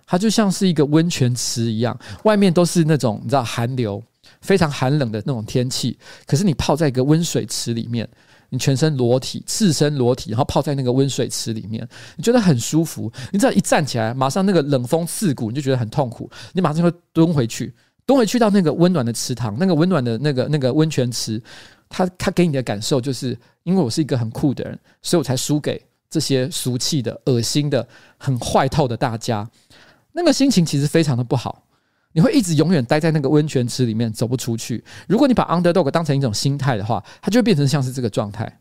[0.05, 4.03] 它就像是一个温泉池一样，外面都是那种你知道寒流，
[4.41, 5.97] 非常寒冷的那种天气，
[6.27, 8.05] 可是你泡在一个温水池里面。
[8.49, 13.11] 你全身裸体，赤身裸体，然后泡在那个温水池里面，你觉得很舒服。
[13.31, 16.29] 你只要一站起来，马上那个冷风刺骨，你就觉得很痛苦。
[16.53, 17.73] 你马上会蹲回去，
[18.05, 21.41] 蹲回去到那个温暖的池塘，那个温暖的那个那个温泉池，
[21.87, 29.49] 它它给你的感受就是，因为我是一个很酷的人，所以我才输给这些俗气的、恶心的、很坏透的大家。
[30.11, 31.63] 那个心情其实非常的不好。
[32.13, 34.83] 你会一直永远待在那个温泉池里面走不出去。
[35.07, 38.59] 如果你把 underdog 当成一种心态的话，它就会变成像是这个状态。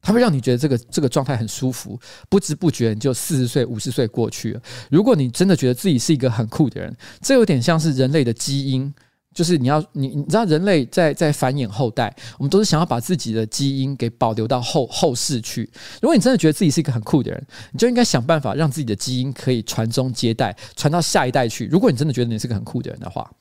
[0.00, 1.98] 它会让你觉得这个这个状态很舒服，
[2.28, 4.62] 不知不觉你就四十岁、五十岁过去了。
[4.90, 8.94] 如果你真的觉得自己是一个很酷的人，这有点像是人类的基因，
[9.38, 15.70] 就是你要你你知道，人类在在繁衍后代，我们都是想要把自己的基因给保留到后后世去。
[16.02, 21.66] 如果你真的觉得自己是一个很酷的人，你就应该想办法让自己的基因可以传宗接代，传到下一代去。
[21.66, 23.32] 如果你真的觉得你是个很酷的人的话，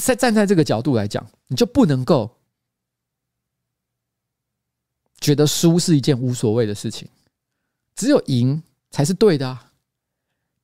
[0.00, 2.28] 在站在这个角度来讲，你就不能够。
[5.20, 7.06] 觉得输是一件无所谓的事情，
[7.94, 9.70] 只有赢才是对的啊！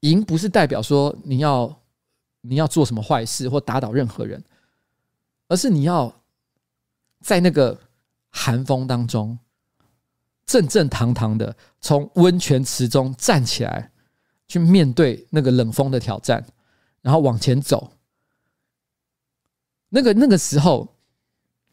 [0.00, 1.82] 赢不是代表说你要
[2.48, 4.42] 你要做什么坏事或打倒任何人，
[5.48, 6.12] 而是你要
[7.20, 7.78] 在那个
[8.30, 9.38] 寒风当中
[10.44, 13.90] 正正堂堂的从温泉池中站起来，
[14.48, 16.44] 去面对那个冷风的挑战，
[17.02, 17.92] 然后往前走。
[19.88, 20.94] 那个那个时候，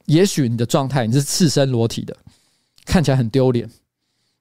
[0.06, 2.18] 也许你的状态你是赤身裸体的。
[2.86, 3.72] 看起来很丢脸，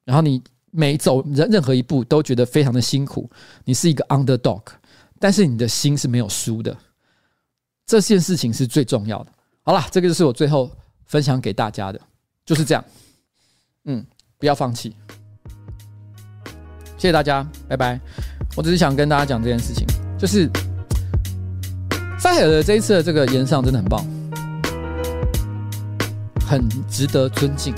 [0.03, 3.31] 然后你每走任任何一步都觉得非常的辛苦，
[3.63, 4.61] 你是一个 underdog，
[5.23, 6.77] 但是你的心是没有输的，
[7.85, 9.31] 这件事情是最重要的。
[9.61, 10.69] 好了，这个就是我最后
[11.05, 12.01] 分享给大家的，
[12.45, 12.83] 就是这样。
[13.85, 14.05] 嗯，
[14.37, 14.93] 不要放弃，
[16.97, 17.97] 谢谢大家，拜拜。
[18.57, 19.87] 我只是想跟大家讲这件事情，
[20.19, 20.49] 就是
[22.19, 24.05] 赛尔的这一次的这个演上真的很棒，
[26.45, 27.73] 很值得尊敬。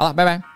[0.00, 0.49] 好了，拜拜。